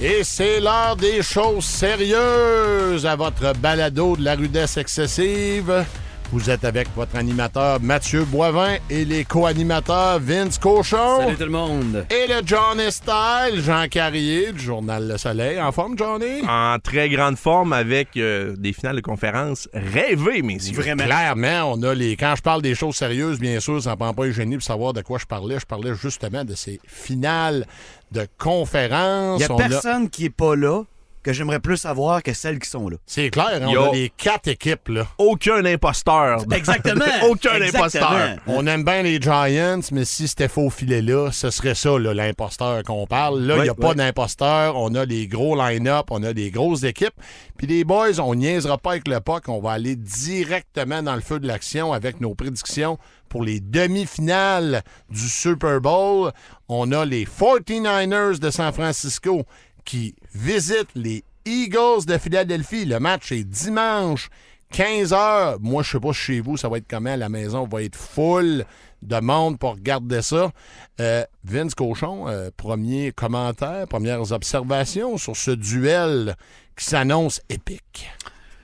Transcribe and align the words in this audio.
Et 0.00 0.22
c'est 0.22 0.60
l'heure 0.60 0.94
des 0.94 1.22
choses 1.22 1.64
sérieuses 1.64 3.04
à 3.04 3.16
votre 3.16 3.52
balado 3.54 4.16
de 4.16 4.22
la 4.22 4.36
rudesse 4.36 4.76
excessive. 4.76 5.84
Vous 6.30 6.50
êtes 6.50 6.64
avec 6.66 6.88
votre 6.94 7.16
animateur 7.16 7.80
Mathieu 7.80 8.22
Boivin 8.24 8.76
et 8.90 9.06
les 9.06 9.24
co-animateurs 9.24 10.18
Vince 10.20 10.58
Cochon. 10.58 11.20
Salut 11.20 11.36
tout 11.36 11.44
le 11.44 11.48
monde. 11.50 12.04
Et 12.10 12.26
le 12.28 12.46
Johnny 12.46 12.92
Style, 12.92 13.62
Jean 13.62 13.86
Carrier 13.90 14.52
du 14.52 14.60
Journal 14.60 15.08
Le 15.08 15.16
Soleil. 15.16 15.58
En 15.58 15.72
forme, 15.72 15.96
Johnny? 15.96 16.42
En 16.46 16.76
très 16.82 17.08
grande 17.08 17.38
forme 17.38 17.72
avec 17.72 18.08
euh, 18.18 18.54
des 18.58 18.74
finales 18.74 18.96
de 18.96 19.00
conférence 19.00 19.70
rêvées, 19.72 20.42
messieurs. 20.42 20.74
Vraiment. 20.76 21.04
Clairement, 21.04 21.72
on 21.72 21.82
a 21.82 21.94
les. 21.94 22.14
Quand 22.16 22.34
je 22.36 22.42
parle 22.42 22.60
des 22.60 22.74
choses 22.74 22.96
sérieuses, 22.96 23.38
bien 23.38 23.58
sûr, 23.58 23.82
ça 23.82 23.92
ne 23.92 23.96
prend 23.96 24.12
pas 24.12 24.26
les 24.26 24.32
génie 24.32 24.56
pour 24.56 24.64
savoir 24.66 24.92
de 24.92 25.00
quoi 25.00 25.18
je 25.18 25.24
parlais. 25.26 25.58
Je 25.58 25.64
parlais 25.66 25.94
justement 25.94 26.44
de 26.44 26.54
ces 26.54 26.78
finales 26.86 27.66
de 28.12 28.26
conférence. 28.36 29.40
Il 29.40 29.46
n'y 29.46 29.50
a 29.50 29.54
On 29.54 29.58
a- 29.60 29.68
personne 29.68 30.10
qui 30.10 30.26
est 30.26 30.30
pas 30.30 30.54
là 30.56 30.82
que 31.22 31.32
j'aimerais 31.32 31.60
plus 31.60 31.76
savoir 31.76 32.22
que 32.22 32.32
celles 32.32 32.58
qui 32.58 32.68
sont 32.70 32.88
là. 32.88 32.96
C'est 33.06 33.30
clair, 33.30 33.48
hein, 33.54 33.66
on 33.66 33.70
Yo. 33.70 33.82
a 33.90 33.92
les 33.94 34.10
quatre 34.16 34.48
équipes, 34.48 34.88
là. 34.88 35.06
Aucun 35.18 35.64
imposteur. 35.64 36.42
Exactement. 36.52 37.04
Aucun 37.28 37.54
Exactement. 37.60 38.06
imposteur. 38.06 38.36
On 38.46 38.66
aime 38.66 38.84
bien 38.84 39.02
les 39.02 39.20
Giants, 39.20 39.80
mais 39.92 40.04
si 40.04 40.28
c'était 40.28 40.48
faux 40.48 40.70
filet 40.70 41.02
là, 41.02 41.30
ce 41.32 41.50
serait 41.50 41.74
ça, 41.74 41.98
l'imposteur 41.98 42.82
qu'on 42.84 43.06
parle. 43.06 43.40
Là, 43.42 43.54
il 43.54 43.58
Ouais, 43.58 43.64
n'y 43.64 43.70
a 43.70 43.74
pas 43.74 43.94
d'imposteur. 43.94 44.76
On 44.76 44.94
a 44.94 45.06
des 45.06 45.26
gros 45.26 45.56
line-up, 45.56 46.06
on 46.10 46.22
a 46.22 46.32
des 46.32 46.50
grosses 46.50 46.84
équipes. 46.84 47.14
Puis 47.56 47.66
les 47.66 47.84
boys, 47.84 48.20
on 48.20 48.34
niaisera 48.34 48.78
pas 48.78 48.92
avec 48.92 49.08
le 49.08 49.20
puck. 49.20 49.48
On 49.48 49.60
va 49.60 49.72
aller 49.72 49.96
directement 49.96 51.02
dans 51.02 51.14
le 51.14 51.20
feu 51.20 51.40
de 51.40 51.46
l'action 51.46 51.92
avec 51.92 52.20
nos 52.20 52.34
prédictions 52.34 52.98
pour 53.28 53.42
les 53.42 53.60
demi-finales 53.60 54.82
du 55.10 55.28
Super 55.28 55.80
Bowl. 55.80 56.32
On 56.68 56.92
a 56.92 57.04
les 57.04 57.24
49ers 57.26 58.38
de 58.38 58.50
San 58.50 58.72
Francisco 58.72 59.44
qui 59.88 60.14
visitent 60.34 60.94
les 60.94 61.24
Eagles 61.46 62.04
de 62.06 62.18
Philadelphie. 62.18 62.84
Le 62.84 63.00
match 63.00 63.32
est 63.32 63.42
dimanche. 63.42 64.28
15 64.70 65.14
heures. 65.14 65.56
Moi, 65.60 65.82
je 65.82 65.92
sais 65.92 66.00
pas 66.00 66.12
chez 66.12 66.40
vous, 66.40 66.58
ça 66.58 66.68
va 66.68 66.76
être 66.76 66.86
comment. 66.86 67.16
La 67.16 67.30
maison 67.30 67.66
va 67.66 67.82
être 67.82 67.96
full 67.96 68.66
de 69.00 69.20
monde 69.20 69.58
pour 69.58 69.76
regarder 69.76 70.20
ça. 70.20 70.52
Euh, 71.00 71.24
Vince 71.42 71.74
Cochon, 71.74 72.28
euh, 72.28 72.50
premier 72.54 73.12
commentaire, 73.12 73.88
premières 73.88 74.30
observations 74.30 75.16
sur 75.16 75.34
ce 75.34 75.52
duel 75.52 76.36
qui 76.76 76.84
s'annonce 76.84 77.40
épique. 77.48 78.10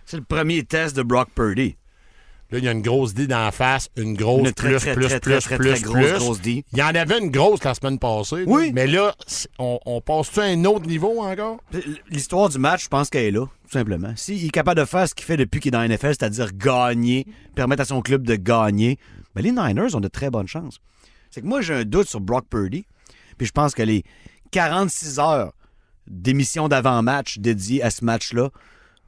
C'est 0.05 0.19
le 0.19 0.25
premier 0.25 0.63
test 0.65 0.95
de 0.95 1.03
Brock 1.03 1.31
Purdy. 1.35 1.75
Là, 2.55 2.61
il 2.61 2.65
y 2.67 2.69
a 2.69 2.71
une 2.71 2.83
grosse 2.83 3.15
D 3.15 3.27
d'en 3.27 3.51
face, 3.51 3.91
une 3.97 4.15
grosse 4.15 4.47
Une 4.47 4.55
très, 4.55 4.69
plus, 4.69 4.79
très, 4.79 4.95
plus, 4.95 5.07
très, 5.09 5.19
plus, 5.19 5.41
très, 5.41 5.57
plus, 5.57 5.71
très 5.71 5.81
grosse, 5.81 6.39
plus. 6.39 6.63
Il 6.73 6.79
y 6.79 6.83
en 6.85 6.95
avait 6.95 7.19
une 7.19 7.33
grosse 7.33 7.65
la 7.65 7.75
semaine 7.75 7.99
passée. 7.99 8.45
Oui. 8.47 8.71
Mais 8.73 8.87
là, 8.87 9.13
on 9.59 10.01
passe-tu 10.01 10.39
à 10.39 10.45
un 10.45 10.65
autre 10.65 10.87
niveau 10.87 11.21
encore? 11.21 11.59
L'histoire 12.11 12.49
du 12.51 12.59
match, 12.59 12.85
je 12.85 12.89
pense 12.89 13.11
qu'elle 13.11 13.25
est 13.25 13.31
là, 13.33 13.41
tout 13.41 13.73
simplement. 13.73 14.13
S'il 14.15 14.45
est 14.45 14.51
capable 14.51 14.79
de 14.79 14.85
faire 14.85 15.09
ce 15.09 15.17
qu'il 15.17 15.25
fait 15.25 15.37
depuis 15.37 15.59
qu'il 15.59 15.71
est 15.71 15.73
dans 15.73 15.81
la 15.81 15.89
NFL, 15.89 16.11
c'est-à-dire 16.11 16.53
gagner, 16.53 17.27
permettre 17.57 17.83
à 17.83 17.87
son 17.87 18.03
club 18.03 18.25
de 18.25 18.37
gagner, 18.37 19.01
ben 19.35 19.43
les 19.43 19.51
Niners 19.51 19.97
ont 19.97 20.01
de 20.01 20.07
très 20.07 20.31
bonnes 20.31 20.47
chances. 20.47 20.79
C'est 21.33 21.41
que 21.41 21.47
moi, 21.47 21.61
j'ai 21.61 21.75
un 21.75 21.85
doute 21.85 22.09
sur 22.09 22.21
Brock 22.21 22.47
Purdy, 22.49 22.87
puis 23.37 23.49
je 23.49 23.53
pense 23.53 23.75
que 23.75 23.83
les 23.83 24.05
46 24.53 25.19
heures 25.19 25.55
d'émission 26.07 26.69
d'avant-match 26.69 27.39
dédiées 27.39 27.83
à 27.83 27.91
ce 27.91 28.05
match-là 28.05 28.51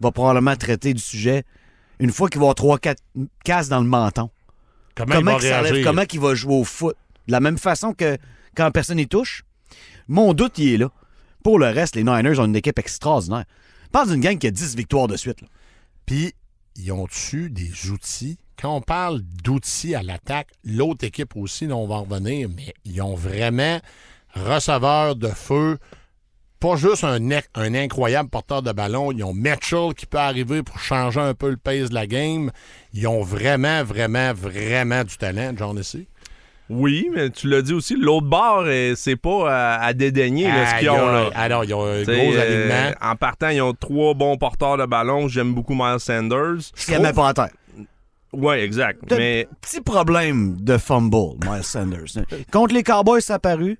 va 0.00 0.10
probablement 0.10 0.56
traiter 0.56 0.94
du 0.94 1.00
sujet 1.00 1.44
une 1.98 2.12
fois 2.12 2.28
qu'il 2.28 2.40
va 2.40 2.50
avoir 2.50 2.78
3-4 2.78 2.96
casses 3.44 3.68
dans 3.68 3.80
le 3.80 3.86
menton. 3.86 4.30
Comment, 4.94 5.14
comment 5.16 5.38
il 5.38 5.48
va 5.48 5.82
comment 5.82 6.04
qu'il 6.04 6.20
va 6.20 6.34
jouer 6.34 6.54
au 6.54 6.64
foot? 6.64 6.96
De 7.26 7.32
la 7.32 7.40
même 7.40 7.58
façon 7.58 7.92
que 7.92 8.16
quand 8.54 8.70
personne 8.70 8.98
y 8.98 9.06
touche, 9.06 9.44
mon 10.08 10.32
doute, 10.32 10.58
il 10.58 10.74
est 10.74 10.78
là. 10.78 10.90
Pour 11.42 11.58
le 11.58 11.66
reste, 11.66 11.96
les 11.96 12.04
Niners 12.04 12.38
ont 12.38 12.46
une 12.46 12.56
équipe 12.56 12.78
extraordinaire. 12.78 13.44
Parle 13.92 14.10
d'une 14.10 14.20
gang 14.20 14.38
qui 14.38 14.46
a 14.46 14.50
10 14.50 14.76
victoires 14.76 15.08
de 15.08 15.16
suite. 15.16 15.40
là. 15.42 15.48
Puis, 16.06 16.34
ils 16.76 16.92
ont-tu 16.92 17.50
des 17.50 17.90
outils? 17.90 18.38
Quand 18.60 18.74
on 18.74 18.80
parle 18.80 19.20
d'outils 19.20 19.94
à 19.94 20.02
l'attaque, 20.02 20.48
l'autre 20.64 21.04
équipe 21.04 21.36
aussi, 21.36 21.66
là, 21.66 21.76
on 21.76 21.86
va 21.86 21.96
en 21.96 22.04
revenir, 22.04 22.48
mais 22.48 22.74
ils 22.84 23.02
ont 23.02 23.14
vraiment 23.14 23.80
receveur 24.34 25.16
de 25.16 25.28
feu, 25.28 25.78
pas 26.60 26.76
juste 26.76 27.04
un, 27.04 27.74
incroyable 27.74 28.28
porteur 28.28 28.62
de 28.62 28.72
ballon, 28.72 29.12
ils 29.12 29.22
ont 29.24 29.34
Mitchell 29.34 29.94
qui 29.96 30.06
peut 30.06 30.18
arriver 30.18 30.62
pour 30.62 30.78
changer 30.78 31.20
un 31.20 31.34
peu 31.34 31.50
le 31.50 31.56
pace 31.56 31.90
de 31.90 31.94
la 31.94 32.06
game. 32.06 32.50
Ils 32.92 33.06
ont 33.06 33.22
vraiment, 33.22 33.84
vraiment, 33.84 34.32
vraiment 34.32 35.04
du 35.04 35.16
talent, 35.16 35.52
John 35.56 35.78
ici. 35.78 36.06
Oui, 36.68 37.08
mais 37.14 37.30
tu 37.30 37.48
l'as 37.48 37.62
dit 37.62 37.72
aussi, 37.72 37.94
l'autre 37.96 38.26
bord, 38.26 38.64
euh, 38.66 38.94
c'est 38.96 39.14
pas 39.14 39.48
à, 39.76 39.84
à 39.84 39.92
dédaigner 39.92 40.48
là, 40.48 40.74
ce 40.74 40.78
qu'ils 40.80 40.90
ont. 40.90 40.96
Là. 41.06 41.30
Alors, 41.36 41.64
ils 41.64 41.72
ont 41.74 41.84
un 41.86 42.02
T'sais, 42.02 42.16
gros 42.16 42.34
euh, 42.34 42.42
alignement. 42.42 42.96
en 43.00 43.14
partant, 43.14 43.50
ils 43.50 43.62
ont 43.62 43.72
trois 43.72 44.14
bons 44.14 44.36
porteurs 44.36 44.76
de 44.76 44.84
ballon. 44.84 45.28
J'aime 45.28 45.54
beaucoup 45.54 45.74
Miles 45.74 46.00
Sanders. 46.00 46.56
Ce 46.74 46.86
qu'il 46.86 47.00
met 47.00 47.12
pas 47.12 47.28
en 47.28 47.32
terre. 47.34 47.50
Ouais, 48.32 48.62
exact. 48.62 49.00
Mais 49.16 49.46
Petit 49.60 49.80
problème 49.80 50.56
de 50.60 50.76
fumble, 50.76 51.38
Miles 51.48 51.62
Sanders. 51.62 52.24
Contre 52.52 52.74
les 52.74 52.82
Cowboys, 52.82 53.22
ça 53.22 53.34
a 53.34 53.38
paru. 53.38 53.78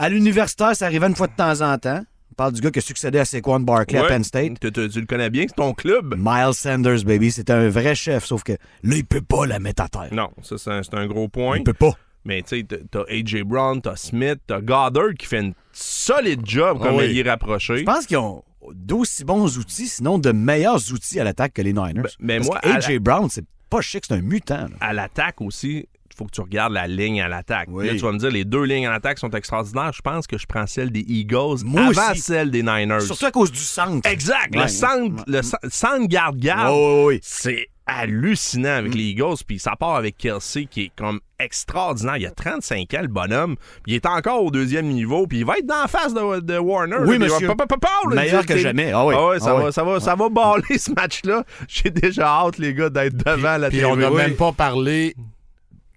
À 0.00 0.08
l'universitaire, 0.08 0.74
ça 0.74 0.86
arrivait 0.86 1.06
une 1.06 1.14
fois 1.14 1.26
de 1.26 1.34
temps 1.36 1.60
en 1.60 1.76
temps. 1.78 2.02
On 2.32 2.34
parle 2.34 2.52
du 2.54 2.60
gars 2.62 2.70
qui 2.70 2.78
a 2.78 2.82
succédé 2.82 3.18
à 3.18 3.24
Saquon 3.26 3.60
Barkley 3.60 3.98
à 3.98 4.02
ouais, 4.02 4.08
Penn 4.08 4.24
State. 4.24 4.58
tu- 4.60 4.72
tu- 4.72 4.88
tu 4.88 5.00
le 5.00 5.06
connais 5.06 5.28
bien, 5.28 5.44
c'est 5.46 5.54
ton 5.56 5.74
club? 5.74 6.14
Miles 6.16 6.54
Sanders, 6.54 7.04
baby, 7.04 7.30
c'était 7.30 7.52
un 7.52 7.68
vrai 7.68 7.94
chef, 7.94 8.24
sauf 8.24 8.42
que 8.42 8.52
là, 8.52 8.96
il 8.96 9.04
peut 9.04 9.20
pas 9.20 9.44
la 9.44 9.58
mettre 9.58 9.82
à 9.82 9.88
terre. 9.88 10.08
Non, 10.12 10.30
ça, 10.42 10.56
c'est 10.56 10.70
un, 10.70 10.82
c'est 10.82 10.94
un 10.94 11.06
gros 11.06 11.28
point. 11.28 11.58
Il 11.58 11.64
peut 11.64 11.74
pas. 11.74 11.92
Mais 12.24 12.40
tu 12.42 12.56
sais, 12.58 12.62
t'as- 12.64 12.76
t'as 12.90 13.02
A.J. 13.12 13.42
Brown, 13.42 13.82
t'as 13.82 13.96
Smith, 13.96 14.38
t'as 14.46 14.60
Goddard 14.62 15.12
qui 15.18 15.26
fait 15.26 15.40
une 15.40 15.52
solide 15.72 16.40
job 16.44 16.78
comme 16.78 16.94
Ah 16.94 16.96
oui. 16.96 17.08
il 17.10 17.18
est 17.18 17.28
rapproché. 17.30 17.78
Je 17.78 17.84
pense 17.84 18.06
qu'ils 18.06 18.16
ont 18.18 18.42
d'aussi 18.72 19.24
bons 19.24 19.58
outils, 19.58 19.88
sinon 19.88 20.18
de 20.18 20.32
meilleurs 20.32 20.92
outils 20.92 21.20
à 21.20 21.24
l'attaque 21.24 21.52
que 21.54 21.62
les 21.62 21.72
Niners. 21.74 21.92
Ben, 21.94 22.08
mais 22.20 22.36
Parce 22.38 22.48
moi, 22.48 22.60
que 22.62 22.68
à 22.68 22.74
A.J. 22.76 22.98
Brown, 23.00 23.28
c'est 23.30 23.44
pas 23.68 23.80
chic, 23.82 24.04
c'est 24.06 24.14
un 24.14 24.22
mutant. 24.22 24.62
là. 24.62 24.76
À 24.80 24.92
l'attaque 24.94 25.40
aussi, 25.42 25.86
faut 26.20 26.26
que 26.26 26.30
tu 26.32 26.40
regardes 26.42 26.72
la 26.74 26.86
ligne 26.86 27.20
à 27.22 27.28
l'attaque. 27.28 27.68
Oui. 27.70 27.86
Là, 27.86 27.94
tu 27.94 28.00
vas 28.00 28.12
me 28.12 28.18
dire, 28.18 28.30
les 28.30 28.44
deux 28.44 28.62
lignes 28.64 28.86
à 28.86 28.90
l'attaque 28.90 29.18
sont 29.18 29.30
extraordinaires. 29.30 29.92
Je 29.94 30.02
pense 30.02 30.26
que 30.26 30.36
je 30.38 30.46
prends 30.46 30.66
celle 30.66 30.90
des 30.90 31.04
Eagles 31.08 31.64
Moi 31.64 31.80
avant 31.80 32.10
aussi. 32.12 32.20
celle 32.20 32.50
des 32.50 32.62
Niners. 32.62 33.00
Surtout 33.00 33.26
à 33.26 33.30
cause 33.30 33.50
du 33.50 33.58
centre. 33.58 34.06
Exact. 34.08 34.54
Ouais, 34.54 34.62
le 34.62 34.68
centre, 34.68 35.24
le 35.26 35.40
cen- 35.42 35.70
centre 35.70 36.06
garde-garde, 36.06 36.74
Ouais, 36.74 36.94
ouais, 36.98 37.04
ouais. 37.06 37.20
c'est 37.22 37.68
hallucinant 37.86 38.68
Mm. 38.76 38.78
avec 38.78 38.94
les 38.94 39.02
Eagles. 39.04 39.34
Puis 39.46 39.58
ça 39.58 39.72
part 39.78 39.96
avec 39.96 40.16
Kelsey 40.16 40.66
qui 40.66 40.82
est 40.82 40.92
comme 40.94 41.18
extraordinaire. 41.40 42.18
Il 42.18 42.26
a 42.26 42.30
35 42.30 42.94
ans, 42.94 43.00
le 43.02 43.08
bonhomme. 43.08 43.56
Puis 43.82 43.92
il 43.92 43.94
est 43.96 44.06
encore 44.06 44.44
au 44.44 44.50
deuxième 44.50 44.86
niveau. 44.86 45.26
Puis 45.26 45.38
il 45.38 45.44
va 45.44 45.58
être 45.58 45.66
dans 45.66 45.80
la 45.82 45.88
face 45.88 46.14
de, 46.14 46.40
de 46.40 46.58
Warner. 46.58 46.96
Oui, 47.00 47.18
là. 47.18 47.18
Puis 47.18 47.18
va- 47.18 47.24
monsieur. 47.34 47.46
pa- 47.48 47.54
pa- 47.56 47.66
pa- 47.66 47.78
pa- 47.78 47.88
là, 48.10 48.22
Meilleur 48.22 48.42
il- 48.42 48.46
que 48.46 48.56
jamais. 48.58 48.92
Ah 48.92 49.04
oui. 49.06 49.14
Ah 49.16 49.26
ouais, 49.28 49.40
ça, 49.40 49.50
Ah 49.50 49.54
va, 49.54 49.64
oui. 49.66 49.72
ça, 49.72 49.82
va, 49.84 50.00
ça 50.00 50.14
va 50.14 50.28
baller 50.28 50.62
ce 50.78 50.92
match-là. 50.92 51.44
J'ai 51.66 51.90
déjà 51.90 52.26
hâte, 52.28 52.58
les 52.58 52.74
gars, 52.74 52.90
d'être 52.90 53.16
devant 53.16 53.56
la 53.56 53.68
Puis 53.70 53.84
on 53.84 53.96
n'a 53.96 54.10
Oui. 54.10 54.16
même 54.18 54.36
pas 54.36 54.52
parlé 54.52 55.14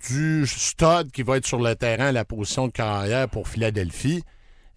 du 0.09 0.45
stud 0.47 1.11
qui 1.11 1.23
va 1.23 1.37
être 1.37 1.45
sur 1.45 1.59
le 1.59 1.75
terrain 1.75 2.07
à 2.07 2.11
la 2.11 2.25
position 2.25 2.67
de 2.67 2.71
carrière 2.71 3.29
pour 3.29 3.47
Philadelphie. 3.47 4.23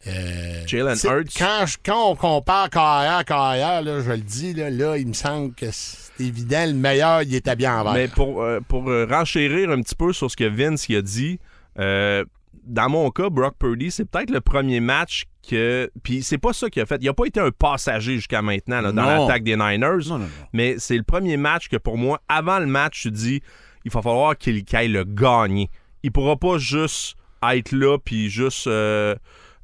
Euh, 0.06 0.62
Jalen 0.66 0.96
Hurts. 1.02 1.36
Quand, 1.36 1.64
quand 1.84 2.10
on 2.10 2.16
compare 2.16 2.70
carrière 2.70 3.24
carrière, 3.24 3.82
là, 3.82 4.00
je 4.00 4.10
le 4.10 4.18
dis, 4.18 4.54
là, 4.54 4.70
là, 4.70 4.96
il 4.96 5.08
me 5.08 5.12
semble 5.12 5.52
que 5.54 5.66
c'est 5.72 6.22
évident, 6.22 6.64
le 6.66 6.74
meilleur, 6.74 7.22
il 7.22 7.34
est 7.34 7.48
habillé 7.48 7.68
en 7.68 7.82
vert. 7.82 7.92
Mais 7.92 8.08
pour, 8.08 8.42
euh, 8.42 8.60
pour 8.68 8.88
euh, 8.88 9.06
renchérir 9.10 9.70
un 9.70 9.80
petit 9.82 9.96
peu 9.96 10.12
sur 10.12 10.30
ce 10.30 10.36
que 10.36 10.44
Vince 10.44 10.88
y 10.88 10.96
a 10.96 11.02
dit, 11.02 11.40
euh, 11.78 12.24
dans 12.64 12.88
mon 12.88 13.10
cas, 13.10 13.30
Brock 13.30 13.56
Purdy, 13.58 13.90
c'est 13.90 14.04
peut-être 14.04 14.30
le 14.30 14.40
premier 14.40 14.80
match 14.80 15.24
que. 15.48 15.90
Puis 16.02 16.22
c'est 16.22 16.38
pas 16.38 16.52
ça 16.52 16.68
qu'il 16.68 16.82
a 16.82 16.86
fait. 16.86 16.98
Il 17.00 17.08
a 17.08 17.14
pas 17.14 17.26
été 17.26 17.40
un 17.40 17.50
passager 17.50 18.16
jusqu'à 18.16 18.42
maintenant 18.42 18.80
là, 18.80 18.92
dans 18.92 19.04
l'attaque 19.04 19.44
des 19.44 19.56
Niners. 19.56 20.08
Non, 20.08 20.18
non, 20.18 20.18
non. 20.18 20.28
Mais 20.52 20.76
c'est 20.78 20.96
le 20.96 21.04
premier 21.04 21.36
match 21.36 21.68
que 21.68 21.76
pour 21.76 21.96
moi, 21.96 22.20
avant 22.28 22.58
le 22.58 22.66
match, 22.66 23.02
je 23.04 23.08
dis 23.08 23.42
il 23.86 23.92
va 23.92 24.02
falloir 24.02 24.36
qu'il 24.36 24.64
aille 24.72 24.88
le 24.88 25.04
gagner. 25.04 25.70
Il 26.02 26.10
pourra 26.10 26.36
pas 26.36 26.58
juste 26.58 27.16
être 27.48 27.70
là 27.70 27.98
puis 28.04 28.28
juste, 28.28 28.66
euh, 28.66 29.14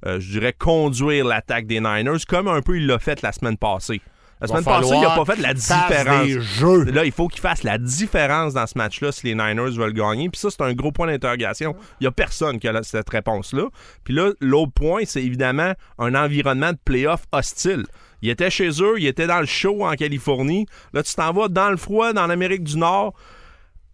euh, 0.06 0.20
je 0.20 0.30
dirais, 0.30 0.54
conduire 0.56 1.24
l'attaque 1.24 1.66
des 1.66 1.80
Niners 1.80 2.24
comme 2.28 2.46
un 2.46 2.62
peu 2.62 2.76
il 2.76 2.86
l'a 2.86 3.00
fait 3.00 3.20
la 3.20 3.32
semaine 3.32 3.56
passée. 3.56 4.00
La 4.40 4.46
semaine 4.46 4.64
passée, 4.64 4.94
il 4.94 5.00
n'a 5.00 5.16
pas 5.16 5.24
fait 5.24 5.40
la 5.40 5.54
différence. 5.54 6.26
des 6.26 6.40
jeux. 6.40 6.84
Là, 6.84 7.04
il 7.04 7.12
faut 7.12 7.26
qu'il 7.28 7.40
fasse 7.40 7.64
la 7.64 7.78
différence 7.78 8.54
dans 8.54 8.66
ce 8.66 8.76
match-là 8.76 9.10
si 9.10 9.26
les 9.26 9.34
Niners 9.34 9.70
veulent 9.70 9.92
gagner. 9.92 10.28
Puis 10.28 10.40
ça, 10.40 10.50
c'est 10.50 10.62
un 10.62 10.72
gros 10.72 10.92
point 10.92 11.08
d'interrogation. 11.08 11.74
Il 12.00 12.04
n'y 12.04 12.06
a 12.06 12.12
personne 12.12 12.58
qui 12.60 12.69
a 12.69 12.82
cette 12.82 13.10
réponse-là. 13.10 13.69
Puis 14.04 14.14
là, 14.14 14.32
l'autre 14.40 14.72
point, 14.72 15.02
c'est 15.04 15.22
évidemment 15.22 15.72
un 15.98 16.14
environnement 16.14 16.72
de 16.72 16.78
playoff 16.84 17.22
hostile. 17.32 17.84
Il 18.20 18.30
était 18.30 18.50
chez 18.50 18.70
eux, 18.80 18.94
il 18.98 19.06
était 19.06 19.26
dans 19.26 19.40
le 19.40 19.46
show 19.46 19.84
en 19.84 19.94
Californie. 19.94 20.66
Là, 20.92 21.02
tu 21.02 21.14
t'en 21.14 21.32
vas 21.32 21.48
dans 21.48 21.70
le 21.70 21.76
froid, 21.76 22.12
dans 22.12 22.26
l'Amérique 22.28 22.64
du 22.64 22.78
Nord, 22.78 23.14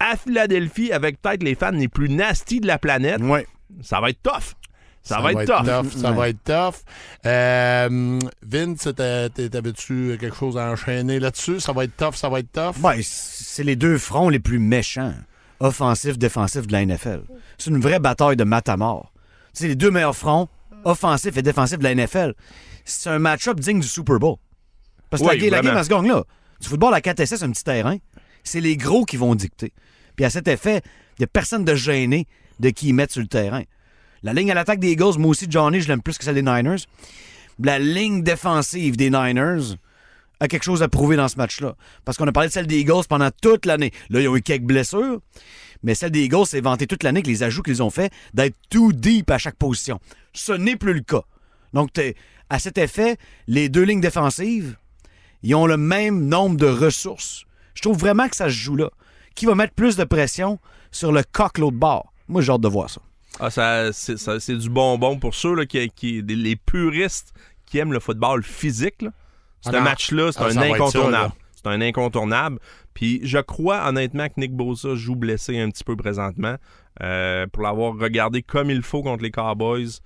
à 0.00 0.17
Philadelphie, 0.17 0.93
avec 0.93 1.21
peut-être 1.21 1.43
les 1.43 1.55
fans 1.55 1.71
les 1.71 1.89
plus 1.89 2.09
nasty 2.09 2.61
de 2.61 2.67
la 2.67 2.79
planète. 2.79 3.21
Ouais. 3.21 3.47
Ça 3.83 4.00
va 4.00 4.11
être 4.11 4.23
tough. 4.23 4.55
Ça, 5.03 5.21
va, 5.21 5.33
être 5.33 5.45
tough. 5.47 5.91
Ça 5.97 6.11
va 6.11 6.29
être 6.29 6.43
tough. 6.45 6.83
Euh, 7.25 8.19
Vince, 8.43 8.89
t'avais-tu 8.95 10.17
quelque 10.21 10.37
chose 10.37 10.59
à 10.59 10.71
enchaîner 10.71 11.19
là-dessus? 11.19 11.61
Ça 11.61 11.73
va 11.73 11.85
être 11.85 11.97
tough, 11.97 12.15
ça 12.15 12.29
va 12.29 12.41
être 12.41 12.53
tough. 12.53 12.79
Ben, 12.83 12.99
c'est 13.03 13.65
les 13.65 13.77
deux 13.77 13.97
fronts 13.97 14.29
les 14.29 14.39
plus 14.39 14.59
méchants, 14.59 15.15
offensif, 15.61 16.19
défensif 16.19 16.67
de 16.67 16.73
la 16.73 16.85
NFL. 16.85 17.23
C'est 17.56 17.71
une 17.71 17.81
vraie 17.81 18.00
bataille 18.00 18.37
de 18.37 18.45
mat 18.45 18.69
à 18.69 18.77
mort. 18.77 19.12
C'est 19.55 19.69
les 19.69 19.77
deux 19.77 19.91
meilleurs 19.91 20.17
fronts, 20.17 20.49
offensif 20.85 21.37
et 21.37 21.43
défensif 21.43 21.79
de 21.79 21.85
la 21.85 21.95
NFL. 21.95 22.35
C'est 22.85 23.09
un 23.09 23.19
match-up 23.19 23.59
digne 23.61 23.81
du 23.81 23.89
Super 23.89 24.19
Bowl. 24.19 24.37
Parce 25.11 25.23
que 25.23 25.29
Oui, 25.29 25.37
la, 25.39 25.43
ga- 25.43 25.56
la 25.56 25.62
game, 25.62 25.77
elle 25.79 25.85
se 25.85 25.89
gagne 25.91 26.09
là. 26.09 26.23
Du 26.61 26.69
football 26.69 26.93
à 26.93 27.00
4 27.00 27.21
essais, 27.21 27.37
c'est 27.37 27.45
un 27.45 27.50
petit 27.50 27.65
terrain. 27.65 27.97
C'est 28.49 28.62
les 28.62 28.79
gros 28.79 29.05
qui 29.05 29.19
vont 29.19 29.35
dicter. 29.35 29.75
Puis 30.17 30.25
à 30.25 30.31
cet 30.31 30.49
effet, 30.49 30.81
il 31.19 31.21
n'y 31.21 31.25
a 31.25 31.29
personne 31.29 31.67
de 31.67 31.75
gêné 31.75 32.27
de 32.61 32.71
qui 32.71 32.89
ils 32.89 32.93
mettent 32.95 33.12
sur 33.12 33.21
le 33.21 33.29
terrain. 33.29 33.62
La 34.23 34.33
ligne 34.33 34.50
à 34.50 34.55
l'attaque 34.55 34.81
des 34.81 34.93
Eagles, 34.93 35.19
moi 35.19 35.31
aussi, 35.31 35.47
Johnny, 35.50 35.83
je 35.83 35.89
l'aime 35.89 36.00
plus 36.00 36.17
que 36.17 36.25
celle 36.25 36.35
des 36.35 36.43
Niners. 36.43 36.87
La 37.62 37.79
ligne 37.79 38.23
défensive 38.23 38.97
des 38.97 39.11
Niners 39.11 39.77
a 40.41 40.49
quelque 40.49 40.62
chose 40.62 40.83
à 40.83 40.89
prouver 40.89 41.17
dans 41.17 41.29
ce 41.29 41.37
match-là. 41.37 41.77
Parce 42.06 42.17
qu'on 42.17 42.27
a 42.27 42.33
parlé 42.33 42.49
de 42.49 42.53
celle 42.55 42.67
des 42.67 42.79
Eagles 42.79 43.05
pendant 43.06 43.31
toute 43.31 43.67
l'année. 43.67 43.93
Là, 44.09 44.23
ils 44.23 44.29
ont 44.29 44.37
eu 44.37 44.41
quelques 44.41 44.65
blessures, 44.65 45.21
mais 45.83 45.95
celle 45.95 46.11
des 46.11 46.23
Eagles, 46.23 46.47
c'est 46.47 46.62
vanté 46.62 46.87
toute 46.87 47.03
l'année 47.03 47.21
que 47.21 47.29
les 47.29 47.43
ajouts 47.43 47.62
qu'ils 47.62 47.83
ont 47.83 47.91
fait 47.91 48.11
d'être 48.33 48.56
too 48.71 48.95
deep 48.95 49.31
à 49.31 49.37
chaque 49.37 49.56
position. 49.56 50.00
Ce 50.33 50.53
n'est 50.53 50.77
plus 50.77 50.95
le 50.95 51.00
cas. 51.00 51.25
Donc, 51.75 51.91
à 52.49 52.59
cet 52.59 52.79
effet, 52.79 53.19
les 53.47 53.69
deux 53.69 53.83
lignes 53.83 54.00
défensives, 54.00 54.79
ils 55.43 55.55
ont 55.55 55.67
le 55.67 55.77
même 55.77 56.27
nombre 56.27 56.56
de 56.56 56.67
ressources. 56.67 57.45
Je 57.78 57.82
trouve 57.82 57.96
vraiment 57.96 58.28
que 58.28 58.34
ça 58.34 58.46
se 58.46 58.54
joue 58.54 58.75
là. 58.75 58.90
Qui 59.36 59.46
va 59.46 59.54
mettre 59.54 59.72
plus 59.72 59.94
de 59.94 60.02
pression 60.02 60.58
sur 60.90 61.12
le 61.12 61.22
coq 61.30 61.58
l'autre 61.58 61.76
bord? 61.76 62.12
Moi, 62.26 62.42
j'ai 62.42 62.50
hâte 62.50 62.60
de 62.60 62.66
voir 62.66 62.90
ça. 62.90 63.00
Ah, 63.38 63.50
ça, 63.50 63.92
c'est, 63.92 64.19
ça- 64.19 64.40
c'est 64.40 64.56
du 64.56 64.69
bonbon 64.69 65.16
pour 65.20 65.32
ceux 65.36 65.54
là, 65.54 65.64
qui, 65.64 65.88
qui- 65.90 66.20
les 66.22 66.56
puristes 66.56 67.32
qui 67.66 67.78
aiment 67.78 67.92
le 67.92 68.00
football 68.00 68.42
physique. 68.42 69.00
là. 69.00 69.10
Ah 69.14 69.20
C'est 69.60 69.69
un 69.76 69.78
non. 69.78 69.84
match-là, 69.84 70.32
c'est 70.32 70.40
Ah, 70.40 70.46
un 70.46 70.56
incontournable. 70.56 71.32
c'est 71.54 71.69
un 71.69 71.80
incontournable. 71.80 72.58
Puis 72.94 73.20
je 73.22 73.38
crois 73.38 73.86
honnêtement 73.88 74.26
que 74.26 74.34
Nick 74.38 74.52
Bosa 74.56 74.96
joue 74.96 75.14
blessé 75.14 75.60
un 75.60 75.70
petit 75.70 75.84
peu 75.84 75.94
présentement. 75.94 76.56
Euh, 77.00 77.46
pour 77.46 77.62
l'avoir 77.62 77.94
regardé 77.96 78.42
comme 78.42 78.70
il 78.70 78.82
faut 78.82 79.04
contre 79.04 79.22
les 79.22 79.30
Cowboys, 79.30 80.00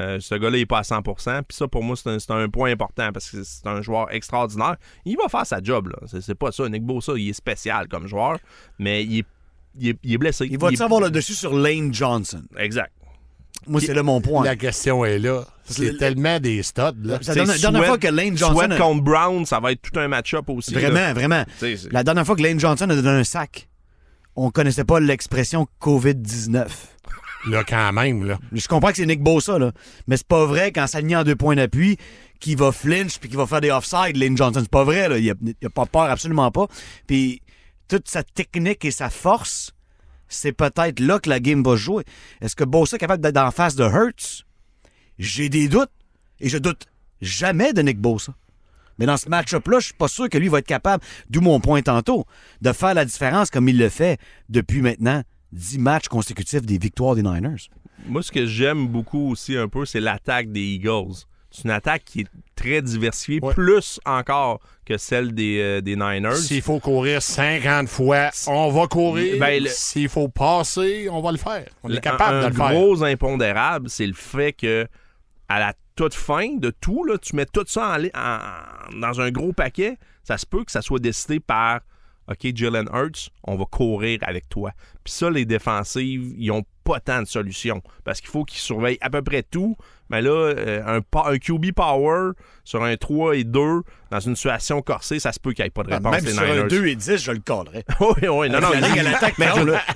euh, 0.00 0.18
ce 0.20 0.34
gars-là 0.34 0.58
n'est 0.58 0.66
pas 0.66 0.78
à 0.78 0.82
100%. 0.82 1.42
Puis 1.42 1.56
ça, 1.56 1.68
pour 1.68 1.82
moi, 1.82 1.94
c'est 1.96 2.08
un, 2.08 2.18
c'est 2.18 2.30
un 2.30 2.48
point 2.48 2.70
important 2.72 3.10
parce 3.12 3.30
que 3.30 3.42
c'est 3.44 3.66
un 3.66 3.82
joueur 3.82 4.12
extraordinaire. 4.12 4.76
Il 5.04 5.16
va 5.16 5.28
faire 5.28 5.46
sa 5.46 5.62
job. 5.62 5.88
là. 5.88 6.20
C'est, 6.20 6.34
pas 6.34 6.52
ça. 6.52 6.68
Nick 6.68 6.82
Bosa, 6.84 7.12
il 7.16 7.28
est 7.28 7.32
spécial 7.34 7.86
comme 7.88 8.06
joueur, 8.06 8.38
mais 8.78 9.04
il 9.04 9.18
est, 9.20 9.26
il 9.78 9.88
est- 9.90 9.98
il 10.02 10.14
est 10.14 10.18
blessé. 10.18 10.46
Il 10.50 10.58
va 10.58 10.70
est- 10.70 10.80
avoir 10.80 11.00
le 11.00 11.10
dessus 11.10 11.34
sur 11.34 11.54
Lane 11.54 11.92
Johnson? 11.92 12.42
Exact. 12.58 12.92
Moi, 13.66 13.80
c'est 13.80 13.94
là 13.94 14.02
mon 14.02 14.20
point. 14.20 14.44
La 14.44 14.56
question 14.56 15.04
est 15.04 15.18
là. 15.18 15.44
C'est 15.64 15.92
Le- 15.92 15.96
tellement 15.96 16.38
des 16.38 16.62
studs. 16.62 16.82
Là. 17.02 17.18
La 17.26 17.34
dernière, 17.34 17.58
dernière 17.58 17.84
fois 17.86 17.98
que 17.98 18.08
Lane 18.08 18.36
Johnson... 18.36 18.56
Sweat 18.58 18.72
a- 18.72 18.76
contre 18.78 19.02
Brown, 19.02 19.46
ça 19.46 19.58
va 19.60 19.72
être 19.72 19.80
tout 19.80 19.98
un 19.98 20.08
match-up 20.08 20.48
aussi. 20.50 20.74
là. 20.74 20.80
Vraiment, 20.80 21.14
vraiment. 21.14 21.44
La 21.90 22.04
dernière 22.04 22.26
fois 22.26 22.36
que 22.36 22.42
Lane 22.42 22.60
Johnson 22.60 22.84
a 22.90 22.94
donné 22.94 23.08
un 23.08 23.24
sac, 23.24 23.68
on 24.36 24.50
connaissait 24.50 24.84
pas 24.84 25.00
l'expression 25.00 25.66
COVID-19. 25.80 26.66
Là, 27.46 27.62
quand 27.64 27.92
même. 27.92 28.24
Là. 28.24 28.38
Je 28.52 28.66
comprends 28.68 28.90
que 28.90 28.96
c'est 28.96 29.06
Nick 29.06 29.22
Bosa, 29.22 29.58
là. 29.58 29.72
Mais 30.06 30.16
c'est 30.16 30.26
pas 30.26 30.46
vrai 30.46 30.72
qu'en 30.72 30.86
s'alignant 30.86 31.20
en 31.20 31.24
deux 31.24 31.36
points 31.36 31.56
d'appui, 31.56 31.98
qu'il 32.40 32.56
va 32.56 32.72
flinch 32.72 33.18
puis 33.18 33.28
qu'il 33.28 33.38
va 33.38 33.46
faire 33.46 33.60
des 33.60 33.70
offsides, 33.70 34.16
Lane 34.16 34.36
Johnson. 34.36 34.60
C'est 34.60 34.70
pas 34.70 34.84
vrai, 34.84 35.08
là. 35.08 35.18
Il 35.18 35.30
a, 35.30 35.70
pas 35.70 35.86
peur, 35.86 36.02
absolument 36.04 36.50
pas. 36.50 36.66
Puis 37.06 37.42
toute 37.88 38.08
sa 38.08 38.22
technique 38.22 38.84
et 38.84 38.90
sa 38.90 39.10
force, 39.10 39.72
c'est 40.28 40.52
peut-être 40.52 41.00
là 41.00 41.18
que 41.18 41.28
la 41.28 41.40
game 41.40 41.62
va 41.62 41.76
jouer. 41.76 42.04
Est-ce 42.40 42.56
que 42.56 42.64
Bosa 42.64 42.96
est 42.96 43.00
capable 43.00 43.22
d'être 43.22 43.36
en 43.36 43.50
face 43.50 43.76
de 43.76 43.84
Hurts? 43.84 44.44
J'ai 45.18 45.48
des 45.48 45.68
doutes. 45.68 45.90
Et 46.40 46.48
je 46.48 46.58
doute 46.58 46.86
jamais 47.20 47.72
de 47.72 47.82
Nick 47.82 47.98
Bosa. 47.98 48.34
Mais 48.98 49.06
dans 49.06 49.16
ce 49.16 49.28
match-up-là, 49.28 49.80
je 49.80 49.86
suis 49.86 49.94
pas 49.94 50.08
sûr 50.08 50.28
que 50.28 50.38
lui 50.38 50.48
va 50.48 50.60
être 50.60 50.66
capable, 50.66 51.02
d'où 51.28 51.40
mon 51.40 51.60
point 51.60 51.82
tantôt, 51.82 52.26
de 52.60 52.72
faire 52.72 52.94
la 52.94 53.04
différence 53.04 53.50
comme 53.50 53.68
il 53.68 53.78
le 53.78 53.88
fait 53.88 54.18
depuis 54.48 54.82
maintenant 54.82 55.22
10 55.54 55.78
matchs 55.78 56.08
consécutifs 56.08 56.62
des 56.62 56.78
victoires 56.78 57.14
des 57.14 57.22
Niners. 57.22 57.68
Moi, 58.06 58.22
ce 58.22 58.30
que 58.32 58.44
j'aime 58.46 58.86
beaucoup 58.88 59.30
aussi 59.30 59.56
un 59.56 59.68
peu, 59.68 59.84
c'est 59.86 60.00
l'attaque 60.00 60.50
des 60.52 60.60
Eagles. 60.62 61.14
C'est 61.50 61.64
une 61.64 61.70
attaque 61.70 62.02
qui 62.04 62.20
est 62.22 62.26
très 62.56 62.82
diversifiée, 62.82 63.38
Ouais. 63.40 63.54
plus 63.54 64.00
encore 64.04 64.58
que 64.84 64.98
celle 64.98 65.32
des, 65.32 65.60
euh, 65.60 65.80
des 65.80 65.94
Niners. 65.94 66.34
S'il 66.36 66.62
faut 66.62 66.80
courir 66.80 67.22
50 67.22 67.88
fois, 67.88 68.30
on 68.48 68.70
va 68.72 68.88
courir. 68.88 69.38
Ben, 69.38 69.62
le- 69.62 69.68
S'il 69.70 70.08
faut 70.08 70.28
passer, 70.28 71.08
on 71.10 71.20
va 71.22 71.30
le 71.30 71.38
faire. 71.38 71.66
On 71.84 71.90
est 71.90 71.94
Le- 71.94 72.00
capable 72.00 72.36
un, 72.38 72.42
de 72.42 72.48
le 72.48 72.54
faire. 72.54 72.70
gros 72.72 73.04
impondérable, 73.04 73.88
c'est 73.88 74.06
le 74.06 74.14
fait 74.14 74.52
que 74.52 74.88
à 75.48 75.60
la 75.60 75.74
toute 75.94 76.14
fin 76.14 76.56
de 76.56 76.70
tout, 76.70 77.04
là, 77.04 77.18
tu 77.18 77.36
mets 77.36 77.46
tout 77.46 77.64
ça 77.68 77.96
en- 78.14 79.00
dans 79.00 79.20
un 79.20 79.30
gros 79.30 79.52
paquet, 79.52 79.96
ça 80.24 80.36
se 80.38 80.46
peut 80.46 80.64
que 80.64 80.72
ça 80.72 80.82
soit 80.82 80.98
décidé 80.98 81.38
par 81.38 81.80
OK, 82.28 82.54
Jalen 82.54 82.88
Hurts, 82.92 83.30
on 83.44 83.56
va 83.56 83.64
courir 83.66 84.18
avec 84.22 84.48
toi. 84.48 84.72
Puis 85.02 85.12
ça, 85.12 85.30
les 85.30 85.44
défensives, 85.44 86.34
ils 86.38 86.50
ont 86.50 86.64
pas 86.84 87.00
tant 87.00 87.20
de 87.22 87.26
solutions 87.26 87.82
parce 88.04 88.20
qu'il 88.20 88.30
faut 88.30 88.44
qu'ils 88.44 88.60
surveillent 88.60 88.98
à 89.00 89.10
peu 89.10 89.22
près 89.22 89.42
tout. 89.42 89.76
Mais 90.10 90.20
là, 90.20 90.30
euh, 90.30 91.00
un, 91.14 91.38
QB 91.38 91.72
power 91.72 92.32
sur 92.62 92.82
un 92.82 92.96
3 92.96 93.36
et 93.36 93.44
2 93.44 93.82
dans 94.10 94.20
une 94.20 94.36
situation 94.36 94.82
corsée, 94.82 95.18
ça 95.18 95.32
se 95.32 95.40
peut 95.40 95.52
qu'il 95.52 95.64
n'y 95.64 95.68
ait 95.68 95.70
pas 95.70 95.82
de 95.82 95.90
réponse. 95.94 96.14
Ah, 96.14 96.16
Même 96.16 96.24
les 96.24 96.32
sur 96.32 96.42
un 96.42 96.54
Niners. 96.54 96.68
2 96.68 96.86
et 96.86 96.96
10, 96.96 97.16
je 97.16 97.32
le 97.32 97.38
cadrerais. 97.38 97.84
oui, 98.00 98.28
oui, 98.28 98.50
non, 98.50 98.60
non. 98.60 98.70
La 98.70 98.88
il- 98.88 99.06
à 99.06 99.30
mais 99.38 99.46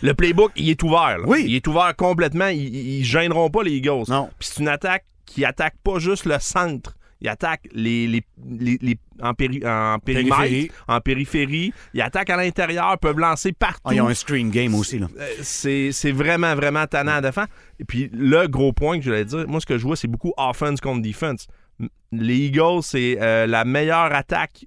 le, 0.02 0.14
playbook, 0.14 0.52
il 0.56 0.70
est 0.70 0.82
ouvert. 0.82 1.19
là. 1.19 1.25
Oui. 1.26 1.44
Il 1.46 1.54
est 1.54 1.66
ouvert 1.66 1.94
complètement. 1.94 2.48
Ils, 2.48 2.75
ils 2.75 3.04
gêneront 3.04 3.50
pas 3.50 3.62
les 3.62 3.72
Eagles. 3.72 4.04
Non. 4.08 4.30
Puis 4.38 4.50
c'est 4.52 4.60
une 4.60 4.69
attaque 4.69 5.04
qui 5.26 5.44
attaque 5.44 5.76
pas 5.84 5.98
juste 5.98 6.25
le 6.25 6.38
centre. 6.40 6.94
Il 7.20 7.29
attaque 7.29 7.69
les, 7.73 8.06
les, 8.06 8.23
les- 8.49 8.79
les- 8.81 8.99
en, 9.20 9.32
péri- 9.35 9.62
en 9.67 9.99
périmètre, 9.99 10.37
Périphérie. 10.37 10.70
en 10.87 11.00
périphérie. 11.00 11.73
Il 11.94 12.00
attaque 12.00 12.31
à 12.31 12.37
l'intérieur, 12.37 12.97
peuvent 12.99 13.19
lancer 13.19 13.53
partout. 13.53 13.81
Ah, 13.87 13.94
ils 13.94 14.00
ont 14.00 14.09
un 14.09 14.15
screen 14.15 14.50
game 14.50 14.75
aussi, 14.75 14.99
là. 15.00 15.09
Euh, 15.19 15.26
c'est 15.43 15.91
c'est 15.93 16.12
vraiment, 16.12 16.55
vraiment 16.55 16.87
tannant 16.87 17.15
à 17.17 17.20
défendre. 17.20 17.49
Et 17.81 17.85
puis, 17.85 18.09
le 18.12 18.47
gros 18.47 18.73
point 18.73 18.99
que 18.99 19.05
je 19.05 19.11
voulais 19.11 19.25
dire, 19.25 19.49
moi, 19.49 19.61
ce 19.61 19.67
que 19.67 19.79
je 19.79 19.82
vois, 19.85 19.97
c'est 19.97 20.06
beaucoup 20.09 20.32
offense 20.37 20.81
contre 20.81 21.03
defense. 21.03 21.49
Les 22.12 22.37
Eagles, 22.37 22.82
c'est 22.82 23.19
euh, 23.21 23.47
la 23.47 23.64
meilleure 23.64 24.14
attaque 24.14 24.67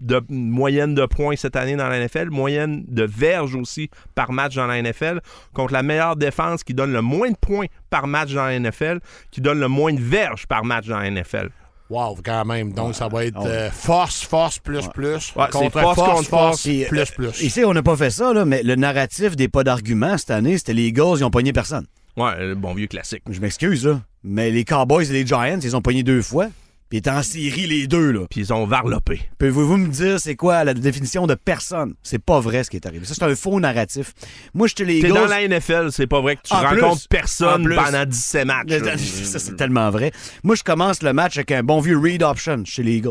de 0.00 0.22
moyenne 0.30 0.94
de 0.94 1.04
points 1.04 1.36
cette 1.36 1.56
année 1.56 1.76
dans 1.76 1.88
la 1.88 1.98
NFL, 2.02 2.30
moyenne 2.30 2.84
de 2.88 3.02
verges 3.04 3.54
aussi 3.54 3.90
par 4.14 4.32
match 4.32 4.54
dans 4.56 4.66
la 4.66 4.80
NFL, 4.80 5.20
contre 5.52 5.74
la 5.74 5.82
meilleure 5.82 6.16
défense 6.16 6.64
qui 6.64 6.72
donne 6.72 6.92
le 6.92 7.02
moins 7.02 7.30
de 7.30 7.36
points 7.36 7.66
par 7.90 8.06
match 8.06 8.32
dans 8.32 8.44
la 8.46 8.58
NFL, 8.58 9.00
qui 9.30 9.42
donne 9.42 9.60
le 9.60 9.68
moins 9.68 9.92
de 9.92 10.00
verges 10.00 10.46
par 10.46 10.64
match 10.64 10.86
dans 10.86 10.98
la 10.98 11.10
NFL. 11.10 11.50
Wow, 11.90 12.16
quand 12.24 12.44
même. 12.46 12.72
Donc, 12.72 12.94
ça 12.94 13.08
va 13.08 13.26
être 13.26 13.36
Ah 13.38 13.46
euh, 13.46 13.70
force, 13.70 14.22
force, 14.22 14.58
plus, 14.58 14.88
plus. 14.88 15.32
Ouais, 15.36 15.44
c'est 15.46 15.58
contre 15.58 15.80
force 15.80 15.94
force, 15.96 16.16
contre 16.16 16.28
force, 16.28 16.62
Puis, 16.62 16.84
plus, 16.86 17.00
euh, 17.00 17.14
plus. 17.14 17.42
Ici, 17.42 17.64
on 17.64 17.74
n'a 17.74 17.82
pas 17.82 17.96
fait 17.96 18.10
ça, 18.10 18.32
là, 18.32 18.44
mais 18.44 18.62
le 18.62 18.74
narratif 18.74 19.36
des 19.36 19.48
pas 19.48 19.64
d'arguments 19.64 20.16
cette 20.16 20.30
année, 20.30 20.56
c'était 20.56 20.72
les 20.72 20.86
Eagles, 20.86 21.18
ils 21.18 21.24
ont 21.24 21.30
pogné 21.30 21.52
personne. 21.52 21.86
Ouais, 22.16 22.38
le 22.38 22.54
bon 22.54 22.74
vieux 22.74 22.86
classique. 22.86 23.22
Je 23.28 23.40
m'excuse, 23.40 23.86
là. 23.86 24.00
Mais 24.22 24.50
les 24.50 24.64
Cowboys 24.64 25.10
et 25.10 25.12
les 25.12 25.26
Giants, 25.26 25.58
ils 25.62 25.76
ont 25.76 25.82
pogné 25.82 26.02
deux 26.02 26.22
fois. 26.22 26.46
Puis 26.94 26.98
ils 26.98 27.00
étaient 27.00 27.10
en 27.10 27.24
série, 27.24 27.66
les 27.66 27.88
deux, 27.88 28.12
là. 28.12 28.20
Puis 28.30 28.38
ils 28.42 28.52
ont 28.52 28.66
varlopé. 28.66 29.20
Pouvez-vous 29.40 29.76
me 29.78 29.88
dire 29.88 30.20
c'est 30.20 30.36
quoi 30.36 30.62
la 30.62 30.74
définition 30.74 31.26
de 31.26 31.34
personne? 31.34 31.94
C'est 32.04 32.20
pas 32.20 32.38
vrai 32.38 32.62
ce 32.62 32.70
qui 32.70 32.76
est 32.76 32.86
arrivé. 32.86 33.04
Ça, 33.04 33.14
c'est 33.14 33.24
un 33.24 33.34
faux 33.34 33.58
narratif. 33.58 34.12
Moi, 34.54 34.68
j'étais 34.68 34.84
les 34.84 35.00
T'es 35.00 35.08
dans 35.08 35.26
la 35.26 35.48
NFL, 35.48 35.88
c'est 35.90 36.06
pas 36.06 36.20
vrai 36.20 36.36
que 36.36 36.42
tu 36.44 36.54
En 36.54 36.60
rencontres 36.60 37.08
personne 37.08 37.64
plus. 37.64 37.74
pendant 37.74 38.04
17 38.04 38.46
matchs. 38.46 38.68
là. 38.68 38.96
Ça, 38.96 39.40
c'est 39.40 39.56
tellement 39.56 39.90
vrai. 39.90 40.12
Moi, 40.44 40.54
je 40.54 40.62
commence 40.62 41.02
le 41.02 41.12
match 41.12 41.36
avec 41.36 41.50
un 41.50 41.64
bon 41.64 41.80
vieux 41.80 41.98
read 41.98 42.22
option 42.22 42.62
chez 42.64 42.84
les 42.84 42.98
Eagles. 42.98 43.10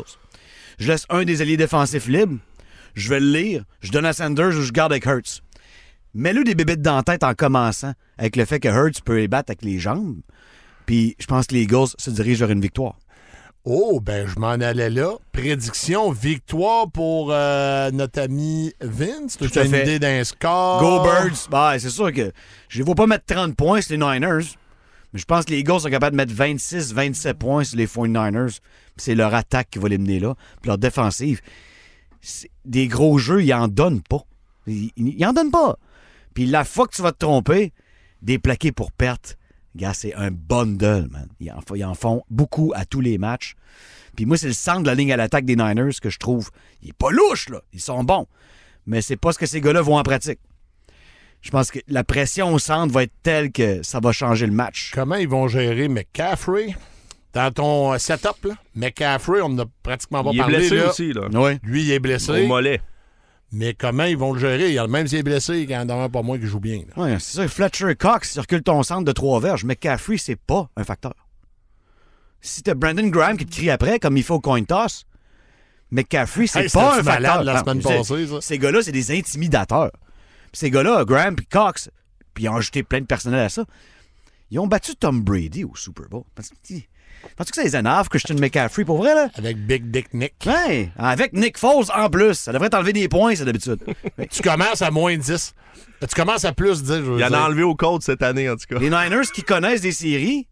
Je 0.80 0.88
laisse 0.88 1.06
un 1.10 1.26
des 1.26 1.42
alliés 1.42 1.58
défensifs 1.58 2.08
libre. 2.08 2.38
Je 2.96 3.10
vais 3.10 3.20
le 3.20 3.34
lire. 3.34 3.66
Je 3.82 3.92
donne 3.92 4.06
à 4.06 4.14
Sanders 4.14 4.56
ou 4.58 4.62
je 4.62 4.72
garde 4.72 4.94
avec 4.94 5.06
Hurts. 5.06 5.42
Mets-le 6.14 6.46
des 6.46 6.56
bébites 6.56 6.82
dans 6.82 6.96
la 6.96 7.04
tête 7.04 7.26
en 7.26 7.34
commençant 7.34 7.92
avec 8.18 8.38
le 8.38 8.46
fait 8.46 8.62
que 8.62 8.70
Hurts 8.70 9.02
peut 9.04 9.18
les 9.18 9.28
battre 9.28 9.50
avec 9.52 9.62
les 9.62 9.78
jambes. 9.78 10.22
Puis 10.86 11.18
je 11.20 11.26
pense 11.26 11.48
que 11.48 11.56
les 11.56 11.64
Eagles 11.64 11.88
se 11.98 12.12
dirigent 12.12 12.46
vers 12.46 12.52
une 12.52 12.62
victoire. 12.62 12.96
Oh, 13.66 14.02
ben, 14.02 14.28
je 14.28 14.38
m'en 14.40 14.50
allais 14.50 14.90
là. 14.90 15.14
Prédiction, 15.32 16.12
victoire 16.12 16.92
pour 16.92 17.30
euh, 17.32 17.92
notre 17.92 18.20
ami 18.22 18.74
Vince. 18.82 19.38
Tu 19.38 19.58
as 19.58 19.64
une 19.64 19.72
fait. 19.72 19.84
idée 19.84 20.00
d'un 20.00 20.24
score? 20.26 20.82
Go 20.82 21.02
Birds! 21.04 21.48
Bah, 21.50 21.80
c'est 21.80 21.90
sûr 21.90 22.12
que 22.12 22.34
je 22.68 22.82
ne 22.82 22.86
vais 22.86 22.94
pas 22.96 23.08
mettre 23.08 23.26
30 23.26 23.56
points, 23.56 23.80
c'est 23.82 23.96
les 23.96 23.98
Niners. 24.06 24.44
Mais 25.14 25.20
je 25.20 25.26
pense 25.26 25.46
que 25.46 25.52
les 25.52 25.60
Eagles 25.60 25.80
sont 25.80 25.90
capables 25.90 26.18
de 26.18 26.22
mettre 26.22 26.34
26, 26.34 26.94
27 26.94 27.38
points 27.38 27.64
sur 27.64 27.78
les 27.78 27.88
49ers. 27.88 28.58
Puis 28.58 28.60
C'est 28.98 29.16
leur 29.16 29.34
attaque 29.34 29.70
qui 29.70 29.80
va 29.80 29.88
les 29.88 29.98
mener 29.98 30.20
là. 30.20 30.36
Puis 30.62 30.68
leur 30.68 30.78
défensive. 30.78 31.40
Des 32.66 32.88
gros 32.88 33.18
jeux, 33.18 33.44
ils 33.44 33.54
en 33.54 33.68
donnent 33.70 34.02
pas. 34.02 34.24
Ils, 34.68 34.92
ils- 34.98 35.16
ils 35.20 35.26
en 35.26 35.32
donnent 35.34 35.52
pas. 35.52 35.78
Puis 36.34 36.48
la 36.48 36.66
fois 36.66 36.88
que 36.88 36.96
tu 36.96 37.02
vas 37.02 37.12
te 37.14 37.20
tromper, 37.20 37.72
des 38.22 38.40
plaqués 38.40 38.72
pour 38.74 38.92
perte, 38.92 39.38
gars, 39.76 39.94
c'est 39.94 40.14
un 40.16 40.30
bundle, 40.32 41.08
man. 41.12 41.28
Ils 41.40 41.52
en, 41.52 41.60
ils 41.76 41.86
en 41.86 41.94
font 41.96 42.24
beaucoup 42.30 42.72
à 42.76 42.86
tous 42.86 43.02
les 43.02 43.18
matchs. 43.18 43.56
Puis 44.16 44.26
moi, 44.26 44.38
c'est 44.38 44.48
le 44.48 44.54
centre 44.54 44.82
de 44.84 44.88
la 44.88 44.96
ligne 44.96 45.12
à 45.12 45.18
l'attaque 45.18 45.46
des 45.46 45.56
Niners 45.56 45.94
que 46.02 46.10
je 46.10 46.20
trouve. 46.20 46.50
Il 46.82 46.90
est 46.90 46.94
pas 46.98 47.10
louche, 47.12 47.50
là. 47.50 47.62
Ils 47.74 47.82
sont 47.82 48.04
bons. 48.04 48.28
Mais 48.86 49.02
c'est 49.02 49.16
pas 49.18 49.32
ce 49.34 49.40
que 49.40 49.46
ces 49.46 49.62
gars-là 49.62 49.82
vont 49.82 49.98
en 49.98 50.04
pratique. 50.04 50.40
Je 51.42 51.50
pense 51.52 51.72
que 51.72 51.80
la 51.88 52.04
pression 52.04 52.54
au 52.54 52.60
centre 52.60 52.94
va 52.94 53.04
être 53.04 53.14
telle 53.24 53.52
que 53.52 53.82
ça 53.84 54.00
va 54.00 54.12
changer 54.12 54.46
le 54.46 54.54
match. 54.54 54.92
Comment 54.94 55.16
ils 55.16 55.28
vont 55.28 55.48
gérer 55.48 55.88
McCaffrey 55.90 56.76
dans 57.34 57.52
ton 57.52 57.94
euh, 57.94 57.98
setup? 57.98 58.46
Là? 58.46 58.54
McCaffrey, 58.76 59.42
on 59.42 59.50
n'a 59.50 59.66
pratiquement 59.82 60.24
pas 60.24 60.30
Il 60.32 60.38
est 60.38 60.40
parlé. 60.40 60.58
blessé 60.60 60.76
là. 60.76 60.90
aussi, 60.90 61.12
là. 61.14 61.28
Oui. 61.34 61.58
Lui, 61.64 61.84
il 61.84 61.92
est 61.92 61.98
Au 61.98 62.02
blessé. 62.02 62.48
mollet. 62.48 62.82
Mais 63.56 63.76
comment 63.76 64.06
ils 64.06 64.18
vont 64.18 64.34
le 64.34 64.40
gérer? 64.40 64.76
Même 64.88 65.08
s'il 65.08 65.20
est 65.20 65.24
blessé, 65.24 65.60
il 65.60 65.70
y 65.70 65.78
en 65.78 65.88
a 65.88 65.94
un 65.94 66.10
pas 66.10 66.24
moins 66.24 66.40
qui 66.40 66.48
joue 66.48 66.60
bien. 66.60 66.82
Ouais, 66.98 67.20
c'est 67.20 67.36
ça. 67.38 67.48
Fletcher 67.48 67.96
Cox, 67.96 68.34
il 68.36 68.40
recule 68.40 68.64
ton 68.64 68.82
centre 68.82 69.04
de 69.06 69.12
trois 69.12 69.40
verges. 69.40 69.64
McCaffrey, 69.64 70.18
c'est 70.18 70.36
pas 70.36 70.70
un 70.76 70.84
facteur. 70.84 71.14
Si 72.42 72.64
t'as 72.64 72.74
Brandon 72.74 73.08
Graham 73.08 73.38
qui 73.38 73.46
te 73.46 73.52
crie 73.56 73.70
après, 73.70 74.00
comme 74.00 74.18
il 74.18 74.24
faut 74.24 74.36
au 74.36 74.40
coin 74.42 74.64
toss, 74.64 75.06
McCaffrey, 75.92 76.48
c'est 76.48 76.64
Hey, 76.64 76.70
pas 76.70 77.00
un 77.00 77.04
facteur. 77.04 77.44
la 77.44 77.60
semaine 77.60 77.82
c'est- 77.82 77.98
passée, 77.98 78.28
ça? 78.28 78.42
Ces 78.42 78.58
gars-là, 78.58 78.82
c'est 78.82 78.92
des 78.92 79.12
intimidateurs. 79.18 79.92
Puis 80.52 80.60
ces 80.60 80.72
gars-là, 80.72 81.06
Graham 81.06 81.36
puis 81.36 81.46
Cox, 81.46 81.90
puis 82.34 82.46
ils 82.46 82.50
ont 82.50 82.56
ajouté 82.56 82.82
plein 82.84 83.02
de 83.02 83.06
personnel 83.06 83.40
à 83.40 83.50
ça, 83.50 83.66
ils 84.50 84.60
ont 84.60 84.68
battu 84.68 84.96
Tom 84.96 85.22
Brady 85.24 85.64
au 85.64 85.76
Super 85.76 86.10
Bowl. 86.10 86.24
Penses-tu 86.36 86.90
penses-tu 87.36 87.52
que 87.52 87.56
ça 87.56 87.64
les 87.64 87.76
énerve, 87.76 88.10
Christian 88.10 88.36
McCaffrey, 88.36 88.86
pour 88.86 88.98
vrai, 88.98 89.14
là? 89.16 89.30
Avec 89.36 89.58
Big 89.66 89.90
Dick 89.92 90.14
Nick. 90.14 90.34
Ouais, 90.46 90.92
avec 90.98 91.34
Nick 91.34 91.58
Foles 91.58 91.86
en 91.96 92.10
plus. 92.10 92.34
Ça 92.36 92.52
devrait 92.52 92.70
t'enlever 92.70 92.94
des 92.94 93.08
points, 93.08 93.36
ça, 93.36 93.46
d'habitude. 93.46 93.80
Tu 94.32 94.42
commences 94.42 94.82
à 94.82 94.92
moins 94.92 95.16
10. 95.18 95.54
Tu 96.02 96.16
commences 96.16 96.46
à 96.46 96.54
plus 96.54 96.84
10, 96.84 96.90
je 96.90 97.00
veux 97.02 97.20
Il 97.20 97.24
en 97.26 97.34
a 97.34 97.42
enlevé 97.42 97.64
au 97.64 97.76
code 97.76 98.02
cette 98.02 98.24
année, 98.24 98.50
en 98.50 98.56
tout 98.56 98.66
cas. 98.70 98.80
Les 98.80 98.90
Niners 98.90 99.32
qui 99.34 99.44
connaissent 99.44 99.82
des 99.82 99.92
séries, 99.92 100.48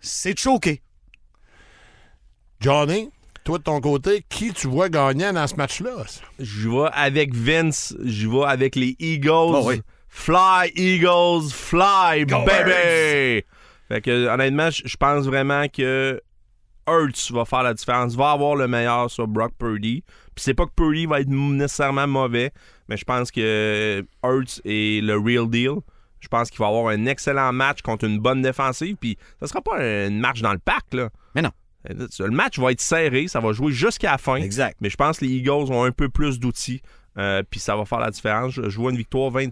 c'est 0.00 0.38
choqué. 0.38 0.82
Johnny, 2.60 3.10
toi 3.44 3.58
de 3.58 3.64
ton 3.64 3.80
côté, 3.80 4.24
qui 4.28 4.52
tu 4.52 4.68
vois 4.68 4.88
gagnant 4.88 5.32
dans 5.32 5.46
ce 5.46 5.56
match-là? 5.56 5.90
Je 6.38 6.68
vais 6.68 6.88
avec 6.92 7.34
Vince, 7.34 7.94
je 8.04 8.28
vais 8.28 8.44
avec 8.46 8.76
les 8.76 8.94
Eagles. 9.00 9.30
Oh 9.30 9.62
oui. 9.64 9.82
Fly, 10.08 10.70
Eagles, 10.76 11.50
fly, 11.50 12.26
Go 12.26 12.44
baby! 12.44 13.44
Fait 13.92 14.00
que, 14.00 14.28
honnêtement, 14.28 14.70
je 14.70 14.96
pense 14.96 15.26
vraiment 15.26 15.66
que 15.68 16.18
Hurts 16.88 17.30
va 17.30 17.44
faire 17.44 17.62
la 17.62 17.74
différence, 17.74 18.14
va 18.14 18.30
avoir 18.30 18.56
le 18.56 18.66
meilleur 18.66 19.10
sur 19.10 19.28
Brock 19.28 19.52
Purdy. 19.58 20.02
Puis 20.34 20.44
c'est 20.44 20.54
pas 20.54 20.64
que 20.64 20.72
Purdy 20.74 21.04
va 21.04 21.20
être 21.20 21.28
nécessairement 21.28 22.06
mauvais, 22.06 22.52
mais 22.88 22.96
je 22.96 23.04
pense 23.04 23.30
que 23.30 24.02
Hurts 24.24 24.62
est 24.64 25.04
le 25.04 25.18
real 25.18 25.46
deal. 25.50 25.74
Je 26.20 26.28
pense 26.28 26.48
qu'il 26.48 26.58
va 26.60 26.68
avoir 26.68 26.88
un 26.88 27.04
excellent 27.04 27.52
match 27.52 27.82
contre 27.82 28.06
une 28.06 28.18
bonne 28.18 28.40
défensive. 28.40 28.96
Puis 28.98 29.18
ça 29.40 29.46
sera 29.46 29.60
pas 29.60 29.76
une 30.06 30.20
marche 30.20 30.40
dans 30.40 30.54
le 30.54 30.58
parc, 30.58 30.94
là. 30.94 31.10
Mais 31.34 31.42
non. 31.42 31.50
Le 31.84 32.30
match 32.30 32.58
va 32.58 32.72
être 32.72 32.80
serré, 32.80 33.28
ça 33.28 33.40
va 33.40 33.52
jouer 33.52 33.72
jusqu'à 33.72 34.12
la 34.12 34.18
fin. 34.18 34.36
Exact. 34.36 34.78
Mais 34.80 34.88
je 34.88 34.96
pense 34.96 35.18
que 35.18 35.26
les 35.26 35.32
Eagles 35.32 35.70
ont 35.70 35.84
un 35.84 35.92
peu 35.92 36.08
plus 36.08 36.40
d'outils. 36.40 36.80
euh, 37.18 37.42
puis 37.50 37.60
ça 37.60 37.76
va 37.76 37.84
faire 37.84 38.00
la 38.00 38.10
différence. 38.10 38.52
Je, 38.54 38.70
je 38.70 38.78
vois 38.78 38.90
une 38.90 38.96
victoire 38.96 39.30
20 39.30 39.50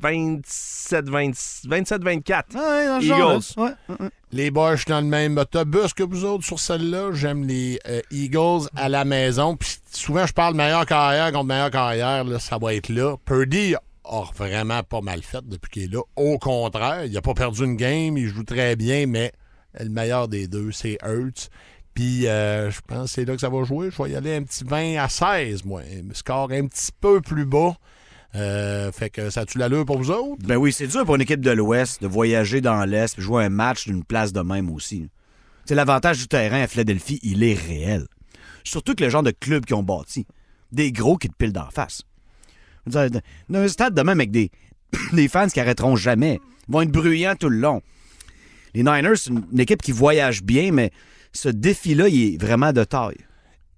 27-24. 0.00 1.66
27-24. 1.66 2.54
Ouais, 2.54 2.86
dans 2.86 2.98
le 2.98 3.04
Eagles. 3.04 3.44
Ouais. 3.56 4.08
Les 4.32 4.50
boys, 4.50 4.76
je 4.76 4.82
suis 4.82 4.90
dans 4.90 5.00
le 5.00 5.06
même 5.06 5.38
autobus 5.38 5.94
que 5.94 6.02
vous 6.02 6.24
autres 6.24 6.44
sur 6.44 6.60
celle-là. 6.60 7.12
J'aime 7.12 7.44
les 7.44 7.78
euh, 7.88 8.00
Eagles 8.10 8.68
à 8.74 8.88
la 8.88 9.04
maison. 9.04 9.56
Puis 9.56 9.78
souvent, 9.90 10.26
je 10.26 10.32
parle 10.32 10.54
meilleur 10.54 10.84
carrière 10.86 11.32
contre 11.32 11.46
meilleur 11.46 11.70
carrière. 11.70 12.24
Là, 12.24 12.38
ça 12.38 12.58
va 12.58 12.74
être 12.74 12.88
là. 12.88 13.16
Purdy 13.24 13.74
a 14.04 14.22
vraiment 14.36 14.82
pas 14.82 15.00
mal 15.00 15.22
fait 15.22 15.46
depuis 15.46 15.70
qu'il 15.70 15.82
est 15.84 15.92
là. 15.92 16.02
Au 16.16 16.38
contraire, 16.38 17.04
il 17.04 17.16
a 17.16 17.22
pas 17.22 17.34
perdu 17.34 17.64
une 17.64 17.76
game. 17.76 18.16
Il 18.16 18.28
joue 18.28 18.44
très 18.44 18.76
bien, 18.76 19.06
mais 19.06 19.32
le 19.78 19.88
meilleur 19.88 20.28
des 20.28 20.48
deux, 20.48 20.72
c'est 20.72 20.98
Hurts. 21.04 21.50
Puis 21.94 22.26
euh, 22.26 22.70
je 22.70 22.80
pense 22.86 23.04
que 23.04 23.10
c'est 23.10 23.24
là 23.24 23.34
que 23.34 23.40
ça 23.40 23.48
va 23.48 23.64
jouer. 23.64 23.90
Je 23.90 24.02
vais 24.02 24.10
y 24.10 24.16
aller 24.16 24.36
un 24.36 24.42
petit 24.42 24.64
20 24.64 25.02
à 25.02 25.08
16, 25.08 25.64
moi. 25.64 25.80
Un 25.80 26.12
score 26.12 26.50
un 26.52 26.66
petit 26.66 26.92
peu 27.00 27.20
plus 27.20 27.46
bas. 27.46 27.74
Euh, 28.34 28.92
fait 28.92 29.10
que 29.10 29.30
ça 29.30 29.46
tue 29.46 29.58
l'allure 29.58 29.84
pour 29.84 29.98
vous 29.98 30.10
autres? 30.10 30.42
Ben 30.44 30.56
oui, 30.56 30.72
c'est 30.72 30.86
dur 30.86 31.04
pour 31.04 31.14
une 31.14 31.22
équipe 31.22 31.40
de 31.40 31.50
l'Ouest 31.50 32.02
de 32.02 32.06
voyager 32.06 32.60
dans 32.60 32.84
l'Est 32.84 33.14
puis 33.14 33.22
jouer 33.22 33.44
un 33.44 33.48
match 33.48 33.86
d'une 33.86 34.04
place 34.04 34.32
de 34.32 34.40
même 34.40 34.70
aussi. 34.70 35.08
C'est 35.64 35.74
l'avantage 35.74 36.18
du 36.18 36.28
terrain 36.28 36.62
à 36.62 36.66
Philadelphie, 36.66 37.18
il 37.22 37.42
est 37.42 37.54
réel. 37.54 38.06
Surtout 38.62 38.94
que 38.94 39.04
le 39.04 39.10
genre 39.10 39.22
de 39.22 39.30
club 39.30 39.64
qu'ils 39.64 39.76
ont 39.76 39.82
bâti. 39.82 40.26
Des 40.72 40.92
gros 40.92 41.16
qui 41.16 41.28
te 41.28 41.34
pilent 41.34 41.52
d'en 41.52 41.70
face. 41.70 42.02
Dire, 42.86 43.08
Dans 43.48 43.60
un 43.60 43.68
stade 43.68 43.94
de 43.94 44.02
même 44.02 44.18
avec 44.18 44.30
des, 44.30 44.50
des 45.12 45.28
fans 45.28 45.48
qui 45.48 45.60
arrêteront 45.60 45.96
jamais. 45.96 46.40
Ils 46.68 46.72
vont 46.72 46.82
être 46.82 46.90
bruyants 46.90 47.36
tout 47.36 47.48
le 47.48 47.58
long. 47.58 47.80
Les 48.74 48.82
Niners, 48.82 49.16
c'est 49.16 49.30
une, 49.30 49.58
équipe 49.58 49.80
qui 49.80 49.92
voyage 49.92 50.42
bien, 50.42 50.70
mais 50.72 50.90
ce 51.32 51.48
défi-là, 51.48 52.08
il 52.08 52.34
est 52.34 52.42
vraiment 52.42 52.72
de 52.72 52.84
taille. 52.84 53.16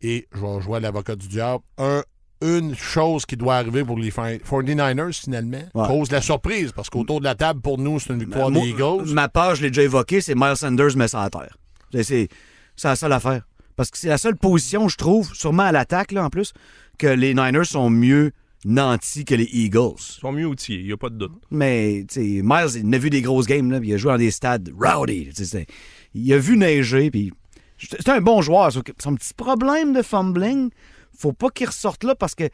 Et 0.03 0.27
je 0.35 0.41
vais 0.41 0.61
jouer 0.61 0.79
à 0.79 0.81
l'avocat 0.81 1.17
du 1.17 1.29
diable. 1.29 1.63
Un, 1.77 2.03
une 2.41 2.75
chose 2.77 3.27
qui 3.27 3.37
doit 3.37 3.57
arriver 3.57 3.83
pour 3.85 3.99
les 3.99 4.11
fin- 4.11 4.37
49ers, 4.39 5.13
finalement, 5.21 5.63
Ouais. 5.75 5.87
cause 5.89 6.11
la 6.11 6.21
surprise, 6.21 6.73
parce 6.73 6.89
qu'autour 6.91 7.19
de 7.21 7.25
la 7.25 7.35
table, 7.35 7.61
pour 7.61 7.79
nous, 7.79 7.99
c'est 7.99 8.13
une 8.13 8.21
victoire 8.21 8.51
des 8.51 8.61
Eagles. 8.61 9.13
Ma 9.13 9.29
page, 9.29 9.59
je 9.59 9.63
l'ai 9.63 9.71
déjà 9.71 9.83
évoqué, 9.83 10.21
c'est 10.21 10.35
Miles 10.37 10.57
Sanders 10.57 10.97
met 10.97 11.09
ça 11.09 11.23
à 11.23 11.31
terre. 11.31 11.57
C'est, 11.93 12.03
c'est, 12.05 12.29
c'est 12.77 12.89
la 12.89 12.97
seule 12.97 13.13
affaire. 13.13 13.43
Parce 13.77 13.91
que 13.91 13.99
c'est 13.99 14.09
la 14.09 14.19
seule 14.19 14.37
position, 14.37 14.89
je 14.89 14.97
trouve, 14.97 15.33
sûrement 15.35 15.65
à 15.65 15.73
l'attaque, 15.73 16.13
là, 16.13 16.25
en 16.25 16.31
plus, 16.31 16.53
que 16.99 17.07
les 17.07 17.35
Niners 17.35 17.65
sont 17.65 17.91
mieux 17.91 18.33
nantis 18.65 19.25
que 19.25 19.35
les 19.37 19.49
Eagles. 19.53 19.95
Ils 19.99 20.21
sont 20.21 20.33
mieux 20.33 20.47
outillés, 20.47 20.81
il 20.81 20.87
n'y 20.87 20.93
a 20.93 20.97
pas 20.97 21.11
de 21.11 21.17
doute. 21.17 21.33
Mais, 21.51 22.05
tu 22.09 22.15
sais, 22.15 22.43
Miles, 22.43 22.83
il 22.85 22.95
a 22.95 22.99
vu 22.99 23.09
des 23.11 23.23
grosses 23.23 23.47
games, 23.47 23.71
là, 23.71 23.79
puis 23.79 23.89
il 23.91 23.95
a 23.95 23.97
joué 23.97 24.11
dans 24.13 24.19
des 24.19 24.31
stades 24.33 24.71
rowdy. 24.79 25.31
c'est- 25.33 25.67
Il 26.15 26.33
a 26.33 26.39
vu 26.39 26.57
neiger, 26.57 27.11
puis 27.11 27.33
c'est 27.79 28.09
un 28.09 28.21
bon 28.21 28.43
joueur. 28.43 28.73
que 28.83 28.93
Son 29.01 29.15
petit 29.15 29.33
problème 29.35 29.93
de 29.93 30.03
fumbling, 30.03 30.71
faut 31.19 31.33
pas 31.33 31.51
qu'il 31.51 31.67
ressorte 31.67 32.05
là 32.05 32.15
parce 32.15 32.35
que 32.35 32.49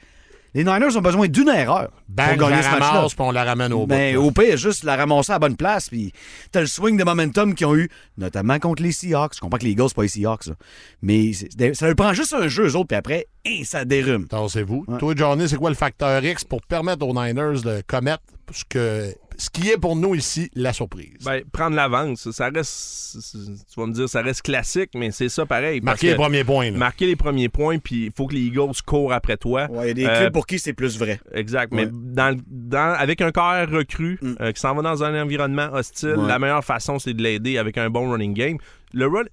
les 0.54 0.62
Niners 0.62 0.96
ont 0.96 1.00
besoin 1.00 1.26
d'une 1.26 1.48
erreur 1.48 1.90
Bang, 2.08 2.38
pour 2.38 2.48
gagner 2.48 2.62
la 2.62 2.62
ce 2.62 2.70
match-là. 2.78 3.06
on 3.18 3.30
la 3.32 3.44
ramène 3.44 3.72
au 3.72 3.88
bout. 3.88 3.94
au 4.16 4.30
pire, 4.30 4.56
juste 4.56 4.84
la 4.84 4.94
ramasser 4.94 5.32
à 5.32 5.34
la 5.34 5.38
bonne 5.40 5.56
place. 5.56 5.88
Puis 5.88 6.12
t'as 6.52 6.60
le 6.60 6.66
swing 6.68 6.96
de 6.96 7.02
momentum 7.02 7.56
qu'ils 7.56 7.66
ont 7.66 7.74
eu, 7.74 7.90
notamment 8.18 8.60
contre 8.60 8.82
les 8.84 8.92
Seahawks. 8.92 9.34
Je 9.34 9.40
comprends 9.40 9.58
que 9.58 9.64
les 9.64 9.72
Eagles, 9.72 9.88
c'est 9.88 9.96
pas 9.96 10.02
les 10.02 10.08
Seahawks. 10.08 10.46
là. 10.46 10.54
Mais 11.02 11.32
ça 11.32 11.86
leur 11.86 11.96
prend 11.96 12.12
juste 12.12 12.34
un 12.34 12.46
jeu, 12.46 12.68
eux 12.68 12.76
autres, 12.76 12.86
puis 12.86 12.96
après, 12.96 13.26
hein, 13.44 13.62
ça 13.64 13.84
dérume. 13.84 14.28
Tassez-vous. 14.28 14.84
Ouais. 14.86 14.98
Toi, 14.98 15.14
Johnny, 15.16 15.48
c'est 15.48 15.56
quoi 15.56 15.70
le 15.70 15.76
facteur 15.76 16.24
X 16.24 16.44
pour 16.44 16.62
permettre 16.62 17.04
aux 17.04 17.12
Niners 17.12 17.62
de 17.62 17.82
commettre 17.84 18.22
ce, 18.52 18.64
que, 18.68 19.14
ce 19.36 19.50
qui 19.50 19.70
est 19.70 19.76
pour 19.78 19.96
nous 19.96 20.14
ici 20.14 20.50
la 20.54 20.72
surprise? 20.72 21.14
Ben, 21.24 21.42
prendre 21.52 21.74
l'avance, 21.76 22.30
ça 22.30 22.48
reste. 22.48 23.16
Tu 23.72 23.80
vas 23.80 23.86
me 23.86 23.92
dire, 23.92 24.08
ça 24.08 24.22
reste 24.22 24.42
classique, 24.42 24.90
mais 24.94 25.10
c'est 25.10 25.28
ça 25.28 25.46
pareil. 25.46 25.80
Marquer 25.80 26.08
les 26.08 26.14
premiers 26.16 26.44
points. 26.44 26.70
là. 26.70 26.78
Marquer 26.78 27.06
les 27.06 27.16
premiers 27.16 27.48
points, 27.48 27.78
puis 27.78 28.06
il 28.06 28.12
faut 28.16 28.26
que 28.26 28.34
les 28.34 28.42
Eagles 28.42 28.72
courent 28.84 29.12
après 29.12 29.36
toi. 29.36 29.68
Ouais, 29.70 29.84
il 29.84 29.88
y 29.88 29.90
a 29.90 29.94
des 29.94 30.06
Euh, 30.06 30.20
clubs 30.20 30.32
pour 30.32 30.46
qui 30.46 30.58
c'est 30.58 30.72
plus 30.72 30.98
vrai. 30.98 31.20
Exact. 31.32 31.72
Mais 31.72 31.86
dans, 31.90 32.30
le- 32.36 32.42
dans- 32.46 32.94
avec 32.98 33.20
un 33.20 33.30
carrière 33.30 33.70
recru 33.70 34.18
Mm. 34.20 34.34
euh, 34.40 34.52
qui 34.52 34.60
s'en 34.60 34.74
va 34.74 34.82
dans 34.82 35.02
un 35.04 35.22
environnement 35.22 35.68
hostile, 35.72 36.14
Ouais. 36.16 36.28
la 36.28 36.38
meilleure 36.38 36.64
façon, 36.64 36.98
c'est 36.98 37.14
de 37.14 37.22
l'aider 37.22 37.58
avec 37.58 37.78
un 37.78 37.90
bon 37.90 38.10
running 38.10 38.34
game. 38.34 38.58
Le 38.92 39.06
run- 39.06 39.24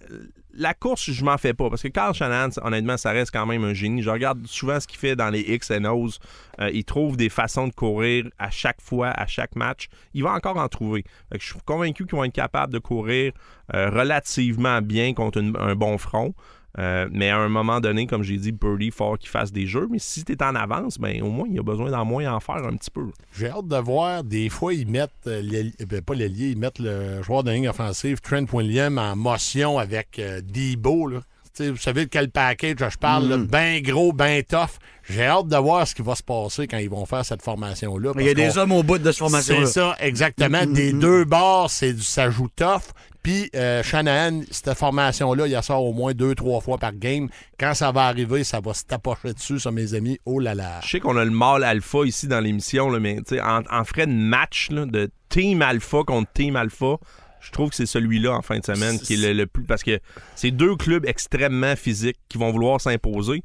la 0.53 0.73
course, 0.73 1.11
je 1.11 1.23
m'en 1.23 1.37
fais 1.37 1.53
pas. 1.53 1.69
Parce 1.69 1.81
que 1.81 1.87
Carl 1.87 2.13
Shanahan, 2.13 2.49
honnêtement, 2.61 2.97
ça 2.97 3.11
reste 3.11 3.31
quand 3.31 3.45
même 3.45 3.63
un 3.63 3.73
génie. 3.73 4.01
Je 4.01 4.09
regarde 4.09 4.45
souvent 4.47 4.79
ce 4.79 4.87
qu'il 4.87 4.99
fait 4.99 5.15
dans 5.15 5.29
les 5.29 5.41
X 5.41 5.71
and 5.71 5.85
O's. 5.85 6.19
Euh, 6.59 6.69
il 6.73 6.83
trouve 6.83 7.17
des 7.17 7.29
façons 7.29 7.67
de 7.67 7.73
courir 7.73 8.25
à 8.37 8.49
chaque 8.49 8.81
fois, 8.81 9.09
à 9.09 9.27
chaque 9.27 9.55
match. 9.55 9.87
Il 10.13 10.23
va 10.23 10.33
encore 10.33 10.57
en 10.57 10.67
trouver. 10.67 11.03
Je 11.33 11.45
suis 11.45 11.59
convaincu 11.65 12.05
qu'ils 12.05 12.15
vont 12.15 12.23
être 12.23 12.33
capables 12.33 12.73
de 12.73 12.79
courir 12.79 13.33
euh, 13.73 13.89
relativement 13.89 14.81
bien 14.81 15.13
contre 15.13 15.39
un 15.39 15.75
bon 15.75 15.97
front. 15.97 16.33
Euh, 16.79 17.07
mais 17.11 17.29
à 17.29 17.37
un 17.37 17.49
moment 17.49 17.79
donné, 17.81 18.07
comme 18.07 18.23
j'ai 18.23 18.37
dit, 18.37 18.53
Purdy, 18.53 18.85
il 18.87 18.91
faut 18.91 19.15
qu'il 19.17 19.29
fasse 19.29 19.51
des 19.51 19.67
jeux. 19.67 19.87
Mais 19.91 19.99
si 19.99 20.23
tu 20.23 20.31
es 20.31 20.41
en 20.43 20.55
avance, 20.55 20.97
ben, 20.97 21.21
au 21.21 21.29
moins, 21.29 21.47
il 21.51 21.59
a 21.59 21.63
besoin 21.63 21.91
d'en 21.91 22.05
moins 22.05 22.33
en 22.33 22.39
faire 22.39 22.65
un 22.65 22.75
petit 22.77 22.91
peu. 22.91 23.07
J'ai 23.37 23.49
hâte 23.49 23.67
de 23.67 23.75
voir. 23.77 24.23
Des 24.23 24.47
fois, 24.49 24.73
ils 24.73 24.87
mettent, 24.87 25.11
euh, 25.27 25.41
l'aile- 25.41 25.73
euh, 25.81 25.85
ben, 25.85 26.01
pas 26.01 26.13
l'ailier, 26.15 26.49
ils 26.51 26.57
mettent 26.57 26.79
le 26.79 27.21
joueur 27.23 27.43
de 27.43 27.51
ligne 27.51 27.67
offensive, 27.67 28.21
Trent 28.21 28.45
William, 28.53 28.97
en 28.97 29.15
motion 29.17 29.77
avec 29.79 30.17
euh, 30.19 30.39
Debo. 30.41 31.07
Là. 31.07 31.19
Tu 31.53 31.65
sais, 31.65 31.69
Vous 31.71 31.75
savez 31.77 32.05
de 32.05 32.09
quel 32.09 32.29
package 32.31 32.77
je 32.79 32.97
parle? 32.97 33.25
Mm. 33.39 33.45
Bien 33.47 33.81
gros, 33.81 34.13
bien 34.13 34.39
tough. 34.47 34.79
J'ai 35.09 35.25
hâte 35.25 35.49
de 35.49 35.57
voir 35.57 35.85
ce 35.85 35.93
qui 35.93 36.01
va 36.01 36.15
se 36.15 36.23
passer 36.23 36.65
quand 36.67 36.77
ils 36.77 36.89
vont 36.89 37.05
faire 37.05 37.25
cette 37.25 37.41
formation-là. 37.41 38.13
Il 38.17 38.25
y 38.25 38.29
a 38.29 38.33
des 38.33 38.57
hommes 38.57 38.71
au 38.71 38.83
bout 38.83 38.97
de 38.97 39.03
cette 39.11 39.17
formation-là. 39.19 39.65
C'est 39.65 39.73
ça, 39.73 39.97
exactement. 39.99 40.65
Mm, 40.65 40.73
Des 40.73 40.93
mm, 40.93 40.99
deux 40.99 41.25
bords, 41.25 41.69
c'est 41.69 41.91
du- 41.91 42.01
ça 42.03 42.29
joue 42.29 42.47
tough. 42.55 42.93
Puis 43.23 43.49
euh, 43.55 43.83
Shanahan, 43.83 44.41
cette 44.49 44.73
formation-là, 44.73 45.47
il 45.47 45.63
sort 45.63 45.85
au 45.85 45.93
moins 45.93 46.13
deux, 46.13 46.33
trois 46.33 46.59
fois 46.59 46.77
par 46.77 46.93
game. 46.93 47.29
Quand 47.59 47.73
ça 47.73 47.91
va 47.91 48.05
arriver, 48.05 48.43
ça 48.43 48.59
va 48.59 48.73
se 48.73 48.83
tapocher 48.83 49.33
dessus, 49.33 49.59
ça, 49.59 49.71
mes 49.71 49.93
amis. 49.93 50.19
Oh 50.25 50.39
là 50.39 50.55
là. 50.55 50.79
Je 50.83 50.89
sais 50.89 50.99
qu'on 50.99 51.17
a 51.17 51.23
le 51.23 51.31
mâle 51.31 51.63
alpha 51.63 51.99
ici 52.05 52.27
dans 52.27 52.39
l'émission, 52.39 52.89
mais 52.99 53.19
en, 53.41 53.61
en 53.69 53.83
frais 53.83 54.07
de 54.07 54.11
match, 54.11 54.69
de 54.69 55.11
team 55.29 55.61
alpha 55.61 55.99
contre 56.05 56.31
team 56.33 56.55
alpha, 56.55 56.97
Je 57.41 57.51
trouve 57.51 57.69
que 57.69 57.75
c'est 57.75 57.85
celui-là 57.85 58.33
en 58.33 58.41
fin 58.41 58.59
de 58.59 58.65
semaine 58.65 58.99
qui 58.99 59.13
est 59.13 59.33
le 59.33 59.45
plus. 59.45 59.63
Parce 59.65 59.83
que 59.83 59.99
c'est 60.35 60.51
deux 60.51 60.75
clubs 60.75 61.05
extrêmement 61.05 61.75
physiques 61.75 62.19
qui 62.27 62.37
vont 62.37 62.51
vouloir 62.51 62.81
s'imposer 62.81 63.43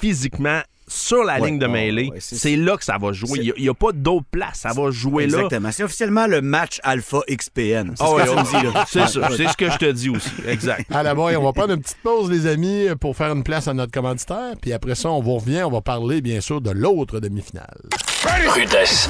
physiquement 0.00 0.60
sur 0.90 1.22
la 1.24 1.38
Ouais, 1.40 1.48
ligne 1.48 1.58
de 1.58 1.66
ouais, 1.66 1.72
mêlée. 1.72 2.10
ouais, 2.10 2.18
c'est- 2.20 2.56
là 2.56 2.76
que 2.76 2.84
ça 2.84 2.98
va 2.98 3.12
jouer. 3.12 3.40
Il 3.56 3.62
n'y 3.62 3.68
a, 3.68 3.74
pas 3.74 3.92
d'autre 3.92 4.26
place. 4.30 4.60
Ça 4.60 4.72
va 4.72 4.90
jouer 4.90 5.26
là. 5.26 5.38
Exactement. 5.38 5.70
C'est 5.72 5.82
officiellement 5.84 6.26
le 6.26 6.42
match 6.42 6.80
Alpha 6.82 7.20
XPN. 7.28 7.94
C'est 7.96 8.02
Ah 8.04 8.06
ce 8.06 8.14
ouais, 8.14 8.26
ça. 8.26 9.28
C'est 9.36 9.46
ce 9.48 9.56
que 9.56 9.70
je 9.70 9.76
te 9.78 9.90
dis 9.90 10.08
aussi. 10.10 10.30
Exact. 10.46 10.84
À 10.92 11.02
la 11.02 11.14
boy, 11.14 11.36
on 11.36 11.42
va 11.44 11.52
prendre 11.52 11.72
une 11.74 11.80
petite 11.80 11.98
pause, 12.02 12.30
les 12.30 12.46
amis, 12.46 12.86
pour 13.00 13.16
faire 13.16 13.32
une 13.32 13.44
place 13.44 13.68
à 13.68 13.74
notre 13.74 13.92
commanditaire. 13.92 14.54
Puis 14.60 14.72
après 14.72 14.94
ça, 14.94 15.10
on 15.10 15.20
vous 15.20 15.36
revient. 15.36 15.62
On 15.64 15.70
va 15.70 15.80
parler, 15.80 16.20
bien 16.20 16.40
sûr, 16.40 16.60
de 16.60 16.70
l'autre 16.70 17.20
demi-finale. 17.20 17.80
Rudesse. 18.54 19.08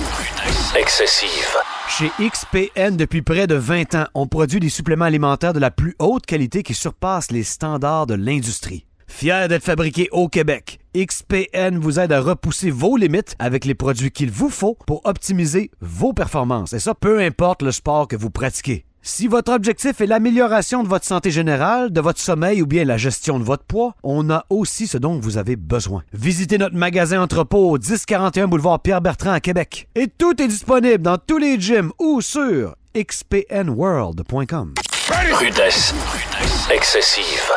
Excessive. 0.76 1.56
Chez 1.88 2.10
XPN, 2.20 2.96
depuis 2.96 3.22
près 3.22 3.46
de 3.46 3.54
20 3.54 3.94
ans, 3.94 4.06
on 4.14 4.26
produit 4.26 4.60
des 4.60 4.68
suppléments 4.68 5.04
alimentaires 5.06 5.52
de 5.52 5.58
la 5.60 5.70
plus 5.70 5.94
haute 5.98 6.26
qualité 6.26 6.62
qui 6.62 6.74
surpassent 6.74 7.30
les 7.30 7.42
standards 7.42 8.06
de 8.06 8.14
l'industrie. 8.14 8.84
Fier 9.08 9.48
d'être 9.48 9.64
fabriqué 9.64 10.08
au 10.12 10.28
Québec, 10.28 10.78
XPN 10.96 11.78
vous 11.78 12.00
aide 12.00 12.12
à 12.12 12.20
repousser 12.20 12.70
vos 12.70 12.96
limites 12.96 13.36
avec 13.38 13.64
les 13.64 13.74
produits 13.74 14.10
qu'il 14.10 14.30
vous 14.30 14.50
faut 14.50 14.76
pour 14.86 15.00
optimiser 15.04 15.70
vos 15.80 16.12
performances. 16.12 16.72
Et 16.72 16.80
ça, 16.80 16.94
peu 16.94 17.20
importe 17.20 17.62
le 17.62 17.72
sport 17.72 18.08
que 18.08 18.16
vous 18.16 18.30
pratiquez. 18.30 18.84
Si 19.02 19.28
votre 19.28 19.52
objectif 19.52 20.02
est 20.02 20.06
l'amélioration 20.06 20.82
de 20.82 20.88
votre 20.88 21.06
santé 21.06 21.30
générale, 21.30 21.90
de 21.90 22.00
votre 22.02 22.20
sommeil 22.20 22.60
ou 22.60 22.66
bien 22.66 22.84
la 22.84 22.98
gestion 22.98 23.38
de 23.38 23.44
votre 23.44 23.64
poids, 23.64 23.94
on 24.02 24.28
a 24.28 24.44
aussi 24.50 24.86
ce 24.86 24.98
dont 24.98 25.18
vous 25.18 25.38
avez 25.38 25.56
besoin. 25.56 26.02
Visitez 26.12 26.58
notre 26.58 26.76
magasin 26.76 27.22
entrepôt 27.22 27.70
au 27.70 27.78
1041 27.78 28.48
boulevard 28.48 28.80
Pierre-Bertrand 28.80 29.32
à 29.32 29.40
Québec. 29.40 29.88
Et 29.94 30.08
tout 30.08 30.40
est 30.42 30.48
disponible 30.48 31.02
dans 31.02 31.16
tous 31.16 31.38
les 31.38 31.58
gyms 31.58 31.92
ou 31.98 32.20
sur 32.20 32.74
xpnworld.com. 32.94 34.74
Rudesse. 35.32 35.94
Excessive. 36.70 37.52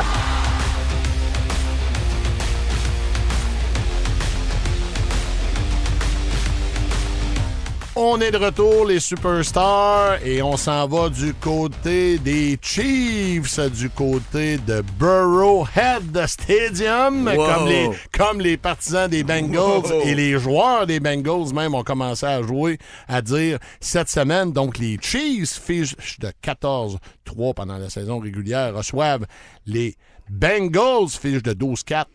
On 7.96 8.20
est 8.20 8.32
de 8.32 8.38
retour, 8.38 8.86
les 8.86 8.98
superstars, 8.98 10.18
et 10.26 10.42
on 10.42 10.56
s'en 10.56 10.88
va 10.88 11.08
du 11.08 11.32
côté 11.34 12.18
des 12.18 12.58
Chiefs, 12.60 13.60
du 13.70 13.88
côté 13.88 14.58
de 14.58 14.82
Burrowhead 14.98 16.26
Stadium, 16.26 17.28
Wow. 17.28 17.46
comme, 17.46 17.68
les, 17.68 17.90
comme 18.10 18.40
les 18.40 18.56
partisans 18.56 19.08
des 19.08 19.22
Bengals 19.22 19.92
Wow. 19.92 20.02
et 20.06 20.14
les 20.16 20.36
joueurs 20.40 20.88
des 20.88 20.98
Bengals 20.98 21.54
même 21.54 21.72
ont 21.74 21.84
commencé 21.84 22.26
à 22.26 22.42
jouer, 22.42 22.78
à 23.06 23.22
dire 23.22 23.58
cette 23.78 24.08
semaine. 24.08 24.50
Donc, 24.52 24.78
les 24.78 24.98
Chiefs, 25.00 25.60
fiches 25.64 25.94
de 26.18 26.32
14-3 26.42 27.54
pendant 27.54 27.78
la 27.78 27.90
saison 27.90 28.18
régulière, 28.18 28.74
reçoivent 28.74 29.24
les 29.66 29.94
Bengals, 30.28 31.10
fiches 31.10 31.44
de 31.44 31.52
12-4 31.52 32.06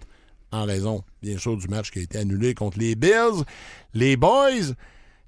en 0.52 0.66
raison, 0.66 1.04
bien 1.22 1.38
sûr, 1.38 1.56
du 1.56 1.70
match 1.70 1.90
qui 1.90 2.00
a 2.00 2.02
été 2.02 2.18
annulé 2.18 2.54
contre 2.54 2.80
les 2.80 2.96
Bills. 2.96 3.46
Les 3.94 4.18
Boys, 4.18 4.74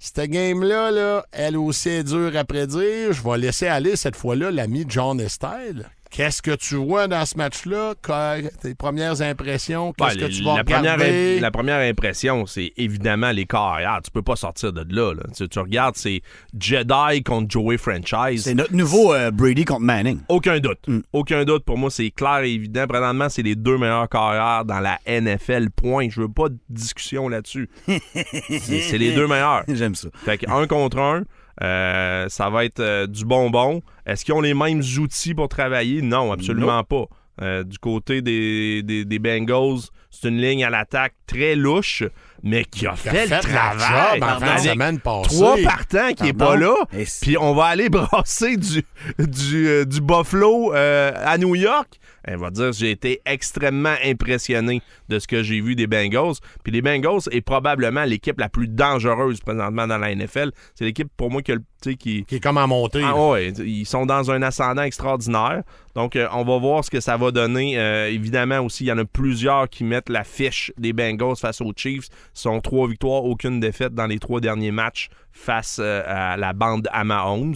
cette 0.03 0.31
game-là, 0.31 0.89
là, 0.89 1.25
elle 1.31 1.55
aussi 1.55 1.89
est 1.89 2.03
dure 2.03 2.36
à 2.36 2.43
prédire. 2.43 3.13
Je 3.13 3.22
vais 3.22 3.38
laisser 3.38 3.67
aller 3.67 3.96
cette 3.96 4.15
fois-là 4.15 4.50
l'ami 4.50 4.84
John 4.88 5.22
Estelle. 5.22 5.91
Qu'est-ce 6.12 6.41
que 6.41 6.51
tu 6.56 6.75
vois 6.75 7.08
dans 7.08 7.25
ce 7.25 7.38
match-là? 7.38 7.94
Que- 8.01 8.48
Tes 8.62 8.75
premières 8.75 9.22
impressions? 9.22 9.94
Qu'est-ce 9.94 10.18
que 10.18 10.25
tu 10.25 10.44
vas 10.44 10.58
la, 10.58 10.63
première, 10.65 10.96
regarder? 10.96 11.39
la 11.39 11.51
première 11.51 11.89
impression, 11.89 12.46
c'est 12.46 12.74
évidemment 12.75 13.32
les 13.32 13.46
carrières. 13.46 14.01
Tu 14.03 14.12
peux 14.12 14.22
pas 14.22 14.36
sortir 14.36 14.74
de 14.74 14.86
là. 14.94 15.13
là. 15.13 15.24
Tu, 15.36 15.48
tu 15.48 15.60
regardes, 15.60 15.96
c'est 15.96 16.22
Jedi 16.60 17.24
contre 17.24 17.50
Joey 17.50 17.77
Franchise. 17.77 18.44
C'est 18.44 18.53
notre 18.56 18.74
nouveau 18.74 19.13
euh, 19.13 19.32
Brady 19.32 19.63
contre 19.63 19.82
Manning. 19.82 20.20
Aucun 20.27 20.60
doute. 20.60 20.80
Mm. 20.88 21.00
Aucun 21.13 21.46
doute. 21.46 21.63
Pour 21.63 21.77
moi, 21.77 21.89
c'est 21.89 22.12
clair 22.12 22.39
et 22.41 22.51
évident. 22.51 22.86
Présentement, 22.88 23.30
c'est 23.30 23.44
les 23.44 23.56
deux 23.56 23.77
meilleures 23.77 24.10
carrières 24.10 24.65
dans 24.65 24.82
la 24.82 25.00
NFL. 25.08 25.70
Point. 25.70 26.10
Je 26.10 26.20
veux 26.22 26.32
pas 26.32 26.50
de 26.50 26.58
discussion 26.70 27.30
là-dessus. 27.30 27.70
c'est 27.88 28.60
c'est 28.60 28.98
les 28.98 29.13
deux 29.15 29.27
meilleurs. 29.27 29.63
J'aime 29.70 29.96
ça. 29.96 30.10
Fait 30.25 30.38
qu'un 30.38 30.68
contre 30.68 30.98
un, 31.00 31.24
euh, 31.62 32.27
ça 32.29 32.50
va 32.50 32.65
être 32.65 32.79
euh, 32.79 33.08
du 33.08 33.25
bonbon. 33.25 33.81
Est-ce 34.05 34.25
qu'ils 34.25 34.34
ont 34.34 34.41
les 34.41 34.53
mêmes 34.53 34.81
outils 35.00 35.34
pour 35.34 35.50
travailler? 35.50 36.01
Non, 36.01 36.31
absolument 36.31 36.84
pas. 36.84 37.05
Euh, 37.41 37.63
du 37.63 37.79
côté 37.79 38.22
des, 38.22 38.84
des, 38.84 39.05
des 39.05 39.20
Bengals, 39.20 39.79
c'est 40.12 40.27
une 40.27 40.38
ligne 40.38 40.63
à 40.63 40.70
l'attaque 40.70 41.15
très 41.25 41.55
louche, 41.55 42.03
mais 42.43 42.65
qui 42.65 42.88
a 42.88 42.93
Qui 42.93 43.10
a 43.10 43.13
fait, 43.13 43.27
le 43.27 43.39
travail. 43.41 44.19
job 44.19 44.23
en 44.23 44.39
fin 44.39 44.56
de 44.56 44.60
semaine 44.62 44.99
passée. 44.99 45.36
Trois 45.36 45.58
partants 45.63 46.13
qui 46.13 46.30
est 46.30 46.34
pas 46.34 46.56
là. 46.56 46.73
Puis 47.21 47.38
on 47.38 47.54
va 47.54 47.65
aller 47.65 47.89
brasser 47.89 48.58
du, 48.58 48.84
du, 49.19 49.67
euh, 49.67 49.86
du 49.86 50.01
Buffalo 50.01 50.73
euh, 50.73 51.12
à 51.15 51.38
New 51.38 51.56
York. 51.56 51.99
Elle 52.23 52.38
va 52.38 52.51
dire 52.51 52.71
j'ai 52.71 52.91
été 52.91 53.19
extrêmement 53.25 53.95
impressionné 54.06 54.84
de 55.10 55.17
ce 55.17 55.27
que 55.27 55.41
j'ai 55.41 55.60
vu 55.60 55.75
des 55.75 55.88
Bengals. 55.88 56.36
Puis 56.63 56.71
les 56.71 56.82
Bengals 56.82 57.21
est 57.32 57.41
probablement 57.41 58.04
l'équipe 58.04 58.39
la 58.39 58.47
plus 58.47 58.67
dangereuse 58.67 59.39
présentement 59.39 59.88
dans 59.88 59.97
la 59.97 60.13
NFL. 60.13 60.51
C'est 60.75 60.86
l'équipe 60.86 61.10
pour 61.17 61.32
moi 61.32 61.41
tu 61.41 61.56
sais, 61.84 61.95
qui, 61.95 62.23
Qui 62.25 62.36
est 62.36 62.39
comme 62.39 62.58
en 62.58 62.67
montée. 62.67 63.01
ah 63.04 63.30
ouais, 63.30 63.49
ils 63.49 63.88
sont 63.88 64.06
dans 64.06 64.30
un 64.30 64.43
ascendant 64.43 64.84
extraordinaire. 64.84 65.63
Donc, 65.95 66.15
euh, 66.15 66.27
on 66.32 66.43
va 66.43 66.58
voir 66.60 66.86
ce 66.86 66.91
que 66.91 66.99
ça 66.99 67.17
va 67.17 67.32
donner. 67.32 67.73
Évidemment, 68.12 68.60
aussi, 68.60 68.84
il 68.84 68.88
y 68.88 68.91
en 68.91 68.99
a 68.99 69.06
plusieurs 69.06 69.67
qui 69.67 69.84
mettent 69.84 70.10
la 70.10 70.23
fiche 70.23 70.71
des 70.77 70.93
Bengals 70.93 71.36
face 71.38 71.60
aux 71.60 71.73
Chiefs. 71.75 72.08
Sont 72.34 72.62
trois 72.62 72.88
victoires, 72.88 73.26
aucune 73.26 73.60
défaite 73.60 73.94
dans 73.94 74.08
les 74.08 74.20
trois 74.20 74.39
derniers 74.39 74.72
matchs 74.72 75.10
face 75.32 75.80
euh, 75.82 76.04
à 76.06 76.38
la 76.38 76.54
bande 76.54 76.88
à 76.91 77.04
Mahomes. 77.04 77.56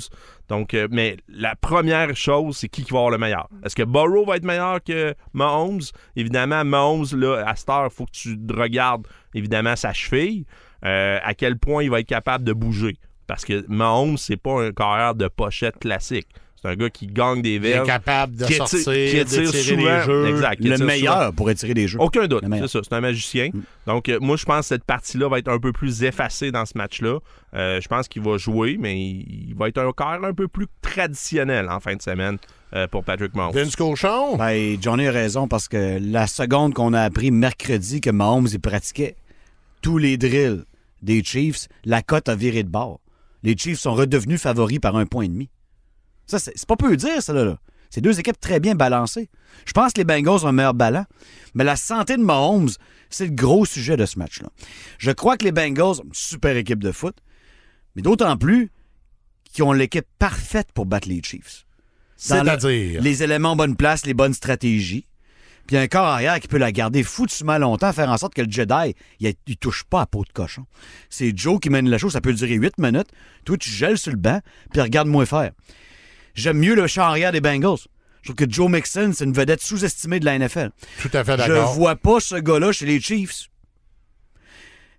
Donc, 0.50 0.74
euh, 0.74 0.88
mais 0.92 1.18
la 1.28 1.56
première 1.56 2.16
chose, 2.16 2.58
c'est 2.58 2.70
qui 2.70 2.84
qui 2.84 2.92
va 2.92 3.00
avoir 3.00 3.12
le 3.12 3.18
meilleur? 3.18 3.50
Est-ce 3.64 3.76
que 3.76 3.84
Burrow 3.84 4.26
va 4.26 4.38
être 4.38 4.44
meilleur 4.44 4.84
que 4.84 5.16
Mahomes? 5.34 5.82
Évidemment, 6.16 6.64
Mahomes, 6.64 7.08
là, 7.14 7.44
à 7.48 7.56
cette 7.56 7.70
heure, 7.70 7.88
il 7.90 7.96
faut 7.96 8.06
que 8.06 8.12
tu 8.12 8.38
regardes, 8.54 9.08
évidemment, 9.34 9.76
sa 9.76 9.94
cheville. 9.94 10.46
Euh, 10.84 11.20
à 11.24 11.34
quel 11.34 11.58
point 11.58 11.84
il 11.84 11.90
va 11.90 12.00
être 12.00 12.08
capable 12.08 12.44
de 12.44 12.54
bouger. 12.54 12.98
Parce 13.28 13.44
que 13.44 13.66
Mahomes, 13.68 14.18
c'est 14.18 14.38
pas 14.38 14.62
un 14.62 14.72
carrière 14.72 15.16
de 15.16 15.28
pochette 15.28 15.80
classique. 15.80 16.28
C'est 16.65 16.71
un 16.71 16.75
gars 16.75 16.89
qui 16.89 17.06
gagne 17.08 17.41
des 17.43 17.49
Il 17.51 17.56
est 17.65 17.73
verges. 17.73 17.88
capable 17.88 18.36
de 18.38 18.45
qui 18.45 18.54
sortir, 18.56 18.80
qui 18.84 19.17
étire 19.17 19.47
souvent. 19.54 19.84
les 19.84 20.01
jeux. 20.04 20.28
Exact. 20.30 20.56
qui 20.62 20.67
Le 20.67 20.73
étire 20.73 20.86
meilleur 20.86 21.34
pour 21.34 21.49
étirer 21.51 21.73
des 21.75 21.88
jeux. 21.88 21.99
aucun 22.01 22.25
doute, 22.28 22.43
c'est 22.60 22.67
ça, 22.67 22.80
c'est 22.84 22.93
un 22.93 23.01
magicien. 23.01 23.49
Donc, 23.86 24.10
euh, 24.10 24.17
moi, 24.19 24.36
je 24.36 24.45
pense 24.45 24.62
que 24.62 24.65
cette 24.67 24.84
partie-là 24.84 25.30
va 25.30 25.38
être 25.39 25.47
un 25.49 25.60
peu 25.60 25.71
plus 25.71 26.04
effacée 26.04 26.51
dans 26.51 26.65
ce 26.65 26.75
match-là. 26.78 27.19
Euh, 27.54 27.80
je 27.80 27.88
pense 27.88 28.08
qu'il 28.08 28.23
va 28.23 28.38
jouer, 28.38 28.78
mais 28.80 28.99
il, 28.99 29.47
il 29.49 29.56
va 29.56 29.67
être 29.67 29.78
un 29.78 29.91
carrière 29.91 30.23
un 30.23 30.34
peu 30.34 30.47
plus 30.47 30.67
traditionnel 30.82 31.69
en 31.69 31.80
fin 31.80 31.95
de 31.95 32.01
semaine 32.01 32.38
euh, 32.73 32.88
pour 32.88 33.04
Patrick 33.04 33.36
Mahomes. 33.36 33.54
Vince 33.54 33.75
Cochon? 33.75 34.38
Ben, 34.38 34.78
Johnny 34.82 35.08
a 35.08 35.12
raison 35.12 35.47
parce 35.47 35.67
que 35.67 35.99
la 36.01 36.25
seconde 36.28 36.73
qu'on 36.73 36.93
a 36.93 37.01
appris 37.01 37.30
mercredi 37.32 38.01
que 38.01 38.10
Mahomes 38.10 38.47
il 38.51 38.60
pratiquait 38.60 39.15
tous 39.82 39.97
les 39.99 40.17
drills 40.17 40.63
des 41.04 41.23
Chiefs, 41.23 41.67
la 41.86 42.01
cote 42.01 42.28
a 42.28 42.36
viré 42.36 42.63
de 42.63 42.69
bord. 42.69 42.99
Les 43.43 43.56
Chiefs 43.56 43.80
sont 43.80 43.93
redevenus 43.93 44.41
favoris 44.41 44.80
par 44.80 44.95
un 44.95 45.06
point 45.06 45.25
et 45.25 45.28
demi. 45.28 45.49
Ça, 46.28 46.40
c'est 46.40 46.66
pas 46.66 46.76
peu 46.76 46.96
dire, 46.98 47.22
ça, 47.22 47.34
là. 47.34 47.58
C'est 47.90 48.02
deux 48.02 48.20
équipes 48.20 48.40
très 48.40 48.60
bien 48.60 48.76
balancées. 48.76 49.30
Je 49.66 49.72
pense 49.72 49.94
que 49.94 50.00
les 50.00 50.04
Bengals 50.06 50.44
ont 50.44 50.48
un 50.48 50.52
meilleur 50.52 50.74
ballon, 50.74 51.06
mais 51.54 51.64
la 51.64 51.76
santé 51.78 52.18
de 52.18 52.22
Mahomes, 52.24 52.70
c'est 53.10 53.28
le 53.28 53.32
gros 53.34 53.66
sujet 53.66 53.96
de 53.96 54.06
ce 54.06 54.20
match-là. 54.20 54.50
Je 54.98 55.12
crois 55.12 55.38
que 55.38 55.46
les 55.46 55.52
Bengals, 55.54 55.98
une 56.04 56.14
super 56.14 56.58
équipe 56.58 56.84
de 56.84 56.92
foot, 56.92 57.16
mais 57.96 58.02
d'autant 58.02 58.36
plus 58.38 58.72
qu'ils 59.54 59.64
ont 59.64 59.72
l'équipe 59.72 60.06
parfaite 60.20 60.68
pour 60.74 60.86
battre 60.86 61.08
les 61.08 61.22
Chiefs. 61.24 61.66
Le- 61.66 62.18
C'est-à-dire? 62.18 62.54
les 63.02 63.24
éléments 63.24 63.52
en 63.52 63.56
bonne 63.56 63.76
place, 63.78 64.06
les 64.06 64.14
bonnes 64.14 64.34
stratégies. 64.34 65.08
Puis 65.68 65.78
un 65.78 65.88
corps 65.88 66.06
arrière 66.06 66.40
qui 66.40 66.48
peut 66.48 66.58
la 66.58 66.72
garder 66.72 67.02
foutument 67.02 67.58
longtemps, 67.58 67.92
faire 67.94 68.10
en 68.10 68.18
sorte 68.18 68.34
que 68.36 68.42
le 68.42 68.52
Jedi, 68.52 68.94
il, 69.20 69.34
il 69.48 69.58
touche 69.58 69.84
pas 69.86 70.02
à 70.02 70.06
peau 70.06 70.24
de 70.24 70.32
cochon. 70.34 70.66
C'est 71.10 71.36
Joe 71.36 71.60
qui 71.60 71.70
mène 71.70 71.90
la 71.90 71.98
chose, 71.98 72.14
ça 72.14 72.22
peut 72.22 72.34
durer 72.34 72.56
8 72.56 72.78
minutes. 72.78 73.08
Toi, 73.46 73.58
tu 73.58 73.70
gèles 73.70 73.98
sur 73.98 74.12
le 74.12 74.18
banc, 74.18 74.42
puis 74.72 74.82
regarde-moi 74.82 75.26
faire. 75.26 75.52
J'aime 76.36 76.58
mieux 76.60 76.76
le 76.76 76.86
champ 76.88 77.04
arrière 77.04 77.32
des 77.32 77.41
Bengals. 77.41 77.78
Je 78.21 78.32
trouve 78.34 78.36
que 78.48 78.52
Joe 78.52 78.69
Mixon, 78.71 79.12
c'est 79.15 79.24
une 79.26 79.34
vedette 79.34 79.62
sous-estimée 79.62 80.19
de 80.19 80.26
la 80.26 80.38
NFL. 80.38 80.71
Tout 81.02 81.10
à 81.13 81.24
fait 81.24 81.34
Je 81.34 81.38
d'accord. 81.38 81.74
vois 81.74 81.95
pas 81.95 82.19
ce 82.19 82.36
gars-là 82.36 82.71
chez 82.71 82.86
les 82.86 83.00
Chiefs. 83.00 83.50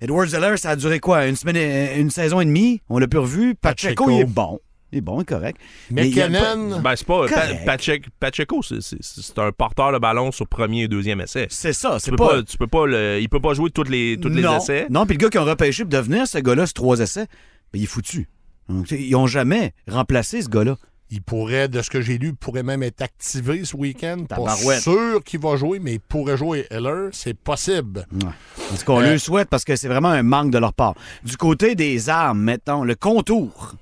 Edward 0.01 0.29
Zeller, 0.29 0.57
ça 0.59 0.71
a 0.71 0.77
duré 0.77 1.01
quoi? 1.01 1.27
Une 1.27 1.37
semaine, 1.37 1.57
et- 1.57 1.99
une 1.99 2.11
saison 2.11 2.41
et 2.41 2.45
demie? 2.45 2.83
On 2.89 2.99
l'a 2.99 3.09
plus 3.09 3.19
revu. 3.19 3.55
Pacheco, 3.55 4.05
Pacheco. 4.05 4.11
il 4.11 4.21
est 4.21 4.25
bon. 4.25 4.61
Il 4.93 4.99
est 4.99 5.01
bon, 5.01 5.19
il 5.19 5.23
est 5.23 5.25
correct. 5.25 5.59
Mais 5.91 6.09
il 6.09 6.15
y 6.15 6.21
a 6.21 6.27
pas- 6.29 6.55
McKinnon, 6.55 6.81
Ben, 6.81 6.95
c'est 6.97 7.07
pas. 7.07 7.27
Pa-. 7.27 7.55
Pacheco, 7.65 8.09
Pacheco, 8.21 8.63
c'est- 8.63 8.81
c'est 8.81 8.99
c'est 9.03 9.39
un 9.39 9.51
porteur 9.51 9.93
de 9.93 9.99
ballon 9.99 10.31
sur 10.31 10.47
premier 10.47 10.83
et 10.83 10.89
deuxième 10.89 11.21
essai. 11.21 11.47
C'est 11.51 11.73
ça, 11.73 11.99
c'est 11.99 12.13
pas... 12.15 12.29
pas, 12.29 12.43
tu 12.43 12.57
peux 12.57 12.67
pas 12.69 12.87
le- 12.87 13.19
il 13.21 13.29
peut 13.29 13.41
pas 13.41 13.55
jouer 13.55 13.71
toutes 13.71 13.89
les, 13.89 14.17
toutes 14.21 14.35
les 14.35 14.45
essais. 14.45 14.87
Non, 14.91 15.05
puis 15.07 15.17
le 15.17 15.23
gars 15.23 15.31
qui 15.31 15.39
ont 15.39 15.45
repêché 15.45 15.83
pour 15.85 15.91
devenir 15.91 16.29
ce 16.29 16.39
gars-là, 16.39 16.67
c'est 16.67 16.75
trois 16.75 17.01
essais, 17.01 17.27
ben, 17.73 17.81
il 17.81 17.83
est 17.83 17.87
foutu. 17.87 18.29
Donc, 18.69 18.91
ils 18.93 19.15
ont 19.17 19.27
jamais 19.27 19.73
remplacé 19.89 20.43
ce 20.43 20.49
gars-là. 20.49 20.77
Il 21.11 21.23
pourrait, 21.23 21.69
de 21.69 21.83
ce 21.83 21.91
que 21.91 22.01
j'ai 22.01 22.19
lu, 22.19 22.29
il 22.29 22.35
pourrait 22.35 22.63
même 22.65 22.83
être 22.83 23.01
activé 23.03 23.65
ce 23.65 23.77
week-end. 23.77 24.25
Pas 24.29 24.57
sûr 24.81 25.23
qu'il 25.25 25.41
va 25.41 25.57
jouer, 25.57 25.79
mais 25.79 25.95
il 25.95 26.01
pourrait 26.01 26.37
jouer 26.37 26.67
Heller. 26.71 27.11
C'est 27.13 27.39
possible. 27.39 28.07
Ouais. 28.13 28.29
En 28.73 28.77
tout 28.77 28.85
cas, 28.85 28.93
on 28.93 29.01
Euh, 29.01 29.13
le 29.13 29.19
souhaite 29.19 29.49
parce 29.49 29.65
que 29.65 29.77
c'est 29.77 29.89
vraiment 29.89 30.09
un 30.11 30.23
manque 30.25 30.51
de 30.51 30.59
leur 30.59 30.73
part. 30.73 30.95
Du 31.25 31.37
côté 31.37 31.75
des 31.77 32.09
armes, 32.09 32.41
mettons, 32.41 32.83
le 32.83 32.95
contour. 32.97 33.75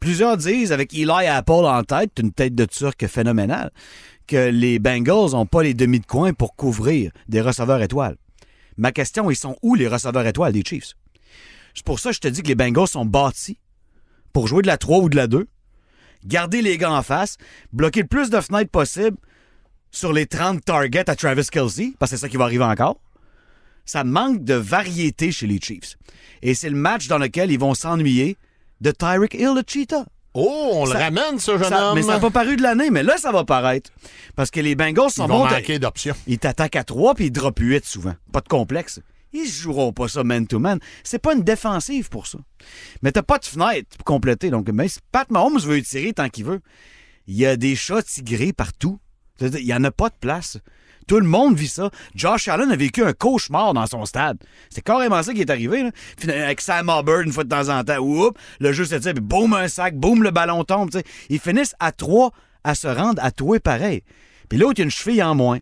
Plusieurs 0.00 0.36
disent, 0.36 0.72
avec 0.72 0.92
Eli 0.92 1.26
Apple 1.26 1.52
en 1.52 1.82
tête, 1.84 2.18
une 2.20 2.32
tête 2.32 2.54
de 2.54 2.64
turc 2.64 3.06
phénoménale, 3.06 3.70
que 4.26 4.48
les 4.50 4.78
Bengals 4.78 5.30
n'ont 5.32 5.46
pas 5.46 5.62
les 5.62 5.74
demi 5.74 6.00
de 6.00 6.06
coin 6.06 6.32
pour 6.32 6.54
couvrir 6.56 7.12
des 7.28 7.40
receveurs 7.40 7.80
étoiles. 7.82 8.16
Ma 8.76 8.92
question, 8.92 9.30
ils 9.30 9.36
sont 9.36 9.56
où 9.62 9.74
les 9.74 9.86
receveurs 9.88 10.26
étoiles 10.26 10.52
des 10.52 10.62
Chiefs? 10.66 10.94
C'est 11.74 11.84
pour 11.84 11.98
ça 12.00 12.10
que 12.10 12.16
je 12.16 12.20
te 12.20 12.28
dis 12.28 12.42
que 12.42 12.48
les 12.48 12.54
Bengals 12.54 12.88
sont 12.88 13.04
bâtis 13.06 13.58
pour 14.32 14.48
jouer 14.48 14.62
de 14.62 14.66
la 14.66 14.76
3 14.76 14.98
ou 14.98 15.08
de 15.08 15.16
la 15.16 15.26
2, 15.26 15.46
garder 16.24 16.62
les 16.62 16.78
gars 16.78 16.92
en 16.92 17.02
face, 17.02 17.36
bloquer 17.72 18.02
le 18.02 18.06
plus 18.08 18.30
de 18.30 18.40
fenêtres 18.40 18.70
possible 18.70 19.16
sur 19.90 20.12
les 20.12 20.26
30 20.26 20.64
targets 20.64 21.08
à 21.10 21.16
Travis 21.16 21.46
Kelsey, 21.50 21.92
parce 21.98 22.10
que 22.12 22.16
c'est 22.16 22.20
ça 22.22 22.28
qui 22.28 22.36
va 22.36 22.44
arriver 22.44 22.64
encore. 22.64 22.98
Ça 23.84 24.04
manque 24.04 24.44
de 24.44 24.54
variété 24.54 25.32
chez 25.32 25.46
les 25.46 25.58
Chiefs. 25.60 25.96
Et 26.40 26.54
c'est 26.54 26.70
le 26.70 26.76
match 26.76 27.08
dans 27.08 27.18
lequel 27.18 27.50
ils 27.50 27.58
vont 27.58 27.74
s'ennuyer 27.74 28.36
de 28.80 28.90
Tyreek 28.90 29.34
Hill, 29.34 29.54
le 29.56 29.62
cheetah. 29.66 30.04
Oh, 30.34 30.70
on 30.74 30.86
Ça- 30.86 30.94
le 30.94 30.98
ramène, 31.00 31.38
ce 31.38 31.58
jeune 31.58 31.68
Ça- 31.68 31.88
homme. 31.90 31.94
mais 31.96 32.02
ça 32.02 32.14
n'a 32.14 32.20
pas 32.20 32.30
paru 32.30 32.56
de 32.56 32.62
l'année, 32.62 32.90
mais 32.90 33.02
là, 33.02 33.18
ça 33.18 33.32
va 33.32 33.44
paraître. 33.44 33.90
Parce 34.34 34.50
que 34.50 34.60
les 34.60 34.74
Bengals 34.74 35.08
Ils 35.08 35.12
sont 35.12 35.26
vont 35.26 35.40
bons. 35.44 35.50
manquer 35.50 35.78
d'options. 35.78 36.14
Ils 36.26 36.38
t'attaquent 36.38 36.76
à 36.76 36.84
3 36.84 37.14
puis 37.14 37.26
ils 37.26 37.30
drop 37.30 37.58
8 37.58 37.84
souvent. 37.84 38.14
Pas 38.32 38.40
de 38.40 38.48
complexe. 38.48 39.00
Ils 39.32 39.46
joueront 39.46 39.92
pas 39.92 40.08
ça 40.08 40.24
man-to-man. 40.24 40.78
C'est 41.04 41.18
pas 41.18 41.34
une 41.34 41.42
défensive 41.42 42.08
pour 42.08 42.26
ça. 42.26 42.38
Mais 43.02 43.12
t'as 43.12 43.22
pas 43.22 43.38
de 43.38 43.44
fenêtre 43.44 43.96
pour 43.96 44.04
compléter. 44.04 44.50
Donc, 44.50 44.68
si 44.88 44.98
Pat 45.10 45.30
Mahomes 45.30 45.58
veut 45.58 45.80
tirer 45.82 46.12
tant 46.12 46.28
qu'il 46.28 46.44
veut, 46.44 46.60
il 47.26 47.36
y 47.36 47.46
a 47.46 47.56
des 47.56 47.76
chats 47.76 48.02
tigrés 48.02 48.52
partout. 48.52 48.98
Il 49.40 49.60
y 49.60 49.74
en 49.74 49.84
a 49.84 49.90
pas 49.90 50.08
de 50.08 50.14
place. 50.20 50.58
Tout 51.08 51.18
le 51.18 51.26
monde 51.26 51.56
vit 51.56 51.68
ça. 51.68 51.90
Josh 52.14 52.48
Allen 52.48 52.70
a 52.70 52.76
vécu 52.76 53.02
un 53.02 53.12
cauchemar 53.12 53.74
dans 53.74 53.86
son 53.86 54.04
stade. 54.04 54.38
C'est 54.70 54.82
carrément 54.82 55.22
ça 55.22 55.32
qui 55.32 55.40
est 55.40 55.50
arrivé. 55.50 55.90
Avec 56.22 56.60
Sam 56.60 56.88
Auburn, 56.88 57.24
une 57.26 57.32
fois 57.32 57.44
de 57.44 57.48
temps 57.48 57.68
en 57.68 57.82
temps, 57.82 57.98
oups, 57.98 58.38
le 58.60 58.72
jeu 58.72 58.84
se 58.84 58.94
tire, 58.94 59.14
puis 59.14 59.22
boum, 59.22 59.52
un 59.54 59.68
sac, 59.68 59.96
boum, 59.96 60.22
le 60.22 60.30
ballon 60.30 60.64
tombe. 60.64 60.90
Ils 61.28 61.40
finissent 61.40 61.74
à 61.80 61.92
trois 61.92 62.30
à 62.64 62.74
se 62.74 62.86
rendre 62.86 63.22
à 63.22 63.30
toi 63.30 63.58
pareil. 63.58 64.02
Puis 64.48 64.58
l'autre, 64.58 64.74
il 64.76 64.80
y 64.80 64.82
a 64.82 64.84
une 64.84 64.90
cheville 64.90 65.22
en 65.22 65.34
moins. 65.34 65.58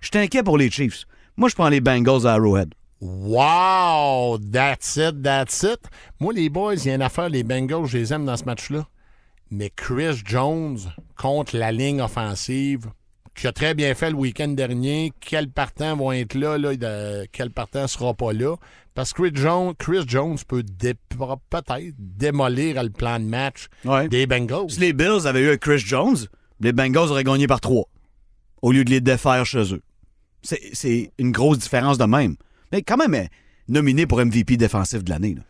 Je 0.00 0.16
inquiet 0.16 0.42
pour 0.42 0.56
les 0.56 0.70
Chiefs. 0.70 1.04
Moi, 1.36 1.48
je 1.48 1.54
prends 1.54 1.68
les 1.68 1.80
Bengals 1.80 2.26
à 2.26 2.32
Arrowhead. 2.34 2.72
Wow! 3.00 4.38
That's 4.38 4.96
it, 4.96 5.22
that's 5.22 5.62
it. 5.62 5.80
Moi, 6.20 6.32
les 6.32 6.48
boys, 6.48 6.74
il 6.74 6.86
y 6.86 6.90
a 6.90 6.94
une 6.94 7.02
affaire, 7.02 7.28
les 7.28 7.42
Bengals, 7.44 7.86
je 7.86 7.98
les 7.98 8.12
aime 8.12 8.24
dans 8.24 8.36
ce 8.36 8.44
match-là. 8.44 8.86
Mais 9.50 9.70
Chris 9.74 10.20
Jones 10.24 10.78
contre 11.16 11.56
la 11.56 11.72
ligne 11.72 12.00
offensive, 12.02 12.86
qui 13.34 13.46
a 13.46 13.52
très 13.52 13.74
bien 13.74 13.94
fait 13.94 14.10
le 14.10 14.16
week-end 14.16 14.48
dernier, 14.48 15.12
quels 15.20 15.48
partants 15.48 15.96
vont 15.96 16.12
être 16.12 16.34
là, 16.34 16.58
là 16.58 16.74
de- 16.76 17.26
quel 17.32 17.50
partant 17.50 17.86
sera 17.86 18.12
pas 18.14 18.32
là? 18.32 18.56
Parce 18.94 19.12
que 19.12 19.22
Chris 19.22 19.30
Jones, 19.40 19.74
Chris 19.78 20.04
Jones 20.06 20.36
peut 20.46 20.62
dé- 20.64 20.94
peut-être 21.08 21.94
démolir 21.98 22.82
le 22.82 22.90
plan 22.90 23.20
de 23.20 23.24
match 23.24 23.68
Ouais. 23.84 24.08
des 24.08 24.26
Bengals. 24.26 24.70
Si 24.70 24.80
les 24.80 24.92
Bills 24.92 25.26
avaient 25.26 25.40
eu 25.42 25.50
un 25.52 25.56
Chris 25.56 25.78
Jones, 25.78 26.16
les 26.60 26.72
Bengals 26.72 27.10
auraient 27.10 27.22
gagné 27.24 27.46
par 27.46 27.60
trois, 27.60 27.84
au 28.60 28.72
lieu 28.72 28.84
de 28.84 28.90
les 28.90 29.00
défaire 29.00 29.46
chez 29.46 29.72
eux. 29.72 29.82
C'est, 30.42 30.60
c'est 30.72 31.12
une 31.18 31.30
grosse 31.32 31.58
différence 31.58 31.96
de 31.96 32.04
même. 32.04 32.36
Mais 32.72 32.82
quand 32.82 32.96
même, 32.96 33.14
euh, 33.14 33.26
nominé 33.68 34.06
pour 34.06 34.18
MVP 34.24 34.56
défensif 34.56 35.04
de 35.04 35.10
l'année. 35.10 35.34
là. 35.34 35.42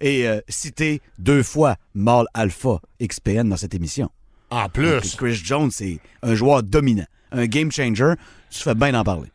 Et 0.00 0.26
euh, 0.26 0.40
cité 0.48 1.00
deux 1.18 1.42
fois 1.42 1.76
Mal 1.94 2.26
Alpha 2.34 2.80
XPN 3.00 3.48
dans 3.48 3.56
cette 3.56 3.74
émission. 3.74 4.10
En 4.50 4.62
Donc, 4.64 4.72
plus, 4.72 5.14
Chris 5.16 5.34
Jones, 5.42 5.70
c'est 5.70 6.00
un 6.22 6.34
joueur 6.34 6.62
dominant, 6.62 7.06
un 7.30 7.46
game 7.46 7.70
changer. 7.70 8.14
Tu 8.50 8.58
fais 8.62 8.74
bien 8.74 8.92
d'en 8.92 9.04
parler. 9.04 9.28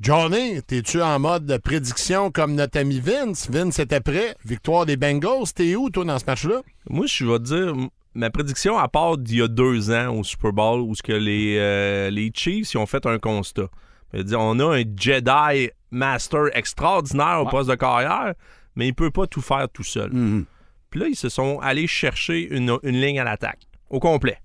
Johnny, 0.00 0.60
t'es-tu 0.62 1.00
en 1.02 1.18
mode 1.18 1.46
de 1.46 1.56
prédiction 1.56 2.30
comme 2.30 2.54
notre 2.54 2.78
ami 2.78 3.00
Vince? 3.00 3.48
Vince 3.50 3.78
était 3.78 4.00
prêt. 4.00 4.34
Victoire 4.44 4.86
des 4.86 4.96
Bengals. 4.96 5.52
T'es 5.54 5.76
où, 5.76 5.88
toi, 5.90 6.04
dans 6.04 6.18
ce 6.18 6.24
match-là? 6.26 6.62
Moi, 6.88 7.06
je 7.06 7.24
vais 7.24 7.38
te 7.38 7.44
dire, 7.44 7.74
ma 8.14 8.30
prédiction, 8.30 8.76
à 8.78 8.88
part 8.88 9.16
d'il 9.18 9.38
y 9.38 9.42
a 9.42 9.48
deux 9.48 9.90
ans 9.90 10.16
au 10.18 10.24
Super 10.24 10.52
Bowl, 10.52 10.80
où 10.80 10.94
ce 10.94 11.02
que 11.02 11.12
les, 11.12 11.56
euh, 11.58 12.10
les 12.10 12.30
Chiefs 12.34 12.74
ils 12.74 12.78
ont 12.78 12.86
fait 12.86 13.06
un 13.06 13.18
constat. 13.18 13.68
On 14.36 14.60
a 14.60 14.76
un 14.78 14.82
Jedi 14.96 15.70
Master 15.94 16.46
extraordinaire 16.54 17.40
au 17.42 17.46
poste 17.46 17.70
de 17.70 17.74
carrière, 17.74 18.34
mais 18.76 18.88
il 18.88 18.94
peut 18.94 19.10
pas 19.10 19.26
tout 19.26 19.40
faire 19.42 19.68
tout 19.72 19.84
seul. 19.84 20.10
Mhm. 20.12 20.44
Puis 20.90 21.00
là, 21.00 21.06
ils 21.08 21.16
se 21.16 21.28
sont 21.28 21.58
allés 21.60 21.86
chercher 21.86 22.40
une, 22.54 22.76
une 22.82 23.00
ligne 23.00 23.18
à 23.20 23.24
l'attaque, 23.24 23.60
au 23.90 23.98
complet. 24.00 24.38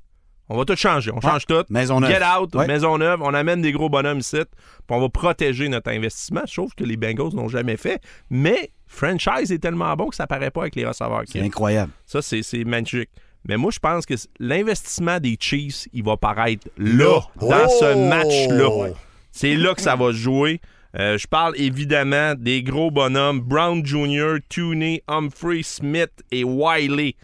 On 0.52 0.58
va 0.58 0.66
tout 0.66 0.76
changer. 0.76 1.12
On 1.14 1.22
change 1.22 1.46
tout. 1.46 1.64
Maison 1.70 2.00
neuve. 2.00 2.10
Get 2.10 2.24
out, 2.26 2.56
Ouais. 2.56 2.66
maison 2.66 2.98
neuve. 2.98 3.22
On 3.22 3.36
amène 3.36 3.62
des 3.62 3.72
gros 3.72 3.88
bonhommes 3.88 4.18
ici. 4.18 4.38
Puis 4.38 4.74
on 4.90 5.00
va 5.00 5.08
protéger 5.08 5.70
notre 5.70 5.92
investissement. 5.92 6.42
Sauf 6.48 6.74
que 6.74 6.84
les 6.84 6.98
Bengals 6.98 7.36
n'ont 7.36 7.50
jamais 7.50 7.78
fait. 7.78 8.02
Mais 8.32 8.72
franchise 8.88 9.52
est 9.52 9.60
tellement 9.60 9.96
bon 9.96 10.08
que 10.08 10.16
ça 10.16 10.26
paraît 10.26 10.50
pas 10.50 10.62
avec 10.62 10.76
les 10.76 10.88
receveurs. 10.88 11.22
C'est 11.28 11.40
incroyable. 11.42 11.92
Ça, 12.08 12.24
c'est 12.24 12.42
c'est 12.42 12.64
magique. 12.64 13.12
Mais 13.48 13.58
moi, 13.58 13.70
je 13.72 13.78
pense 13.78 14.08
que 14.08 14.16
l'investissement 14.40 15.20
des 15.20 15.38
Chiefs, 15.40 15.88
il 15.94 16.04
va 16.04 16.18
paraître 16.18 16.68
là, 16.80 17.20
dans 17.40 17.48
Oh! 17.68 17.78
ce 17.80 18.10
match-là. 18.10 18.94
C'est 19.32 19.56
là 19.56 19.76
que 19.76 19.82
ça 19.82 19.96
va 19.96 20.08
se 20.08 20.18
jouer. 20.18 20.60
Euh, 20.98 21.18
je 21.18 21.28
parle 21.28 21.54
évidemment 21.58 22.34
des 22.36 22.64
gros 22.64 22.90
bonhommes 22.90 23.42
Brown 23.42 23.86
Jr., 23.86 24.38
Tooney, 24.50 25.04
Humphrey, 25.08 25.62
Smith 25.64 26.24
et 26.32 26.44
Wiley. 26.44 27.16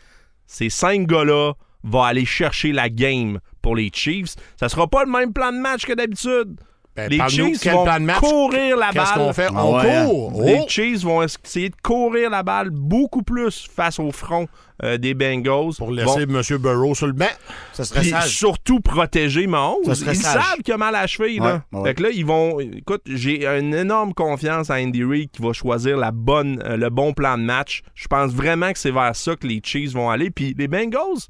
Ces 0.46 0.70
cinq 0.70 1.08
gars-là 1.08 1.54
vont 1.84 2.04
aller 2.04 2.26
chercher 2.26 2.72
la 2.72 2.90
game 2.90 3.40
pour 3.62 3.76
les 3.76 3.90
Chiefs. 3.92 4.36
Ça 4.60 4.70
sera 4.70 4.88
pas 4.88 5.04
le 5.04 5.12
même 5.12 5.34
plan 5.34 5.52
de 5.52 5.58
match 5.58 5.86
que 5.86 5.94
d'habitude. 5.94 6.60
Ben, 6.96 7.10
les 7.10 7.20
Chiefs 7.28 7.60
quel 7.62 7.74
vont 7.74 7.84
plan 7.84 8.00
de 8.00 8.06
match? 8.06 8.20
courir 8.20 8.78
la 8.78 8.92
Qu'est-ce 8.92 9.14
balle. 9.14 9.18
qu'on 9.28 9.34
fait? 9.34 9.48
Ah 9.54 9.66
On 9.66 9.76
ouais, 9.78 9.92
hein? 9.92 10.06
court. 10.06 10.42
Les 10.46 10.60
Oh! 10.62 10.66
Chiefs 10.70 11.02
vont 11.04 11.22
essayer 11.24 11.70
de 11.70 11.76
courir 11.84 12.30
la 12.30 12.42
balle 12.42 12.70
beaucoup 12.70 13.22
plus 13.22 13.68
face 13.76 14.00
au 14.00 14.12
front 14.12 14.48
euh, 14.84 14.98
des 14.98 15.14
Bengals. 15.14 15.74
Pour 15.78 15.92
laisser 15.92 16.22
M. 16.24 16.42
Burrow 16.58 16.96
sur 16.96 17.08
le 17.08 17.14
banc. 17.14 17.26
Ça 17.74 17.84
serait 17.84 18.00
puis 18.02 18.10
sage. 18.12 18.30
surtout 18.30 18.80
protéger 18.80 19.46
Mahomes. 19.46 19.84
Ils 19.88 19.96
sage. 19.96 20.18
savent 20.18 20.62
qu'il 20.64 20.74
a 20.74 20.78
mal 20.78 20.96
à 20.96 21.02
la 21.02 21.08
cheville. 21.08 21.40
Là. 21.40 21.64
Ouais, 21.74 21.80
ouais. 21.80 21.90
Fait 21.90 21.96
que 21.96 22.04
là, 22.04 22.10
ils 22.14 22.26
vont. 22.26 22.60
Écoute, 22.62 23.02
j'ai 23.08 23.46
une 23.46 23.74
énorme 23.74 24.14
confiance 24.14 24.70
à 24.70 24.76
Andy 24.76 25.04
Reid 25.04 25.32
qui 25.32 25.42
va 25.42 25.52
choisir 25.54 25.98
la 25.98 26.12
bonne, 26.12 26.62
euh, 26.66 26.78
le 26.78 26.90
bon 26.90 27.12
plan 27.14 27.38
de 27.38 27.44
match. 27.44 27.82
Je 27.94 28.08
pense 28.08 28.32
vraiment 28.32 28.72
que 28.72 28.80
c'est 28.80 28.92
vers 28.92 29.16
ça 29.16 29.36
que 29.36 29.46
les 29.48 29.60
Chiefs 29.64 29.92
vont 29.94 30.10
aller. 30.10 30.30
Puis 30.30 30.56
les 30.58 30.68
Bengals, 30.70 31.28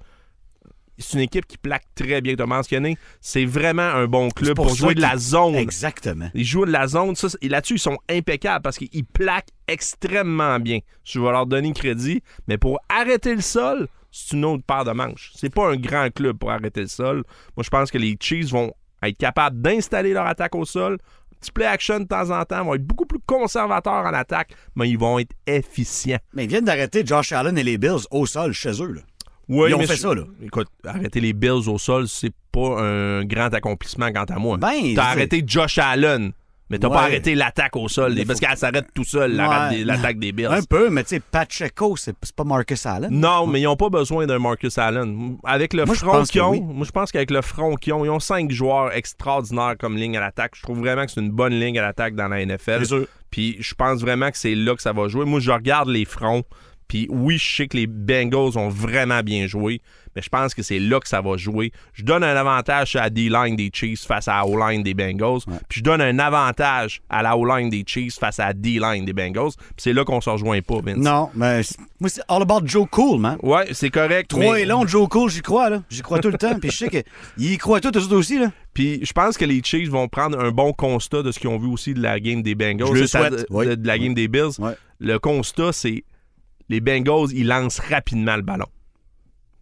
c'est 0.98 1.18
une 1.18 1.24
équipe 1.24 1.46
qui 1.46 1.58
plaque 1.58 1.86
très 1.96 2.22
bien. 2.22 2.36
Tu 2.36 2.42
as 2.42 2.46
mentionné, 2.46 2.98
c'est 3.22 3.46
vraiment 3.46 3.84
un 3.84 4.08
bon 4.08 4.30
club 4.30 4.56
pour, 4.56 4.74
jouer 4.74 4.96
de 4.96 5.02
la 5.02 5.18
zone. 5.18 5.56
Exactement. 5.56 6.30
Ils 6.34 6.46
jouent 6.46 6.66
de 6.66 6.72
la 6.72 6.88
zone. 6.88 7.16
Ça, 7.16 7.28
et 7.42 7.50
là-dessus, 7.50 7.76
ils 7.76 7.80
sont 7.80 7.98
impeccables 8.10 8.62
parce 8.62 8.78
qu'ils 8.78 9.06
plaquent 9.06 9.50
extrêmement 9.68 10.60
bien. 10.60 10.80
Je 11.04 11.20
vais 11.20 11.32
leur 11.32 11.46
donner 11.46 11.74
crédit. 11.74 12.22
Mais 12.48 12.58
pour 12.58 12.80
arrêter 12.90 13.36
le 13.36 13.42
sol, 13.42 13.88
c'est 14.12 14.36
une 14.36 14.46
autre 14.46 14.64
paire 14.66 14.86
de 14.86 14.92
manches. 14.92 15.32
C'est 15.36 15.54
pas 15.54 15.70
un 15.70 15.76
grand 15.76 16.10
club 16.14 16.38
pour 16.38 16.52
arrêter 16.52 16.82
le 16.82 16.88
sol. 16.88 17.24
Moi, 17.58 17.64
je 17.64 17.70
pense 17.70 17.92
que 17.92 17.98
les 17.98 18.16
Chiefs 18.20 18.50
vont 18.50 18.74
être 19.04 19.18
capables 19.18 19.62
d'installer 19.62 20.14
leur 20.14 20.26
attaque 20.26 20.56
au 20.56 20.66
sol. 20.66 20.98
Petit 21.42 21.52
play 21.52 21.66
action 21.66 22.00
de 22.00 22.06
temps 22.06 22.30
en 22.32 22.44
temps, 22.46 22.64
vont 22.64 22.76
être 22.76 22.86
beaucoup 22.86 23.06
plus 23.06 23.20
conservateurs 23.26 24.06
en 24.06 24.14
attaque, 24.14 24.56
mais 24.76 24.90
ils 24.90 24.98
vont 24.98 25.20
être 25.20 25.34
efficients. 25.46 26.18
Mais 26.34 26.46
ils 26.46 26.50
viennent 26.50 26.66
d'arrêter 26.66 27.06
Josh 27.06 27.34
Allen 27.34 27.58
et 27.58 27.64
les 27.64 27.78
Bills 27.78 28.08
au 28.10 28.26
sol 28.26 28.54
chez 28.54 28.82
eux. 28.82 28.94
Là. 28.94 29.02
Oui, 29.48 29.70
Ils 29.70 29.76
ont 29.76 29.80
mais 29.80 29.88
fait 29.88 29.96
je- 29.96 30.02
ça, 30.02 30.14
là. 30.14 30.24
Écoute, 30.44 30.68
arrêter 30.86 31.20
les 31.20 31.34
Bills 31.34 31.68
au 31.70 31.78
sol, 31.78 32.08
c'est 32.08 32.34
pas 32.52 32.82
un 32.82 33.24
grand 33.26 33.54
accomplissement 33.54 34.12
quant 34.12 34.24
à 34.26 34.40
moi. 34.40 34.58
Ben, 34.58 34.94
t'as 34.96 35.04
arrêté 35.06 35.44
Josh 35.46 35.78
Allen, 35.78 36.32
mais 36.70 36.80
t'as 36.80 36.88
Ouais. 36.88 36.94
pas 36.96 37.02
arrêté 37.04 37.36
l'attaque 37.36 37.76
au 37.76 37.88
sol, 37.88 38.16
parce 38.26 38.40
qu'elle 38.40 38.58
s'arrête 38.58 38.88
tout 38.96 39.04
seul, 39.04 39.34
Ouais. 39.40 39.84
l'attaque 39.84 40.18
des 40.18 40.32
Bills. 40.32 40.48
Un 40.50 40.64
peu, 40.64 40.90
mais 40.90 41.04
tu 41.04 41.10
sais, 41.10 41.20
Pacheco, 41.20 41.96
c'est 41.96 42.16
pas 42.36 42.44
Marcus 42.44 42.86
Allen. 42.88 43.12
Non, 43.12 43.46
mais 43.46 43.62
ils 43.62 43.66
n'ont 43.66 43.76
pas 43.76 43.90
besoin 43.90 44.26
d'un 44.26 44.40
Marcus 44.40 44.78
Allen. 44.80 45.38
Avec 45.44 45.74
le 45.74 45.86
Moi, 45.86 45.94
front 45.96 46.24
qu'ils 46.24 46.42
ont, 46.42 46.50
oui. 46.52 46.62
moi 46.62 46.86
je 46.86 46.92
pense 46.92 47.12
qu'avec 47.12 47.30
le 47.30 47.42
front 47.44 47.76
qu'ils 47.76 47.94
ont, 47.94 48.04
ils 48.04 48.10
ont 48.10 48.20
cinq 48.20 48.50
joueurs 48.52 48.94
extraordinaires 48.96 49.76
comme 49.80 49.96
ligne 49.98 50.18
à 50.18 50.22
l'attaque. 50.22 50.54
Je 50.56 50.64
trouve 50.64 50.80
vraiment 50.80 51.06
que 51.06 51.12
c'est 51.12 51.22
une 51.22 51.32
bonne 51.32 51.54
ligne 51.54 51.78
à 51.78 51.84
l'attaque 51.84 52.16
dans 52.16 52.28
la 52.30 52.42
NFL. 52.44 52.84
Puis 53.30 53.58
je 53.60 53.74
pense 53.76 54.00
vraiment 54.02 54.32
que 54.32 54.38
c'est 54.38 54.56
là 54.56 54.76
que 54.76 54.82
ça 54.82 54.94
va 54.94 55.08
jouer. 55.08 55.26
Moi, 55.26 55.40
je 55.40 55.52
regarde 55.52 55.90
les 55.90 56.06
fronts. 56.06 56.44
Puis 56.88 57.08
oui, 57.10 57.38
je 57.38 57.56
sais 57.56 57.68
que 57.68 57.78
les 57.78 57.88
Bengals 57.88 58.58
ont 58.58 58.70
vraiment 58.70 59.22
bien 59.22 59.48
joué, 59.48 59.82
mais 60.16 60.22
je 60.22 60.30
pense 60.30 60.54
que 60.54 60.62
c'est 60.62 60.80
là 60.80 61.00
que 61.00 61.08
ça 61.08 61.20
va 61.22 61.36
jouer. 61.36 61.72
Je 61.94 62.04
donne 62.04 62.24
un 62.24 62.36
avantage 62.36 62.96
à 62.96 63.02
la 63.04 63.10
D-line 63.10 63.56
des 63.56 63.72
Chiefs 63.74 64.06
face 64.06 64.28
à 64.28 64.38
la 64.38 64.46
O-line 64.46 64.84
des 64.84 64.94
Bengals. 64.94 65.40
Puis 65.68 65.80
je 65.80 65.84
donne 65.84 66.00
un 66.02 66.20
avantage 66.20 67.02
à 67.10 67.24
la 67.24 67.36
O-line 67.38 67.70
des 67.70 67.84
Chiefs 67.86 68.20
face 68.20 68.40
à 68.40 68.48
la 68.48 68.54
D-line 68.54 69.04
des 69.04 69.14
Bengals. 69.14 69.52
Puis 69.58 69.76
c'est 69.78 69.94
là 69.94 70.06
qu'on 70.06 70.22
se 70.22 70.30
rejoint 70.30 70.62
pas, 70.62 70.80
Vince. 70.82 70.98
Non, 70.98 71.30
mais 71.34 71.62
moi, 72.00 72.10
c'est 72.10 72.22
all 72.28 72.44
about 72.44 72.62
Joe 72.66 72.88
Cool, 72.90 73.20
man. 73.20 73.38
Ouais, 73.42 73.68
c'est 73.74 73.90
correct. 73.90 74.30
Trois 74.30 74.54
mais- 74.56 74.62
et 74.62 74.66
long, 74.66 74.86
Joe 74.86 75.08
Cool, 75.10 75.30
j'y 75.30 75.42
crois, 75.42 75.70
là. 75.70 75.84
J'y 75.90 76.02
crois 76.02 76.20
tout 76.20 76.30
le 76.30 76.38
temps. 76.38 76.58
Puis 76.60 76.70
je 76.72 76.78
sais 76.78 76.90
qu'ils 76.90 77.04
y 77.54 77.58
croient 77.58 77.82
tous, 77.82 77.98
eux 77.98 78.04
autres 78.04 78.16
aussi, 78.16 78.40
là. 78.40 78.52
Puis 78.74 79.00
je 79.04 79.14
pense 79.14 79.38
que 79.38 79.46
les 79.46 79.62
Chiefs 79.64 79.90
vont 79.90 80.08
prendre 80.08 80.40
un 80.40 80.52
bon 80.52 80.72
constat 80.74 81.24
de 81.24 81.32
ce 81.32 81.40
qu'ils 81.40 81.50
ont 81.50 81.58
vu 81.58 81.68
aussi 81.68 81.94
de 81.94 82.02
la 82.02 82.20
game 82.20 82.44
des 82.44 82.56
Bengals. 82.56 82.88
Je 82.94 83.02
le 83.02 83.08
souhaite, 83.08 83.34
de, 83.34 83.46
oui. 83.50 83.76
de 83.76 83.88
la 83.88 83.98
game 83.98 84.14
des 84.14 84.28
Bills. 84.28 84.60
Ouais. 84.60 84.74
Le 85.00 85.18
constat, 85.18 85.72
c'est 85.72 86.04
les 86.70 86.80
Bengals, 86.82 87.32
ils 87.34 87.48
lancent 87.48 87.80
rapidement 87.80 88.36
le 88.36 88.42
ballon. 88.42 88.68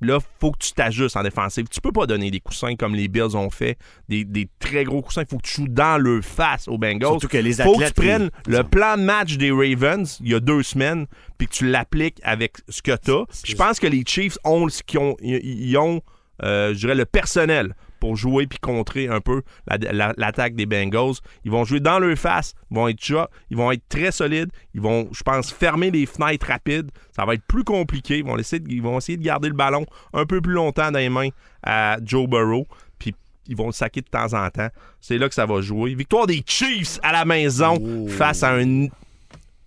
Là, 0.01 0.19
faut 0.41 0.51
que 0.51 0.57
tu 0.57 0.73
t'ajustes 0.73 1.15
en 1.15 1.23
défensive. 1.23 1.65
Tu 1.71 1.79
peux 1.79 1.93
pas 1.93 2.05
donner 2.05 2.29
des 2.29 2.41
coussins 2.41 2.75
comme 2.75 2.93
les 2.93 3.07
Bills 3.07 3.37
ont 3.37 3.49
fait, 3.49 3.77
des, 4.09 4.25
des 4.25 4.49
très 4.59 4.83
gros 4.83 5.01
coussins. 5.01 5.21
Il 5.21 5.27
faut 5.29 5.37
que 5.37 5.47
tu 5.47 5.61
joues 5.61 5.67
dans 5.69 5.97
le 5.97 6.21
face 6.21 6.67
aux 6.67 6.77
Bengals. 6.77 7.07
Surtout 7.07 7.29
que 7.29 7.37
les 7.37 7.53
faut 7.53 7.73
que 7.73 7.77
tu 7.77 7.83
athlètes, 7.85 7.93
prennes 7.95 8.29
ils- 8.47 8.51
le 8.51 8.63
plan 8.65 8.97
de 8.97 9.03
match 9.03 9.37
des 9.37 9.51
Ravens 9.51 10.17
il 10.19 10.29
y 10.29 10.35
a 10.35 10.41
deux 10.41 10.61
semaines, 10.61 11.05
puis 11.37 11.47
que 11.47 11.53
tu 11.53 11.69
l'appliques 11.69 12.19
avec 12.23 12.57
ce 12.67 12.81
que 12.81 12.97
tu 12.97 13.11
as. 13.11 13.23
Je 13.45 13.55
pense 13.55 13.79
que 13.79 13.87
les 13.87 14.03
Chiefs 14.05 14.37
ont 14.43 14.67
ce 14.67 14.83
qu'ils 14.83 14.99
ont, 14.99 15.15
ils, 15.21 15.37
ils 15.69 15.77
ont 15.77 16.01
euh, 16.43 16.73
je 16.73 16.79
dirais, 16.79 16.95
le 16.95 17.05
personnel 17.05 17.73
pour 18.03 18.17
jouer 18.17 18.47
puis 18.47 18.59
contrer 18.59 19.07
un 19.07 19.21
peu 19.21 19.43
la- 19.65 19.77
la- 19.93 20.13
l'attaque 20.17 20.55
des 20.55 20.65
Bengals. 20.65 21.13
Ils 21.45 21.51
vont 21.51 21.63
jouer 21.63 21.79
dans 21.79 21.99
leur 21.99 22.17
face, 22.17 22.53
ils 22.69 22.75
vont 22.75 22.89
être 22.89 23.01
ja- 23.01 23.29
ils 23.49 23.55
vont 23.55 23.71
être 23.71 23.87
très 23.87 24.11
solides, 24.11 24.49
ils 24.73 24.81
vont, 24.81 25.07
je 25.13 25.23
pense, 25.23 25.53
fermer 25.53 25.89
les 25.89 26.05
fenêtres 26.05 26.47
rapides. 26.47 26.91
Ça 27.15 27.23
va 27.23 27.35
être 27.35 27.45
plus 27.47 27.63
compliqué. 27.63 28.17
Ils 28.17 28.25
vont, 28.25 28.35
laisser, 28.35 28.61
ils 28.67 28.81
vont 28.81 28.97
essayer 28.97 29.17
de 29.17 29.23
garder 29.23 29.47
le 29.47 29.53
ballon 29.55 29.85
un 30.11 30.25
peu 30.25 30.41
plus 30.41 30.51
longtemps 30.51 30.91
dans 30.91 30.99
les 30.99 31.07
mains 31.07 31.29
à 31.65 31.95
Joe 32.03 32.27
Burrow, 32.27 32.67
puis 32.99 33.15
ils 33.47 33.55
vont 33.55 33.67
le 33.67 33.71
saquer 33.71 34.01
de 34.01 34.09
temps 34.09 34.33
en 34.33 34.49
temps. 34.49 34.67
C'est 34.99 35.17
là 35.17 35.29
que 35.29 35.33
ça 35.35 35.45
va 35.45 35.61
jouer. 35.61 35.95
Victoire 35.95 36.27
des 36.27 36.43
Chiefs 36.45 36.99
à 37.03 37.13
la 37.13 37.23
maison 37.23 38.05
face 38.09 38.43
à 38.43 38.51
un- 38.51 38.87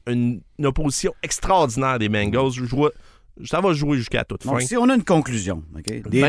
une, 0.08 0.42
une 0.58 0.66
opposition 0.66 1.14
extraordinaire 1.22 1.98
des 1.98 2.10
Bengals. 2.10 2.50
Je 2.52 2.64
vois- 2.64 2.92
ça 3.46 3.62
va 3.62 3.72
jouer 3.72 3.96
jusqu'à 3.96 4.24
toute 4.24 4.44
Donc, 4.44 4.60
fin. 4.60 4.66
si 4.66 4.76
on 4.76 4.88
a 4.90 4.94
une 4.94 5.04
conclusion, 5.04 5.62
OK? 5.74 6.02
Des- 6.10 6.20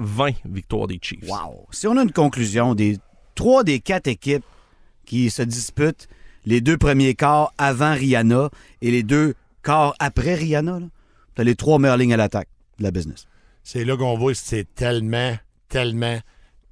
23-20 0.00 0.34
victoire 0.46 0.86
des 0.86 0.98
Chiefs. 1.02 1.28
Wow. 1.28 1.66
Si 1.70 1.86
on 1.86 1.96
a 1.96 2.02
une 2.02 2.12
conclusion 2.12 2.74
des 2.74 2.98
trois 3.34 3.64
des 3.64 3.80
quatre 3.80 4.06
équipes 4.08 4.44
qui 5.04 5.30
se 5.30 5.42
disputent 5.42 6.08
les 6.44 6.60
deux 6.60 6.76
premiers 6.78 7.14
quarts 7.14 7.52
avant 7.58 7.94
Rihanna 7.94 8.50
et 8.82 8.90
les 8.90 9.02
deux 9.02 9.34
quarts 9.62 9.94
après 9.98 10.34
Rihanna, 10.34 10.80
tu 11.34 11.40
as 11.40 11.44
les 11.44 11.54
trois 11.56 11.78
meilleures 11.78 11.96
lignes 11.96 12.14
à 12.14 12.16
l'attaque 12.16 12.48
de 12.78 12.84
la 12.84 12.90
business. 12.90 13.26
C'est 13.62 13.84
là 13.84 13.96
qu'on 13.96 14.16
voit 14.16 14.32
que 14.32 14.38
c'est 14.38 14.66
tellement, 14.74 15.36
tellement, 15.68 16.18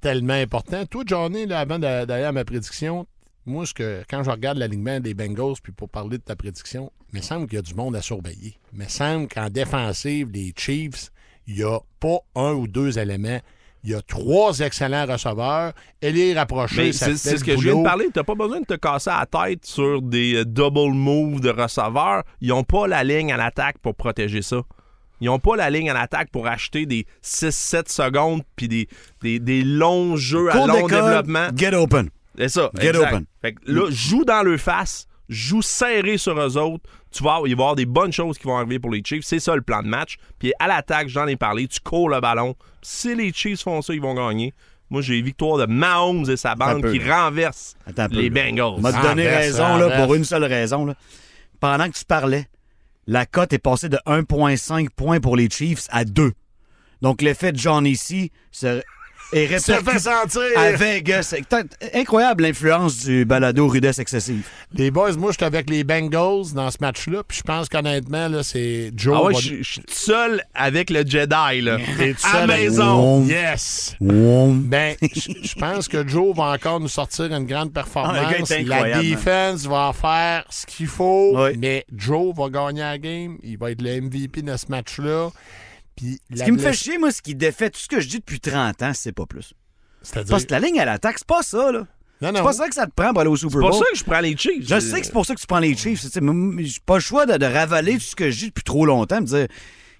tellement 0.01 0.33
important. 0.33 0.85
Toi, 0.85 1.03
Johnny, 1.05 1.45
là, 1.45 1.59
avant 1.59 1.79
d'a- 1.79 2.05
d'aller 2.05 2.23
à 2.23 2.31
ma 2.31 2.43
prédiction, 2.45 3.05
moi, 3.45 3.65
ce 3.65 3.73
que, 3.73 4.03
quand 4.09 4.23
je 4.23 4.29
regarde 4.29 4.57
l'alignement 4.57 4.99
des 4.99 5.13
Bengals, 5.13 5.55
puis 5.61 5.71
pour 5.71 5.89
parler 5.89 6.17
de 6.17 6.23
ta 6.23 6.35
prédiction, 6.35 6.91
il 7.13 7.17
me 7.19 7.21
semble 7.23 7.47
qu'il 7.47 7.55
y 7.55 7.59
a 7.59 7.61
du 7.61 7.75
monde 7.75 7.95
à 7.95 8.01
surveiller. 8.01 8.55
Il 8.73 8.79
me 8.79 8.87
semble 8.87 9.27
qu'en 9.27 9.49
défensive, 9.49 10.29
les 10.33 10.53
Chiefs, 10.57 11.11
il 11.47 11.55
n'y 11.55 11.63
a 11.63 11.79
pas 11.99 12.17
un 12.35 12.53
ou 12.53 12.67
deux 12.67 12.99
éléments. 12.99 13.39
Il 13.83 13.91
y 13.91 13.95
a 13.95 14.01
trois 14.01 14.59
excellents 14.59 15.05
receveurs. 15.05 15.71
Elle 16.01 16.17
est 16.17 16.33
rapprochée. 16.33 16.91
C'est 16.91 17.15
ce 17.15 17.43
que 17.43 17.55
je 17.55 17.61
viens 17.61 17.77
de 17.77 17.83
parler. 17.83 18.09
T'as 18.13 18.23
pas 18.23 18.35
besoin 18.35 18.59
de 18.59 18.65
te 18.65 18.73
casser 18.73 19.11
la 19.11 19.25
tête 19.25 19.65
sur 19.65 20.01
des 20.01 20.35
euh, 20.35 20.45
double 20.45 20.93
moves 20.93 21.39
de 21.39 21.49
receveurs. 21.49 22.23
Ils 22.41 22.51
ont 22.51 22.63
pas 22.63 22.87
la 22.87 23.03
ligne 23.03 23.31
à 23.31 23.37
l'attaque 23.37 23.77
pour 23.77 23.95
protéger 23.95 24.41
ça. 24.41 24.61
Ils 25.21 25.29
ont 25.29 25.39
pas 25.39 25.55
la 25.55 25.69
ligne 25.69 25.89
à 25.89 25.93
l'attaque 25.93 26.29
pour 26.31 26.47
acheter 26.47 26.85
des 26.85 27.05
6-7 27.23 27.91
secondes 27.91 28.41
puis 28.55 28.67
des, 28.67 28.87
des, 29.21 29.39
des 29.39 29.63
longs 29.63 30.15
jeux 30.15 30.51
à 30.51 30.67
long 30.67 30.87
développement. 30.87 31.47
Get 31.55 31.73
open. 31.73 32.09
C'est 32.37 32.49
ça. 32.49 32.69
Get 32.79 32.89
exact. 32.89 33.13
open. 33.13 33.25
Fait 33.41 33.53
que 33.53 33.59
là, 33.71 33.89
joue 33.89 34.25
dans 34.25 34.43
le 34.43 34.57
face, 34.57 35.06
joue 35.29 35.61
serré 35.61 36.17
sur 36.17 36.39
eux 36.39 36.57
autres. 36.57 36.83
Tu 37.11 37.23
vas, 37.23 37.39
il 37.39 37.41
va 37.43 37.49
y 37.49 37.53
avoir 37.53 37.75
des 37.75 37.85
bonnes 37.85 38.13
choses 38.13 38.37
qui 38.37 38.45
vont 38.45 38.57
arriver 38.57 38.79
pour 38.79 38.91
les 38.91 39.01
Chiefs. 39.03 39.25
C'est 39.25 39.39
ça 39.39 39.55
le 39.55 39.61
plan 39.61 39.81
de 39.81 39.87
match. 39.87 40.17
Puis 40.39 40.53
à 40.59 40.67
l'attaque, 40.67 41.07
j'en 41.07 41.27
ai 41.27 41.35
parlé, 41.35 41.67
tu 41.67 41.79
cours 41.79 42.09
le 42.09 42.19
ballon. 42.19 42.55
Si 42.81 43.15
les 43.15 43.33
Chiefs 43.33 43.61
font 43.61 43.81
ça, 43.81 43.93
ils 43.93 44.01
vont 44.01 44.13
gagner. 44.13 44.53
Moi, 44.89 45.01
j'ai 45.01 45.21
victoire 45.21 45.57
de 45.57 45.65
Mahomes 45.65 46.29
et 46.29 46.37
sa 46.37 46.55
bande 46.55 46.81
peu, 46.81 46.91
qui 46.91 46.99
là. 46.99 47.25
renverse 47.25 47.75
Attends 47.85 48.03
un 48.03 48.09
peu, 48.09 48.21
les. 48.21 48.29
Bengals. 48.29 48.75
On 48.77 48.79
m'a 48.79 48.93
donné 48.93 49.27
raison 49.27 49.77
là, 49.77 50.01
pour 50.01 50.15
une 50.15 50.23
seule 50.23 50.45
raison. 50.45 50.85
là. 50.85 50.95
Pendant 51.59 51.89
que 51.89 51.97
tu 51.97 52.05
parlais, 52.05 52.47
la 53.05 53.25
cote 53.25 53.51
est 53.51 53.59
passée 53.59 53.89
de 53.89 53.97
1,5 54.05 54.89
points 54.95 55.19
pour 55.19 55.35
les 55.35 55.49
Chiefs 55.49 55.87
à 55.89 56.05
2. 56.05 56.31
Donc 57.01 57.21
l'effet 57.21 57.51
de 57.51 57.57
John 57.57 57.85
ici 57.85 58.31
répercuté 59.31 59.99
sentir. 59.99 60.41
à 60.57 60.71
Vegas. 60.71 61.33
Incroyable 61.93 62.43
l'influence 62.43 63.05
du 63.05 63.25
balado 63.25 63.67
rudesse 63.67 63.99
excessive. 63.99 64.47
Les 64.73 64.91
boys, 64.91 65.13
moi, 65.13 65.31
je 65.31 65.37
suis 65.37 65.45
avec 65.45 65.69
les 65.69 65.83
Bengals 65.83 66.53
dans 66.53 66.69
ce 66.71 66.77
match-là. 66.81 67.23
Puis 67.27 67.37
je 67.39 67.43
pense 67.43 67.69
qu'honnêtement, 67.69 68.27
là, 68.27 68.43
c'est 68.43 68.91
Joe. 68.95 69.15
Ah 69.17 69.23
ouais, 69.23 69.33
va- 69.33 69.39
je 69.39 69.63
suis 69.63 69.81
tout 69.81 69.93
seul 69.93 70.41
avec 70.53 70.89
le 70.89 71.05
Jedi, 71.05 71.61
là. 71.61 71.77
À 71.77 71.77
seul 71.77 72.15
la 72.33 72.39
avec- 72.53 72.57
maison. 72.59 73.25
Yes. 73.25 73.95
Ben, 73.99 74.95
je 75.01 75.55
pense 75.55 75.87
que 75.87 76.07
Joe 76.07 76.35
va 76.35 76.43
encore 76.45 76.79
nous 76.79 76.87
sortir 76.87 77.25
une 77.33 77.45
grande 77.45 77.69
Ah, 77.71 77.81
performance. 77.83 78.49
la 78.49 78.57
incroyable, 78.57 79.03
defense 79.09 79.65
va 79.65 79.91
faire 79.99 80.43
ce 80.49 80.65
qu'il 80.65 80.87
faut, 80.87 81.33
Oui. 81.35 81.57
mais 81.57 81.85
Joe 81.95 82.33
va 82.35 82.49
gagner 82.49 82.81
la 82.81 82.97
game. 82.97 83.37
Il 83.43 83.57
va 83.57 83.71
être 83.71 83.81
le 83.81 84.01
MVP 84.01 84.41
de 84.41 84.55
ce 84.57 84.65
match-là. 84.69 85.29
Puis 85.97 86.19
Ce 86.33 86.43
qui 86.43 86.51
me 86.51 86.57
fait 86.57 86.73
chier, 86.73 86.97
moi, 86.97 87.11
ce 87.11 87.21
qui 87.21 87.35
défait 87.35 87.69
tout 87.69 87.79
ce 87.79 87.87
que 87.89 87.99
je 87.99 88.07
dis 88.07 88.19
depuis 88.19 88.39
30 88.39 88.81
ans, 88.83 88.91
c'est 88.93 89.11
pas 89.11 89.25
plus. 89.25 89.53
C'est-à-dire... 90.01 90.29
Parce 90.31 90.45
que 90.45 90.51
la 90.51 90.59
ligne 90.61 90.79
à 90.79 90.85
l'attaque, 90.85 91.15
c'est 91.17 91.27
pas 91.27 91.41
ça, 91.43 91.71
là. 91.71 91.79
Non, 92.19 92.29
C'est 92.29 92.31
non. 92.39 92.43
pas 92.43 92.53
ça 92.53 92.67
que 92.69 92.73
ça 92.75 92.85
te 92.87 92.91
prend 92.95 93.11
pour 93.11 93.19
aller 93.21 93.29
au 93.29 93.35
Super 93.35 93.51
C'est 93.51 93.59
pour 93.59 93.69
Bowl. 93.71 93.79
ça 93.79 93.85
que 93.91 93.97
je 93.97 94.03
prends 94.03 94.19
les 94.21 94.37
Chiefs. 94.37 94.67
Je 94.67 94.79
sais 94.79 94.99
que 95.01 95.05
c'est 95.05 95.11
pour 95.11 95.25
ça 95.25 95.35
que 95.35 95.39
tu 95.41 95.45
prends 95.47 95.59
les 95.59 95.75
Chiefs. 95.75 96.01
J'ai 96.13 96.79
pas 96.85 96.95
le 96.95 96.99
choix 96.99 97.25
de, 97.25 97.37
de 97.37 97.45
ravaler 97.45 97.95
tout 97.95 97.99
ce 97.99 98.15
que 98.15 98.31
je 98.31 98.37
dis 98.39 98.47
depuis 98.47 98.63
trop 98.63 98.85
longtemps, 98.87 99.21
me 99.21 99.25
dire 99.27 99.47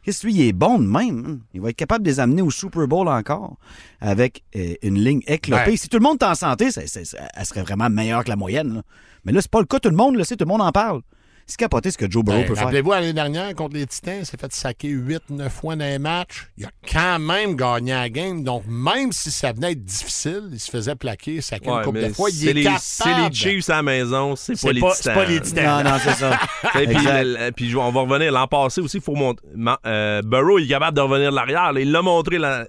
qu'est-ce 0.02 0.22
que 0.22 0.28
lui, 0.28 0.34
il 0.36 0.42
est 0.48 0.54
bon 0.54 0.80
de 0.80 0.88
même. 0.88 1.26
hein. 1.28 1.40
Il 1.54 1.62
va 1.62 1.70
être 1.70 1.76
capable 1.76 2.04
de 2.06 2.10
les 2.10 2.20
amener 2.20 2.42
au 2.42 2.50
Super 2.50 2.88
Bowl 2.88 3.08
encore 3.08 3.58
avec 4.02 4.44
euh, 4.56 4.74
une 4.82 5.00
ligne 5.00 5.22
éclopée. 5.28 5.72
Ouais. 5.72 5.78
Si 5.78 5.90
tout 5.90 5.98
le 5.98 6.04
monde 6.04 6.18
est 6.22 6.26
en 6.26 6.34
santé, 6.36 6.72
ça- 6.72 6.88
ça- 6.88 7.06
ça- 7.06 7.20
elle 7.36 7.46
serait 7.46 7.62
vraiment 7.64 7.90
meilleure 7.90 8.24
que 8.24 8.30
la 8.30 8.36
moyenne. 8.36 8.76
là. 8.76 8.82
Mais 9.26 9.32
là, 9.32 9.42
c'est 9.42 9.52
pas 9.52 9.60
le 9.60 9.66
cas. 9.66 9.80
Tout 9.80 9.90
le 9.90 9.96
monde 9.96 10.16
le 10.16 10.24
sait, 10.24 10.36
tout 10.38 10.46
le 10.46 10.50
monde 10.50 10.62
en 10.62 10.72
parle. 10.72 11.02
C'est 11.50 11.56
capoté 11.58 11.92
ce 11.92 11.98
que 11.98 12.12
Joe 12.12 12.26
Burrow 12.26 12.40
Ben, 12.40 12.46
peut 12.46 12.56
faire. 12.56 12.66
Rappelez-vous, 12.66 12.92
l'année 12.92 13.14
dernière, 13.14 13.56
contre 13.56 13.76
les 13.76 13.88
Titans, 13.88 14.18
il 14.20 14.26
s'est 14.26 14.36
fait 14.36 14.52
saquer 14.54 14.90
8-9 14.90 15.50
fois 15.50 15.78
dans 15.78 15.86
les 15.86 15.98
matchs. 15.98 16.50
Il 16.58 16.66
a 16.66 16.70
quand 16.92 17.20
même 17.20 17.56
gagné 17.56 17.94
la 17.94 18.10
game. 18.10 18.44
Donc, 18.44 18.64
même 18.68 19.14
si 19.14 19.32
ça 19.32 19.54
venait 19.54 19.72
être 19.72 19.86
difficile, 19.86 20.50
il 20.52 20.60
se 20.60 20.70
faisait 20.70 20.96
plaquer, 20.96 21.40
saquer 21.40 21.70
Ouais, 21.70 21.78
une 21.78 21.84
couple 21.86 22.02
de 22.02 22.10
fois. 22.14 22.30
Il 22.30 22.34
c'est 22.36 22.48
est 22.48 22.54
les, 22.54 22.64
capable. 22.64 22.82
c'est 22.84 23.14
les 23.30 23.34
Chiefs 23.34 23.70
à 23.70 23.78
la 23.78 23.84
maison, 23.84 24.36
c'est 24.36 24.62
pas, 24.62 24.72
les 24.74 24.82
pas, 24.82 24.92
Titans. 24.94 25.02
c'est 25.04 25.14
pas 25.14 25.26
les 25.26 25.40
Titans. 25.40 25.84
Non, 25.86 25.90
non, 25.92 25.98
c'est 26.04 26.14
ça. 26.16 26.40
Et 26.82 27.52
puis, 27.54 27.76
on 27.78 27.92
va 27.92 28.02
revenir 28.02 28.32
l'an 28.34 28.48
passé 28.48 28.82
aussi. 28.82 28.98
Il 28.98 29.04
faut 29.04 29.16
montrer. 29.16 29.48
Ma- 29.56 29.80
euh, 29.86 30.22
Burrow 30.24 30.60
il 30.60 30.66
est 30.66 30.68
capable 30.68 30.98
de 30.98 31.02
revenir 31.02 31.32
de 31.32 31.36
l'arrière. 31.38 31.72
Il 31.80 31.92
l'a 31.94 32.02
montré. 32.02 32.40
la- 32.40 32.68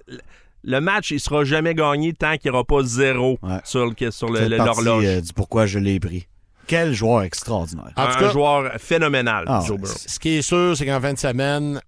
le 0.63 0.79
match, 0.81 1.11
il 1.11 1.19
sera 1.19 1.43
jamais 1.45 1.73
gagné 1.73 2.13
tant 2.13 2.37
qu'il 2.37 2.51
n'y 2.51 2.55
aura 2.55 2.65
pas 2.65 2.83
zéro 2.83 3.37
Ouais. 3.41 3.59
sur, 3.63 3.85
le, 3.85 4.11
sur 4.11 4.29
l'horloge. 4.29 5.05
euh, 5.05 5.21
du 5.21 5.33
pourquoi 5.33 5.65
je 5.65 5.79
l'ai 5.79 5.99
pris. 5.99 6.27
Quel 6.69 6.93
joueur 6.93 7.23
extraordinaire. 7.23 7.91
En 7.97 8.03
un 8.03 8.11
tout 8.13 8.19
cas, 8.19 8.29
joueur 8.31 8.71
phénoménal, 8.77 9.43
Ah, 9.47 9.63
Joe 9.65 9.77
Burrow. 9.79 9.91
Ce 10.07 10.19
qui 10.19 10.37
est 10.37 10.41
sûr, 10.43 10.77
c'est 10.77 10.85
qu'en 10.85 11.01
fin 11.01 11.13
de 11.13 11.17
semaine, 11.17 11.81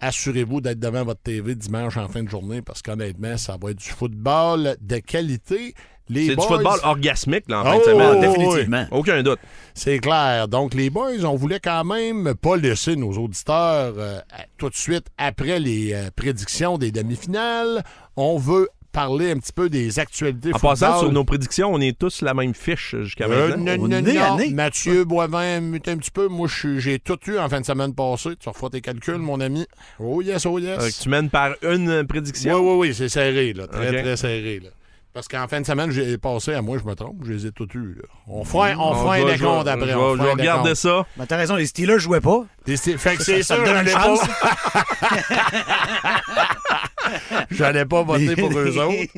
assurez-vous 0.00 0.60
d'être 0.60 0.78
devant 0.78 1.04
votre 1.04 1.22
TV 1.22 1.54
dimanche 1.54 1.96
en 1.96 2.06
fin 2.08 2.22
de 2.22 2.28
journée 2.28 2.60
parce 2.60 2.82
qu'honnêtement, 2.82 3.38
ça 3.38 3.56
va 3.60 3.70
être 3.70 3.78
du 3.78 3.88
football 3.88 4.76
de 4.80 4.98
qualité. 4.98 5.74
Les 6.08 6.26
C'est 6.28 6.36
du 6.36 6.42
football 6.42 6.78
orgasmique 6.84 7.46
là, 7.48 7.62
en 7.62 7.64
fin 7.64 7.72
Oh, 7.74 7.78
de 7.78 7.84
semaine. 7.84 8.14
oui, 8.14 8.20
définitivement. 8.20 8.86
Aucun 8.92 9.22
doute. 9.24 9.40
C'est 9.74 9.98
clair. 9.98 10.46
Donc, 10.46 10.74
les 10.74 10.88
boys, 10.88 11.24
on 11.24 11.34
voulait 11.34 11.58
quand 11.58 11.82
même 11.82 12.34
pas 12.40 12.56
laisser 12.56 12.94
nos 12.94 13.10
auditeurs 13.18 13.94
euh, 13.96 14.20
tout 14.56 14.68
de 14.70 14.76
suite 14.76 15.06
après 15.18 15.58
les 15.58 15.94
euh, 15.94 16.10
prédictions 16.14 16.78
des 16.78 16.92
demi-finales. 16.92 17.82
On 18.16 18.38
veut 18.38 18.68
parler 18.96 19.30
un 19.30 19.36
petit 19.36 19.52
peu 19.52 19.68
des 19.68 19.98
actualités 19.98 20.48
En 20.54 20.58
football. 20.58 20.70
passant 20.70 21.00
sur 21.00 21.12
nos 21.12 21.22
prédictions, 21.22 21.70
on 21.70 21.78
est 21.82 21.98
tous 21.98 22.22
la 22.22 22.32
même 22.32 22.54
fiche 22.54 22.96
jusqu'à 23.02 23.26
Euh, 23.26 23.48
maintenant. 23.50 23.76
non, 23.76 23.84
On 23.84 23.88
non, 23.88 24.06
est 24.06 24.14
non. 24.14 24.34
année. 24.36 24.50
Mathieu 24.52 25.04
Boivin, 25.04 25.58
un 25.60 25.96
petit 25.98 26.10
peu. 26.10 26.28
Moi, 26.28 26.48
je 26.48 26.54
suis- 26.54 26.80
j'ai 26.80 26.98
tout 26.98 27.18
eu 27.26 27.36
en 27.38 27.46
fin 27.50 27.60
de 27.60 27.66
semaine 27.66 27.94
passée. 27.94 28.36
Tu 28.40 28.48
refais 28.48 28.70
tes 28.70 28.80
calculs, 28.80 29.18
mon 29.18 29.38
ami. 29.40 29.66
Oh 30.00 30.22
yes, 30.22 30.46
oh 30.46 30.58
yes. 30.58 30.78
Euh, 30.80 30.88
tu 31.02 31.10
mènes 31.10 31.28
par 31.28 31.50
une 31.62 32.06
prédiction? 32.06 32.54
Oui, 32.54 32.70
oui, 32.70 32.88
oui, 32.88 32.94
c'est 32.94 33.10
serré, 33.10 33.52
là. 33.52 33.66
Très, 33.66 34.00
très 34.02 34.16
serré, 34.16 34.60
là. 34.64 34.70
Parce 35.12 35.28
qu'en 35.28 35.46
fin 35.48 35.60
de 35.62 35.66
semaine, 35.66 35.90
j'ai 35.90 36.16
passé, 36.18 36.52
à 36.54 36.60
moi, 36.62 36.76
je 36.78 36.84
me 36.88 36.94
trompe, 36.94 37.16
je 37.24 37.32
les 37.32 37.46
ai 37.46 37.50
tous 37.50 37.68
eus, 37.74 37.94
là. 37.96 38.02
On 38.28 38.44
fera, 38.44 38.68
un- 38.68 38.76
on 38.78 38.94
fera 38.94 39.14
un 39.14 39.24
décompte 39.24 39.66
après. 39.66 39.88
Je 39.88 39.94
on 39.94 40.16
je 40.16 40.74
ça. 40.74 41.06
Ben, 41.16 41.26
T'as 41.26 41.36
raison, 41.36 41.56
les 41.56 41.66
Steelers 41.66 41.98
jouaient 41.98 42.20
pas. 42.20 42.44
Des- 42.66 42.76
Fait 42.76 43.16
que 43.16 43.22
c'est 43.22 43.42
ça 43.42 43.56
donne 43.56 43.86
une 43.86 43.92
pas, 43.92 44.02
chance. 44.02 44.20
j'allais 47.50 47.84
pas 47.84 48.02
voter 48.02 48.36
pour 48.36 48.50
eux 48.56 48.78
autres. 48.78 49.12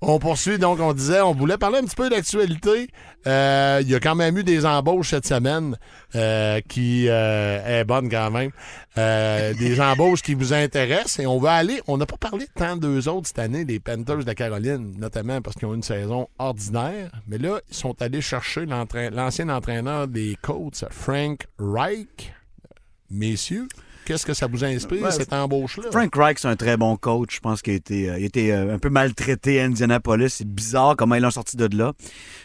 On 0.00 0.18
poursuit, 0.18 0.58
donc, 0.58 0.80
on 0.80 0.92
disait, 0.92 1.20
on 1.20 1.34
voulait 1.34 1.58
parler 1.58 1.78
un 1.78 1.84
petit 1.84 1.96
peu 1.96 2.08
d'actualité. 2.08 2.88
Euh, 3.26 3.80
Il 3.82 3.88
y 3.88 3.94
a 3.94 4.00
quand 4.00 4.14
même 4.14 4.36
eu 4.36 4.44
des 4.44 4.66
embauches 4.66 5.10
cette 5.10 5.26
semaine 5.26 5.76
euh, 6.14 6.60
qui 6.68 7.06
euh, 7.08 7.80
est 7.80 7.84
bonne 7.84 8.08
quand 8.08 8.30
même. 8.30 8.50
Des 8.96 9.80
embauches 9.80 10.22
qui 10.22 10.34
vous 10.34 10.52
intéressent 10.52 11.20
et 11.20 11.26
on 11.26 11.38
va 11.38 11.52
aller. 11.52 11.80
On 11.86 11.96
n'a 11.96 12.06
pas 12.06 12.16
parlé 12.16 12.46
tant 12.54 12.76
d'eux 12.76 13.08
autres 13.08 13.28
cette 13.28 13.38
année, 13.38 13.64
les 13.64 13.80
Panthers 13.80 14.18
de 14.18 14.26
la 14.26 14.34
Caroline, 14.34 14.94
notamment 14.98 15.40
parce 15.40 15.56
qu'ils 15.56 15.68
ont 15.68 15.74
une 15.74 15.82
saison 15.82 16.28
ordinaire. 16.38 17.10
Mais 17.28 17.38
là, 17.38 17.60
ils 17.70 17.76
sont 17.76 18.00
allés 18.02 18.20
chercher 18.20 18.66
l'ancien 18.66 19.48
entraîneur 19.48 20.08
des 20.08 20.36
Colts, 20.42 20.84
Frank 20.90 21.46
Reich. 21.58 22.32
Messieurs, 23.10 23.68
qu'est-ce 24.04 24.26
que 24.26 24.34
ça 24.34 24.46
vous 24.46 24.64
inspire, 24.64 25.12
cette 25.12 25.32
embauche-là? 25.32 25.90
Frank 25.90 26.14
Reich, 26.14 26.38
c'est 26.40 26.48
un 26.48 26.56
très 26.56 26.76
bon 26.76 26.96
coach. 26.96 27.36
Je 27.36 27.40
pense 27.40 27.62
qu'il 27.62 27.74
a 27.74 27.76
été, 27.76 28.10
euh, 28.10 28.18
il 28.18 28.24
a 28.24 28.26
été, 28.26 28.52
euh, 28.52 28.74
un 28.74 28.78
peu 28.78 28.90
maltraité 28.90 29.60
à 29.60 29.64
Indianapolis. 29.64 30.30
C'est 30.30 30.48
bizarre 30.48 30.96
comment 30.96 31.14
ils 31.14 31.22
l'ont 31.22 31.30
sorti 31.30 31.56
de 31.56 31.68
là. 31.76 31.92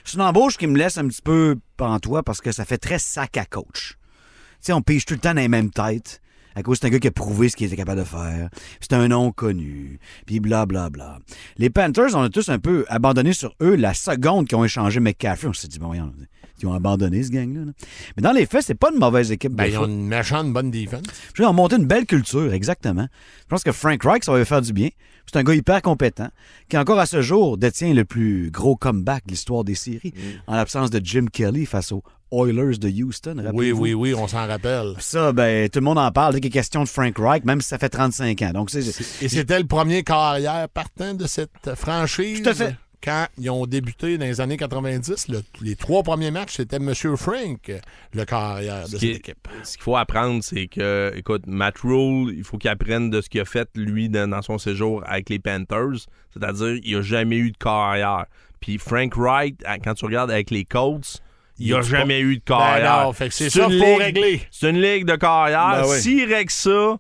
C'est 0.04 0.15
une 0.15 0.22
embauche 0.22 0.58
qui 0.58 0.67
me 0.67 0.78
laisse 0.78 0.98
un 0.98 1.08
petit 1.08 1.22
peu 1.22 1.58
pantois 1.78 2.24
parce 2.24 2.41
que 2.41 2.52
ça 2.52 2.65
fait 2.65 2.78
très 2.78 3.00
sac 3.00 3.38
à 3.38 3.46
coach. 3.46 3.98
Tu 3.98 4.67
sais, 4.67 4.74
on 4.74 4.82
pige 4.82 5.06
tout 5.06 5.13
le 5.13 5.20
temps 5.20 5.34
dans 5.34 5.41
les 5.41 5.48
mêmes 5.48 5.70
têtes. 5.70 6.22
À 6.58 6.63
cause 6.63 6.80
c'est 6.82 6.88
un 6.88 6.89
gars 6.89 7.00
qui 7.00 7.08
a 7.08 7.12
prouvé 7.12 7.50
ce 7.50 7.56
qu'il 7.56 7.67
était 7.67 7.76
capable 7.76 8.00
de 8.00 8.06
faire. 8.06 8.50
C'est 8.82 8.93
un 8.93 9.08
nom 9.08 9.32
connu. 9.32 10.00
Puis 10.26 10.39
blablabla. 10.39 11.20
Les 11.58 11.70
Panthers, 11.70 12.15
on 12.15 12.22
a 12.24 12.30
tous 12.30 12.50
un 12.50 12.58
peu 12.58 12.84
abandonné 12.89 13.32
sur 13.34 13.54
eux 13.62 13.76
la 13.76 13.93
seconde 13.93 14.48
qu'ils 14.48 14.58
ont 14.58 14.65
échangé 14.65 15.00
McCaffrey. 15.00 15.48
On 15.50 15.54
s'est 15.54 15.67
dit, 15.67 15.78
bon, 15.78 15.88
voyons, 15.88 16.12
ils 16.60 16.67
ont 16.67 16.74
abandonné 16.74 17.22
ce 17.22 17.30
gang-là. 17.30 17.65
là. 17.65 17.72
Mais 18.15 18.24
dans 18.24 18.32
les 18.32 18.48
faits, 18.48 18.63
c'est 18.63 18.74
pas 18.74 18.89
une 18.91 18.98
mauvaise 19.00 19.32
équipe. 19.32 19.52
Ben, 19.54 19.65
de 19.65 19.70
ils 19.70 19.78
ont 19.78 19.86
une 19.86 20.08
méchante 20.08 20.52
bonne 20.52 20.72
défense. 20.72 21.04
Ils 21.38 21.46
ont 21.46 21.54
monté 21.54 21.76
une 21.76 21.86
belle 21.86 22.08
culture, 22.08 22.52
exactement. 22.52 23.08
Je 23.41 23.46
pense 23.48 23.63
que 23.63 23.72
Frank 23.72 24.02
Reich, 24.04 24.24
ça 24.24 24.32
va 24.32 24.39
lui 24.39 24.46
faire 24.46 24.62
du 24.63 24.74
bien. 24.74 24.89
C'est 25.32 25.38
un 25.38 25.43
gars 25.43 25.54
hyper 25.54 25.82
compétent, 25.82 26.30
qui 26.70 26.78
encore 26.78 27.00
à 27.00 27.06
ce 27.06 27.22
jour 27.22 27.58
détient 27.58 27.93
le 27.93 28.06
plus 28.06 28.50
gros 28.50 28.76
comeback 28.78 29.26
de 29.28 29.32
l'histoire 29.32 29.63
des 29.63 29.76
séries, 29.76 30.13
Mm. 30.15 30.22
en 30.48 30.56
l'absence 30.56 30.89
de 30.89 31.00
Jim 31.04 31.26
Kelly 31.32 31.65
face 31.65 31.91
aux 31.91 32.02
Oilers 32.32 32.78
de 32.78 32.90
Houston. 32.90 33.36
Oui, 33.38 33.46
rappelez-vous? 33.46 33.82
oui, 33.82 33.94
oui, 33.94 34.13
on 34.13 34.28
s'en 34.28 34.46
rappelle. 34.48 34.94
Ça, 35.00 35.32
ben, 35.32 35.70
tout 35.70 35.80
le 35.80 35.86
monde 35.86 35.98
en 36.00 36.12
parle. 36.12 36.34
Dès 36.34 36.40
qu'il 36.42 36.48
est 36.50 36.52
question 36.52 36.84
de 36.84 36.90
Frank 36.90 37.16
Reich, 37.18 37.44
même 37.46 37.62
si 37.62 37.70
ça 37.70 37.78
fait 37.78 37.90
35 37.90 38.42
ans. 38.42 38.52
Donc, 38.52 38.70
c'est. 38.70 38.80
Et 39.24 39.30
c'était 39.30 39.60
le 39.60 39.66
premier 39.68 40.04
carrière 40.04 40.68
partant 40.70 41.13
de 41.13 41.26
cette 41.28 41.76
franchise. 41.76 42.42
Tout 42.42 42.50
à 42.50 42.54
fait. 42.54 42.76
Quand 43.04 43.28
ils 43.38 43.50
ont 43.52 43.66
débuté 43.68 44.18
dans 44.18 44.26
les 44.26 44.42
années 44.42 44.58
90, 44.58 45.28
le- 45.30 45.44
les 45.62 45.76
trois 45.76 46.02
premiers 46.02 46.32
matchs, 46.32 46.56
c'était 46.58 46.78
M. 46.78 46.94
Frank, 47.16 47.72
le 48.13 48.26
carrière 48.26 48.86
de 48.86 48.88
Ce 48.88 48.92
cette 48.98 49.00
qui 49.00 49.12
équipe. 49.12 49.48
Ce 49.63 49.74
qu'il 49.74 49.84
faut 49.84 49.96
apprendre, 49.96 50.44
c'est 50.44 50.68
que, 50.68 51.13
écoute, 51.16 51.44
Matt 51.46 51.78
Rule, 51.84 52.34
il 52.36 52.44
faut 52.44 52.58
qu'il 52.58 52.72
apprenne 52.72 53.12
de 53.12 53.22
ce 53.22 53.30
qu'il 53.30 53.40
a 53.40 53.46
fait, 53.46 53.70
lui, 53.76 54.10
dans, 54.10 54.28
dans 54.28 54.42
son 54.42 54.58
séjour 54.58 55.04
avec 55.06 55.30
les 55.30 55.38
Panthers. 55.38 56.08
C'est-à-dire, 56.34 56.80
il 56.84 56.96
n'a 56.96 57.02
jamais 57.04 57.38
eu 57.38 57.52
de 57.52 57.58
carrière. 57.58 58.26
Puis 58.60 58.80
Frank 58.80 59.16
Wright, 59.16 59.63
quand 59.84 59.94
tu 59.94 60.06
regardes 60.06 60.32
avec 60.32 60.50
les 60.50 60.66
Colts, 60.66 61.22
il 61.60 61.72
n'a 61.72 61.80
est 61.80 61.84
jamais 61.84 62.20
eu 62.20 62.36
de 62.38 62.41
Ben 62.48 62.58
carrière. 62.58 63.12
que 63.17 63.30
c'est 63.30 63.50
ça 63.50 63.63
une 63.63 63.70
qu'il 63.70 63.80
faut 63.80 63.86
ligue- 63.86 64.02
régler. 64.02 64.41
C'est 64.52 64.70
une 64.70 64.82
ligue 64.82 65.06
de 65.06 65.15
carrière. 65.15 65.82
Ben 65.84 65.89
oui. 65.89 66.00
S'il 66.00 66.32
règle 66.34 66.52
ça, 66.52 66.98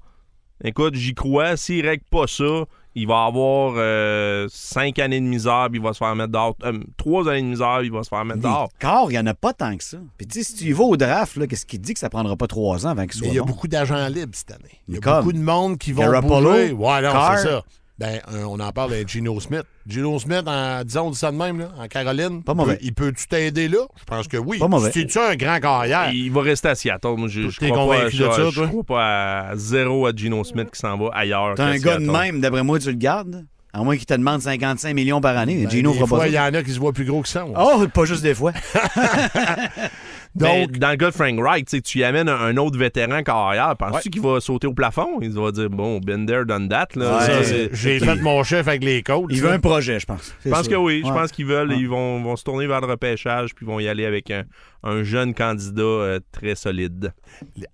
écoute, 0.63 0.95
j'y 0.95 1.13
crois. 1.13 1.57
S'il 1.57 1.85
règle 1.87 2.03
pas 2.09 2.27
ça, 2.27 2.63
il 2.95 3.05
va 3.07 3.25
avoir 3.25 3.75
euh, 3.77 4.47
cinq 4.49 4.97
années 4.97 5.19
de 5.19 5.25
misère, 5.25 5.67
puis 5.69 5.79
il 5.79 5.83
va 5.83 5.93
se 5.93 5.99
faire 5.99 6.15
mettre 6.15 6.31
dehors. 6.31 6.55
Euh, 6.63 6.79
trois 6.97 7.27
années 7.29 7.43
de 7.43 7.47
misère, 7.47 7.77
puis 7.77 7.87
il 7.87 7.91
va 7.93 8.01
se 8.01 8.09
faire 8.09 8.25
mettre 8.25 8.39
dehors. 8.41 8.69
corps, 8.81 9.11
il 9.11 9.13
n'y 9.13 9.19
en 9.19 9.27
a 9.27 9.35
pas 9.35 9.53
tant 9.53 9.77
que 9.77 9.83
ça. 9.83 9.97
Puis, 10.17 10.25
tu 10.25 10.39
sais, 10.41 10.43
si 10.51 10.55
tu 10.55 10.63
y 10.65 10.71
vas 10.71 10.83
au 10.85 10.97
draft, 10.97 11.35
là, 11.35 11.45
qu'est-ce 11.45 11.65
qui 11.67 11.77
te 11.79 11.85
dit 11.85 11.93
que 11.93 11.99
ça 11.99 12.09
prendra 12.09 12.35
pas 12.35 12.47
trois 12.47 12.87
ans 12.87 12.89
avant 12.89 13.05
qu'il 13.05 13.13
soit 13.19 13.27
il 13.27 13.35
y 13.35 13.37
a 13.37 13.41
bon? 13.41 13.47
beaucoup 13.49 13.67
d'agents 13.67 14.07
libres 14.07 14.31
cette 14.33 14.49
année. 14.51 14.81
Il 14.87 14.95
y 14.95 14.97
a 14.97 15.19
beaucoup 15.19 15.31
de 15.33 15.37
monde 15.39 15.77
qui 15.77 15.91
vont 15.91 16.09
bouger. 16.21 16.71
Ouais, 16.71 17.01
non, 17.03 17.11
Carr. 17.11 17.37
c'est 17.37 17.47
ça. 17.47 17.63
Ben, 17.99 18.19
euh, 18.31 18.43
on 18.47 18.59
en 18.59 18.71
parle 18.71 18.93
avec 18.93 19.07
Gino 19.07 19.39
Smith. 19.39 19.63
Gino 19.87 20.19
Smith, 20.19 20.43
en, 20.45 20.83
disons, 20.83 21.07
on 21.07 21.11
dit 21.11 21.17
ça 21.17 21.31
de 21.31 21.37
même, 21.37 21.59
là, 21.59 21.69
en 21.79 21.87
Caroline. 21.87 22.43
Pas 22.43 22.53
mauvais. 22.53 22.77
Il 22.81 22.93
peut- 22.93 23.05
Il 23.07 23.11
peut-tu 23.13 23.27
t'aider 23.27 23.67
là? 23.67 23.79
Je 23.97 24.03
pense 24.03 24.27
que 24.27 24.37
oui. 24.37 24.59
Pas 24.59 24.67
mauvais. 24.67 24.91
C'est-tu 24.93 25.17
un 25.17 25.35
grand 25.35 25.59
carrière? 25.59 26.11
Il 26.13 26.31
va 26.31 26.41
rester 26.41 26.67
à 26.69 26.75
Seattle. 26.75 27.15
Moi, 27.17 27.27
je, 27.27 27.49
je 27.49 27.59
crois 27.59 27.87
pas, 27.87 28.09
je, 28.09 28.23
de 28.23 28.31
ça, 28.31 28.49
je 28.51 28.63
crois 28.65 28.83
pas 28.83 29.47
à 29.49 29.55
zéro 29.55 30.05
à 30.05 30.11
Gino 30.15 30.43
Smith 30.43 30.69
qui 30.71 30.79
s'en 30.79 30.95
va 30.97 31.09
ailleurs. 31.13 31.55
T'as 31.55 31.65
un 31.65 31.77
gars 31.77 31.97
de 31.97 32.05
même, 32.05 32.39
d'après 32.39 32.61
moi, 32.63 32.77
tu 32.79 32.89
le 32.89 32.97
gardes? 32.97 33.45
À 33.73 33.83
moins 33.83 33.95
qu'il 33.97 34.05
te 34.07 34.13
demande 34.13 34.41
55 34.41 34.93
millions 34.95 35.21
par 35.21 35.37
année. 35.37 35.55
Ben, 35.63 35.69
Gino 35.69 35.91
des 35.91 35.97
fera 35.97 36.07
fois, 36.07 36.19
pas 36.19 36.27
il 36.27 36.33
y 36.33 36.39
en 36.39 36.53
a 36.53 36.63
qui 36.63 36.71
se 36.71 36.79
voient 36.79 36.93
plus 36.93 37.05
gros 37.05 37.21
que 37.21 37.27
ça. 37.27 37.45
ouais. 37.45 37.53
Oh, 37.59 37.83
pas 37.93 38.05
juste 38.05 38.23
des 38.23 38.33
fois. 38.33 38.51
Mais 40.39 40.61
Donc, 40.67 40.77
dans 40.77 40.91
le 40.91 40.97
cas 40.97 41.07
de 41.07 41.15
Frank 41.15 41.39
Wright, 41.39 41.81
tu 41.83 41.99
y 41.99 42.03
amènes 42.03 42.29
un, 42.29 42.39
un 42.39 42.57
autre 42.57 42.77
vétéran 42.77 43.23
carrière. 43.23 43.75
Penses-tu 43.77 44.09
qu'il 44.09 44.21
va 44.21 44.39
sauter 44.39 44.67
au 44.67 44.73
plafond? 44.73 45.19
Il 45.21 45.31
va 45.33 45.51
dire, 45.51 45.69
bon, 45.69 45.99
been 45.99 46.25
there, 46.25 46.45
done 46.45 46.69
that. 46.69 46.87
Ouais, 46.95 47.69
j'ai 47.71 47.99
fait 47.99 48.15
mon 48.21 48.43
chef 48.43 48.67
avec 48.67 48.83
les 48.83 49.03
coachs. 49.03 49.25
Il 49.29 49.41
veut 49.41 49.51
un 49.51 49.59
projet, 49.59 49.99
je 49.99 50.05
pense. 50.05 50.33
Je 50.45 50.49
pense 50.49 50.67
que 50.67 50.75
oui. 50.75 51.01
Je 51.05 51.11
Ouais. 51.11 51.17
pense 51.19 51.31
qu'ils 51.31 51.45
veulent. 51.45 51.69
Ouais. 51.69 51.77
Ils 51.79 51.87
vont, 51.89 52.21
vont 52.21 52.35
se 52.35 52.43
tourner 52.43 52.67
vers 52.67 52.81
le 52.81 52.87
repêchage 52.87 53.53
puis 53.55 53.65
ils 53.65 53.69
vont 53.69 53.79
y 53.79 53.87
aller 53.87 54.05
avec 54.05 54.29
un, 54.31 54.43
un 54.83 55.03
jeune 55.03 55.33
candidat 55.33 55.81
euh, 55.81 56.19
très 56.31 56.55
solide. 56.55 57.13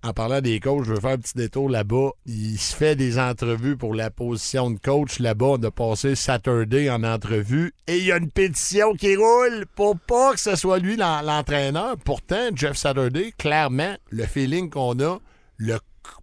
En 0.02 0.12
parlant 0.12 0.40
des 0.40 0.60
coachs, 0.60 0.84
je 0.84 0.92
veux 0.94 1.00
faire 1.00 1.10
un 1.10 1.18
petit 1.18 1.34
détour 1.36 1.68
là-bas. 1.68 2.10
Il 2.26 2.56
se 2.58 2.74
fait 2.74 2.96
des 2.96 3.18
entrevues 3.18 3.76
pour 3.76 3.94
la 3.94 4.10
position 4.10 4.70
de 4.70 4.78
coach 4.78 5.18
là-bas. 5.18 5.46
On 5.46 5.62
a 5.62 5.70
passé 5.70 6.14
Saturday 6.14 6.88
en 6.90 7.02
entrevue 7.04 7.72
et 7.86 7.98
il 7.98 8.04
y 8.04 8.12
a 8.12 8.16
une 8.16 8.30
pétition 8.30 8.94
qui 8.94 9.16
roule 9.16 9.66
pour 9.76 9.98
pas 9.98 10.32
que 10.32 10.40
ce 10.40 10.56
soit 10.56 10.78
lui 10.78 10.96
l'en- 10.96 11.22
l'entraîneur. 11.22 11.96
Pourtant, 12.04 12.48
Jeff 12.56 12.76
Saturday, 12.76 13.32
clairement, 13.38 13.96
le 14.10 14.24
feeling 14.26 14.70
qu'on 14.70 14.98
a, 15.00 15.18
le 15.58 15.78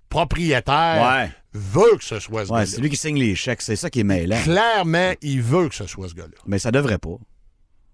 propriétaire 0.09 1.01
Ouais. 1.07 1.31
veut 1.53 1.97
que 1.97 2.03
ce 2.03 2.19
soit 2.19 2.45
ce 2.45 2.51
Ouais, 2.51 2.59
gars-là. 2.59 2.65
c'est 2.65 2.81
lui 2.81 2.89
qui 2.89 2.97
signe 2.97 3.17
les 3.17 3.35
chèques. 3.35 3.61
C'est 3.61 3.75
ça 3.75 3.89
qui 3.89 4.01
est 4.01 4.03
mêlant. 4.03 4.41
Clairement, 4.43 5.13
il 5.21 5.41
veut 5.41 5.69
que 5.69 5.75
ce 5.75 5.87
soit 5.87 6.09
ce 6.09 6.13
gars-là. 6.13 6.37
Mais 6.45 6.59
ça 6.59 6.71
devrait 6.71 6.97
pas. 6.97 7.17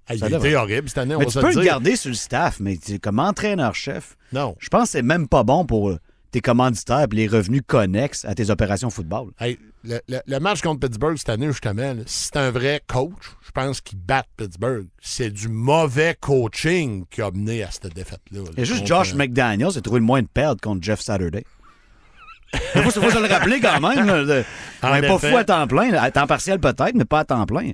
Ah, 0.09 0.15
il 0.15 0.19
Ça 0.19 0.29
devrait. 0.29 0.49
été 0.49 0.55
horrible 0.57 0.87
cette 0.89 0.97
année, 0.99 1.15
on 1.15 1.19
va 1.19 1.25
tu 1.25 1.31
se 1.31 1.39
peux 1.39 1.47
le 1.47 1.53
dire. 1.53 1.63
garder 1.63 1.95
sur 1.97 2.09
le 2.09 2.15
staff, 2.15 2.59
mais 2.59 2.77
comme 3.01 3.19
entraîneur-chef, 3.19 4.15
Non. 4.31 4.55
je 4.59 4.69
pense 4.69 4.83
que 4.83 4.89
c'est 4.89 5.01
même 5.01 5.27
pas 5.27 5.43
bon 5.43 5.65
pour 5.65 5.91
tes 6.31 6.41
commanditaires 6.41 7.07
et 7.11 7.15
les 7.15 7.27
revenus 7.27 7.61
connexes 7.65 8.25
à 8.25 8.35
tes 8.35 8.49
opérations 8.49 8.89
football. 8.89 9.31
Hey, 9.39 9.57
le, 9.83 9.99
le- 10.09 10.19
le 10.25 10.39
match 10.39 10.61
contre 10.61 10.79
Pittsburgh 10.87 11.17
cette 11.17 11.29
année, 11.29 11.47
justement, 11.47 11.95
c'est 12.05 12.35
un 12.37 12.51
vrai 12.51 12.81
coach, 12.87 13.13
je 13.45 13.51
pense 13.51 13.81
qu'il 13.81 13.97
bat 13.99 14.23
Pittsburgh. 14.35 14.87
C'est 15.01 15.29
du 15.29 15.47
mauvais 15.47 16.15
coaching 16.19 17.05
qui 17.09 17.21
a 17.21 17.31
mené 17.31 17.63
à 17.63 17.71
cette 17.71 17.93
défaite-là. 17.93 18.41
a 18.57 18.63
juste 18.63 18.79
contre, 18.79 18.87
Josh 18.87 19.13
euh, 19.13 19.17
McDaniels 19.17 19.77
a 19.77 19.81
trouvé 19.81 19.99
le 19.99 20.05
moins 20.05 20.21
de 20.21 20.27
perdre 20.27 20.59
contre 20.61 20.83
Jeff 20.83 20.99
Saturday. 21.01 21.43
Il 22.75 22.81
faut, 22.83 22.91
faut 23.01 23.09
se 23.11 23.19
le 23.19 23.27
rappeler 23.27 23.59
quand 23.59 23.79
même. 23.79 24.05
Là, 24.05 24.43
on 24.83 24.87
pas 25.01 25.17
fou 25.19 25.37
à 25.37 25.43
temps 25.43 25.67
plein. 25.67 25.93
À 25.93 26.11
temps 26.11 26.27
partiel 26.27 26.59
peut-être, 26.59 26.93
mais 26.95 27.05
pas 27.05 27.19
à 27.19 27.25
temps 27.25 27.45
plein. 27.45 27.71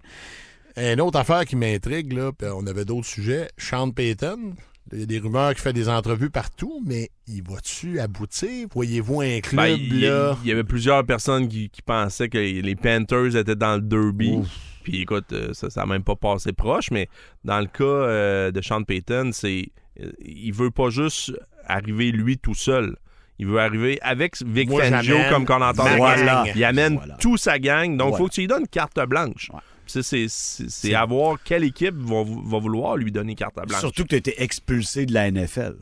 Une 0.76 1.02
autre 1.02 1.20
affaire 1.20 1.46
qui 1.46 1.56
m'intrigue, 1.56 2.20
on 2.42 2.66
avait 2.66 2.86
d'autres 2.86 3.06
sujets, 3.08 3.50
Sean 3.58 3.92
Payton. 3.92 4.54
Il 4.92 5.00
y 5.00 5.04
a 5.04 5.06
des 5.06 5.20
rumeurs 5.20 5.50
qu'il 5.54 5.62
fait 5.62 5.74
des 5.74 5.88
entrevues 5.90 6.30
partout, 6.30 6.82
mais 6.86 7.10
il 7.28 7.42
va-tu 7.42 8.00
aboutir? 8.00 8.68
Voyez-vous 8.74 9.22
un 9.22 9.40
club, 9.40 9.56
Ben, 9.62 9.68
il, 9.80 10.02
là? 10.02 10.38
il 10.44 10.50
y 10.50 10.52
avait 10.52 10.64
plusieurs 10.66 11.06
personnes 11.06 11.48
qui, 11.48 11.70
qui 11.70 11.82
pensaient 11.82 12.28
que 12.30 12.38
les 12.38 12.76
Panthers 12.76 13.36
étaient 13.36 13.56
dans 13.56 13.76
le 13.76 13.82
derby. 13.82 14.40
Puis 14.84 15.02
écoute, 15.02 15.32
euh, 15.32 15.54
ça 15.54 15.68
n'a 15.78 15.86
même 15.86 16.04
pas 16.04 16.18
passé 16.18 16.52
proche, 16.52 16.92
mais 16.92 17.08
dans 17.46 17.60
le 17.62 17.68
cas 17.68 17.84
euh, 17.84 18.52
de 18.52 18.62
Sean 18.62 18.84
Payton, 18.84 19.30
c'est 19.32 19.70
euh, 20.02 20.12
il 20.20 20.52
veut 20.52 20.72
pas 20.72 20.90
juste 20.90 21.32
arriver 21.66 22.12
lui 22.12 22.38
tout 22.38 22.54
seul. 22.56 22.98
Il 23.40 23.48
veut 23.48 23.60
arriver 23.60 23.98
avec 24.02 24.36
Vic 24.46 24.70
Fangio, 24.70 25.16
comme 25.30 25.46
qu'on 25.46 25.62
entend. 25.62 25.88
Voilà. 25.98 26.44
Il 26.56 26.64
amène 26.66 26.96
Voilà. 26.96 27.16
tout 27.16 27.38
sa 27.38 27.58
gang. 27.58 27.98
Donc, 27.98 28.14
il 28.14 28.18
faut 28.18 28.28
que 28.28 28.34
tu 28.34 28.42
lui 28.42 28.48
donnes 28.48 28.68
carte 28.68 29.00
blanche. 29.08 29.50
Ouais. 29.54 29.60
C'est- 29.86 30.02
c'est 30.04 30.28
c'est 30.28 30.94
à 30.96 31.06
voir 31.06 31.38
quelle 31.44 31.64
équipe 31.64 31.96
va, 31.96 32.24
va 32.24 32.60
vouloir 32.60 32.96
lui 32.98 33.12
donner 33.12 33.36
carte 33.36 33.56
blanche. 33.56 33.80
Surtout 33.80 34.04
que 34.04 34.10
tu 34.10 34.16
as 34.16 34.18
été 34.20 34.42
expulsé 34.42 35.06
de 35.06 35.14
la 35.14 35.28
NFL. 35.30 35.76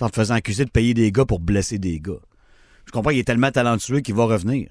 En 0.00 0.08
te 0.10 0.14
faisant 0.16 0.34
accuser 0.34 0.64
de 0.66 0.70
payer 0.70 0.92
des 0.92 1.10
gars 1.10 1.24
pour 1.24 1.40
blesser 1.40 1.78
des 1.78 1.98
gars. 2.00 2.20
Je 2.84 2.92
comprends 2.92 3.10
qu'il 3.10 3.18
est 3.20 3.24
tellement 3.24 3.50
talentueux 3.50 4.00
qu'il 4.00 4.14
va 4.14 4.24
revenir. 4.26 4.68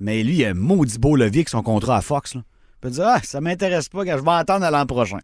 Mais 0.00 0.22
lui, 0.22 0.36
il 0.36 0.44
a 0.44 0.50
un 0.50 0.54
maudit 0.54 0.98
beau 0.98 1.16
levier 1.16 1.40
avec 1.40 1.48
son 1.50 1.62
contrat 1.62 1.98
à 1.98 2.00
Fox. 2.00 2.34
Là. 2.34 2.42
Il 2.46 2.80
peut 2.80 2.90
dire 2.90 3.04
Ah, 3.06 3.20
ça 3.22 3.40
m'intéresse 3.40 3.88
pas, 3.88 4.04
je 4.06 4.22
vais 4.22 4.30
attendre 4.30 4.64
à 4.64 4.70
l'an 4.70 4.86
prochain. 4.86 5.18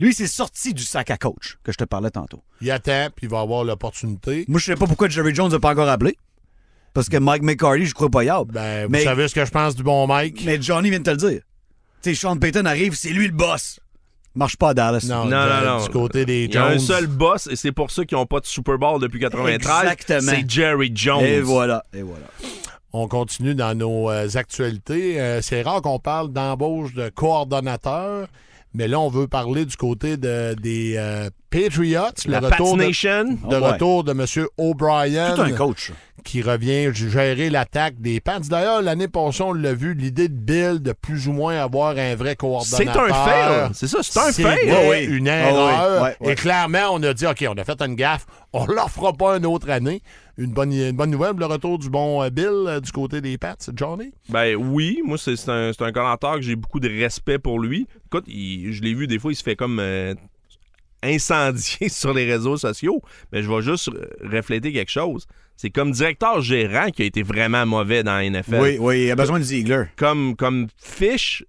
Lui, 0.00 0.12
c'est 0.14 0.26
sorti 0.26 0.74
du 0.74 0.82
sac 0.82 1.10
à 1.10 1.16
coach 1.16 1.58
que 1.64 1.72
je 1.72 1.76
te 1.78 1.84
parlais 1.84 2.10
tantôt. 2.10 2.42
Il 2.60 2.70
attend, 2.70 3.08
puis 3.14 3.26
il 3.26 3.30
va 3.30 3.40
avoir 3.40 3.64
l'opportunité. 3.64 4.44
Moi, 4.48 4.58
je 4.60 4.66
sais 4.66 4.74
pas 4.76 4.86
pourquoi 4.86 5.08
Jerry 5.08 5.34
Jones 5.34 5.50
n'a 5.50 5.58
pas 5.58 5.72
encore 5.72 5.88
appelé. 5.88 6.16
Parce 6.92 7.08
que 7.08 7.16
Mike 7.18 7.42
McCarty, 7.42 7.86
je 7.86 7.94
crois 7.94 8.08
pas 8.10 8.24
y 8.24 8.28
avoir. 8.30 8.46
Ben, 8.46 8.84
vous 8.86 8.90
mais, 8.90 9.04
savez 9.04 9.28
ce 9.28 9.34
que 9.34 9.44
je 9.44 9.50
pense 9.50 9.74
du 9.74 9.82
bon 9.82 10.06
Mike? 10.06 10.42
mais 10.46 10.60
Johnny 10.60 10.88
vient 10.90 10.98
de 10.98 11.04
te 11.04 11.10
le 11.10 11.16
dire. 11.16 11.42
Tu 12.06 12.14
sais, 12.14 12.20
Sean 12.20 12.36
Payton 12.36 12.66
arrive, 12.66 12.94
c'est 12.94 13.08
lui 13.08 13.26
le 13.26 13.32
boss. 13.32 13.80
Marche 14.36 14.56
pas 14.56 14.68
à 14.68 14.74
Dallas. 14.74 15.04
Non, 15.08 15.24
Non, 15.24 15.30
de- 15.44 15.64
non, 15.66 15.78
non. 15.78 15.84
Du 15.84 15.90
côté 15.90 16.24
des 16.24 16.44
Il 16.44 16.54
y 16.54 16.56
a 16.56 16.66
un 16.66 16.70
Jones. 16.72 16.78
seul 16.78 17.06
boss 17.08 17.48
et 17.48 17.56
c'est 17.56 17.72
pour 17.72 17.90
ça 17.90 18.04
qu'ils 18.04 18.16
n'ont 18.16 18.26
pas 18.26 18.38
de 18.38 18.46
Super 18.46 18.78
Bowl 18.78 19.00
depuis 19.00 19.18
93. 19.18 19.80
Exactement. 19.82 20.20
C'est 20.32 20.48
Jerry 20.48 20.92
Jones. 20.94 21.24
Et 21.24 21.40
voilà, 21.40 21.82
et 21.92 22.02
voilà. 22.02 22.26
On 22.92 23.08
continue 23.08 23.56
dans 23.56 23.76
nos 23.76 24.08
euh, 24.08 24.28
actualités. 24.36 25.20
Euh, 25.20 25.42
c'est 25.42 25.62
rare 25.62 25.82
qu'on 25.82 25.98
parle 25.98 26.32
d'embauche 26.32 26.94
de 26.94 27.08
coordonnateurs, 27.08 28.28
mais 28.72 28.86
là, 28.86 29.00
on 29.00 29.08
veut 29.08 29.26
parler 29.26 29.64
du 29.64 29.76
côté 29.76 30.16
de, 30.16 30.54
des 30.54 30.94
euh, 30.96 31.28
Patriots. 31.50 32.00
La 32.26 32.40
le 32.40 32.46
retour 32.46 32.76
de, 32.76 32.84
Oh, 32.84 33.48
ouais. 33.48 33.56
retour 33.58 34.04
de 34.04 34.12
M. 34.12 34.46
O'Brien. 34.58 35.34
Tout 35.34 35.42
un 35.42 35.52
coach. 35.52 35.92
qui 36.24 36.42
revient 36.42 36.90
gérer 36.92 37.50
l'attaque 37.50 38.00
des 38.00 38.18
Pants. 38.20 38.40
D'ailleurs, 38.50 38.82
l'année 38.82 39.06
passée, 39.06 39.42
on 39.44 39.52
l'a 39.52 39.74
vu, 39.74 39.94
l'idée 39.94 40.26
de 40.28 40.34
Bill 40.34 40.82
de 40.82 40.92
plus 40.92 41.28
ou 41.28 41.32
moins 41.32 41.56
avoir 41.62 41.96
un 41.96 42.16
vrai 42.16 42.30
C'est 42.30 42.36
coordonnateur. 42.36 43.04
un 43.04 43.24
fait, 43.28 43.48
là. 43.48 43.70
C'est 43.74 43.86
ça, 43.86 43.98
c'est 44.02 44.18
un 44.18 44.22
fait. 44.32 44.32
C'était 44.32 44.72
Ouais, 44.72 44.88
ouais. 44.88 45.04
une 45.04 45.28
erreur. 45.28 46.02
ouais, 46.02 46.16
ouais. 46.20 46.32
Et 46.32 46.34
clairement, 46.34 46.88
on 46.92 47.02
a 47.04 47.14
dit, 47.14 47.26
OK, 47.26 47.44
on 47.48 47.52
a 47.56 47.64
fait 47.64 47.80
une 47.80 47.94
gaffe. 47.94 48.26
On 48.52 48.66
ne 48.66 48.72
leur 48.72 48.90
fera 48.90 49.12
pas 49.12 49.36
une 49.36 49.46
autre 49.46 49.70
année. 49.70 50.02
Une 50.36 50.50
bonne, 50.52 50.72
une 50.72 50.96
bonne 50.96 51.10
nouvelle, 51.10 51.36
le 51.38 51.46
retour 51.46 51.78
du 51.78 51.88
bon 51.90 52.22
euh, 52.24 52.28
Bill 52.30 52.46
euh, 52.66 52.80
du 52.80 52.90
côté 52.90 53.20
des 53.20 53.38
Pats, 53.38 53.54
Johnny? 53.74 54.10
Ben 54.28 54.56
oui, 54.56 55.00
moi, 55.04 55.16
c'est 55.18 55.36
c'est 55.36 55.50
un, 55.50 55.70
c'est 55.72 55.84
un 55.84 55.92
commentateur 55.92 56.34
que 56.34 56.42
j'ai 56.42 56.56
beaucoup 56.56 56.80
de 56.80 56.88
respect 56.88 57.38
pour 57.38 57.60
lui. 57.60 57.86
Écoute, 58.06 58.24
il- 58.26 58.72
je 58.72 58.82
l'ai 58.82 58.94
vu, 58.94 59.06
des 59.06 59.18
fois, 59.20 59.30
il 59.32 59.36
se 59.36 59.42
fait 59.44 59.56
comme 59.56 59.78
euh, 59.80 60.12
incendier 61.06 61.88
sur 61.88 62.12
les 62.12 62.30
réseaux 62.30 62.56
sociaux. 62.56 63.00
Mais 63.32 63.42
je 63.42 63.50
vais 63.50 63.62
juste 63.62 63.88
euh, 63.88 64.08
refléter 64.22 64.72
quelque 64.72 64.90
chose. 64.90 65.26
C'est 65.56 65.70
comme 65.70 65.90
directeur 65.90 66.40
gérant 66.42 66.90
qui 66.90 67.02
a 67.02 67.04
été 67.06 67.22
vraiment 67.22 67.64
mauvais 67.64 68.02
dans 68.02 68.16
la 68.16 68.28
NFL. 68.28 68.60
Oui, 68.60 68.76
oui, 68.78 69.04
il 69.04 69.10
a 69.10 69.16
besoin 69.16 69.38
de 69.38 69.44
Ziegler. 69.44 69.84
Comme, 69.96 70.36
comme 70.36 70.68
Fish, 70.76 71.44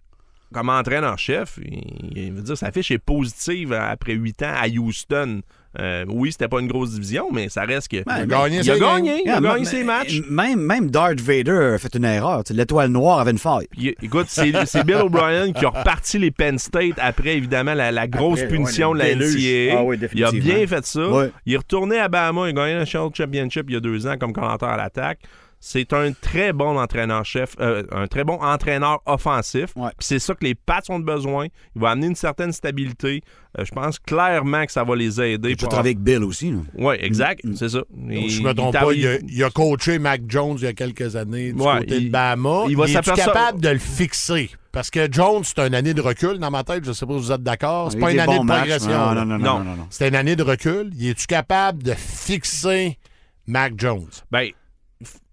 comme 0.54 0.70
entraîneur-chef, 0.70 1.60
il, 1.62 2.18
il 2.18 2.34
veut 2.34 2.42
dire, 2.42 2.58
sa 2.58 2.72
fiche 2.72 2.92
est 2.92 3.00
positive 3.00 3.74
après 3.74 4.14
huit 4.14 4.42
ans 4.44 4.54
à 4.56 4.68
Houston. 4.68 5.42
Euh, 5.80 6.06
oui, 6.08 6.32
c'était 6.32 6.48
pas 6.48 6.60
une 6.60 6.68
grosse 6.68 6.92
division, 6.94 7.28
mais 7.32 7.50
ça 7.50 7.64
reste 7.64 7.90
que. 7.90 8.04
Ben, 8.04 8.18
Il 8.18 8.22
a 8.22 8.26
gagné 8.26 8.60
il 8.62 8.72
a 8.72 8.80
gagné, 8.80 9.22
il 9.26 9.30
a 9.30 9.38
Ah, 9.38 9.42
gagné 9.42 9.66
ses 9.66 9.84
matchs. 9.84 10.22
Même, 10.30 10.60
même 10.60 10.90
Darth 10.90 11.20
Vader 11.22 11.74
a 11.76 11.78
fait 11.78 11.94
une 11.96 12.06
erreur. 12.06 12.44
L'étoile 12.50 12.90
noire 12.90 13.20
avait 13.20 13.32
une 13.32 13.38
faille. 13.38 13.68
Écoute, 14.02 14.28
c'est 14.30 14.84
Bill 14.84 14.96
O'Brien 14.96 15.52
qui 15.52 15.66
a 15.66 15.70
reparti 15.70 16.18
les 16.18 16.32
Penn 16.32 16.58
State 16.58 16.96
après, 16.98 17.38
évidemment, 17.38 17.74
la, 17.74 17.92
la 17.92 18.08
grosse 18.08 18.40
Après, 18.42 18.54
punition 18.56 18.92
ouais, 18.92 19.16
de 19.16 19.20
la. 19.20 19.26
NCAA. 19.28 19.80
Ah 19.80 19.84
oui, 19.84 19.98
il 20.14 20.24
a 20.24 20.32
bien 20.32 20.66
fait 20.66 20.86
ça. 20.86 21.08
Ouais. 21.10 21.32
Il 21.46 21.54
est 21.54 21.58
retourné 21.58 22.00
à 22.00 22.08
Bahama, 22.08 22.50
il 22.50 22.50
a 22.50 22.54
gagné 22.54 22.80
le 22.80 22.86
Championship 22.86 23.66
il 23.68 23.74
y 23.74 23.78
a 23.78 23.80
deux 23.80 24.08
ans 24.08 24.18
comme 24.18 24.34
commentateur 24.34 24.70
à 24.70 24.78
l'attaque. 24.78 25.20
C'est 25.60 25.92
un 25.92 26.12
très 26.14 26.54
bon 26.54 26.78
entraîneur-chef, 26.78 27.56
euh, 27.60 27.84
un 27.92 28.06
très 28.08 28.24
bon 28.24 28.36
entraîneur 28.42 29.02
offensif. 29.08 29.70
Ouais. 29.76 29.90
C'est 29.98 30.20
ça 30.20 30.36
que 30.36 30.46
les 30.46 30.54
Pats 30.54 30.82
ont 30.90 31.00
besoin. 31.00 31.48
Il 31.76 31.82
va 31.82 31.90
amener 31.90 32.08
une 32.08 32.16
certaine 32.16 32.52
stabilité. 32.54 33.22
Euh, 33.58 33.66
je 33.66 33.72
pense 33.72 33.98
clairement 33.98 34.66
que 34.68 34.72
ça 34.72 34.84
va 34.84 34.96
les 34.96 35.20
aider. 35.20 35.56
Tu 35.56 35.66
travailles 35.66 35.80
avec 35.94 36.00
Bill 36.00 36.24
aussi. 36.24 36.54
Oui, 36.76 36.96
exact, 37.00 37.42
c'est 37.56 37.70
ça. 37.70 37.80
Donc, 37.90 38.12
Et- 38.12 38.30
je 38.30 38.44
me 38.44 38.54
trompe 38.54 38.76
il 38.76 38.80
pas, 38.86 38.94
il 38.94 39.08
a, 39.08 39.18
il 39.28 39.44
a 39.44 39.50
coaché 39.50 39.98
Mac 39.98 40.22
Jones 40.28 40.58
il 40.60 40.64
y 40.66 40.68
a 40.68 40.74
quelques 40.74 41.16
années 41.16 41.52
du 41.54 41.60
Ouais, 41.62 41.80
côté 41.80 41.98
il- 41.98 42.06
de 42.06 42.12
Bahama. 42.12 42.66
il 42.70 42.78
va 42.78 42.86
est 42.86 42.94
s'apercevoir- 42.94 43.36
capable 43.36 43.60
de 43.62 43.70
le 43.70 43.80
fixer? 43.80 44.52
Parce 44.72 44.92
que 44.92 45.12
Jones, 45.12 45.44
c'est 45.44 45.60
une 45.60 45.74
année 45.74 45.96
de 45.96 46.02
recul 46.02 46.38
dans 46.38 46.52
ma 46.52 46.64
tête. 46.64 46.86
Je 46.86 46.92
sais 46.92 47.06
pas 47.08 47.14
si 47.14 47.20
vous 47.20 47.32
êtes 47.32 47.42
d'accord. 47.42 47.92
C'est 47.92 47.98
Il 47.98 48.02
pas 48.02 48.12
une 48.12 48.20
année 48.20 48.38
de 48.40 48.44
matchs. 48.44 48.58
progression. 48.60 48.92
Non, 48.92 49.14
non, 49.16 49.26
non, 49.26 49.38
Non. 49.40 49.58
non, 49.60 49.64
non, 49.64 49.76
non. 49.76 49.88
C'était 49.90 50.10
une 50.10 50.16
année 50.16 50.36
de 50.36 50.44
recul. 50.44 50.92
Il 50.96 51.10
est-tu 51.10 51.26
capable 51.26 51.82
de 51.82 51.94
fixer 51.94 53.00
Mac 53.48 53.74
Jones? 53.78 54.06
Ben, 54.30 54.50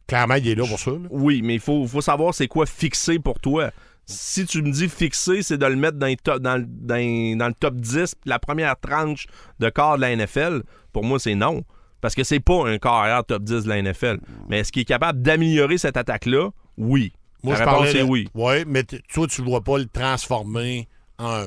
Clairement, 0.07 0.35
il 0.35 0.49
est 0.49 0.55
là 0.55 0.67
pour 0.67 0.79
ça. 0.79 0.91
là. 0.91 0.99
Oui, 1.11 1.41
mais 1.43 1.55
il 1.55 1.61
faut, 1.61 1.87
faut 1.87 2.01
savoir 2.01 2.35
c'est 2.35 2.47
quoi 2.49 2.67
fixer 2.67 3.19
pour 3.19 3.39
toi. 3.41 3.71
Si 4.07 4.45
tu 4.45 4.61
me 4.61 4.71
dis 4.71 4.89
fixer, 4.89 5.43
c'est 5.43 5.57
de 5.57 5.65
le 5.65 5.77
mettre 5.77 5.97
dans, 5.99 6.07
les 6.07 6.17
top- 6.17 6.41
dans, 6.43 6.57
le- 6.59 6.67
dans 6.69 6.97
les- 6.97 7.37
dans 7.37 7.49
le 7.49 7.55
top 7.55 7.77
10, 7.77 8.15
puis 8.15 8.29
la 8.29 8.39
première 8.39 8.79
tranche 8.79 9.27
de 9.61 9.71
quart 9.71 9.97
de 9.97 10.03
la 10.03 10.11
NFL, 10.15 10.63
pour 10.93 11.05
moi, 11.05 11.19
c'est 11.19 11.35
non. 11.35 11.63
Parce 12.03 12.15
que 12.15 12.23
c'est 12.23 12.41
pas 12.41 12.69
un 12.69 12.77
carrière 12.77 13.25
top 13.25 13.43
10 13.45 13.65
de 13.65 13.69
la 13.71 13.79
NFL. 13.83 14.19
Mais 14.51 14.59
est-ce 14.61 14.73
qu'il 14.73 14.83
est 14.83 14.85
capable 14.85 15.23
d'améliorer 15.23 15.79
cette 15.79 15.97
attaque-là? 15.97 16.51
Oui. 16.77 17.15
Moi, 17.43 17.55
la 17.55 17.61
je 17.61 17.65
réponse 17.65 17.77
parlais 17.85 17.97
est 17.99 18.05
de- 18.05 18.09
oui. 18.09 18.29
Oui, 18.35 18.65
mais 18.67 18.85
toi, 18.85 19.27
tu 19.27 19.41
ne 19.41 19.47
vois 19.47 19.63
pas 19.63 19.79
le 19.79 19.87
transformer 19.87 20.87
en 21.19 21.47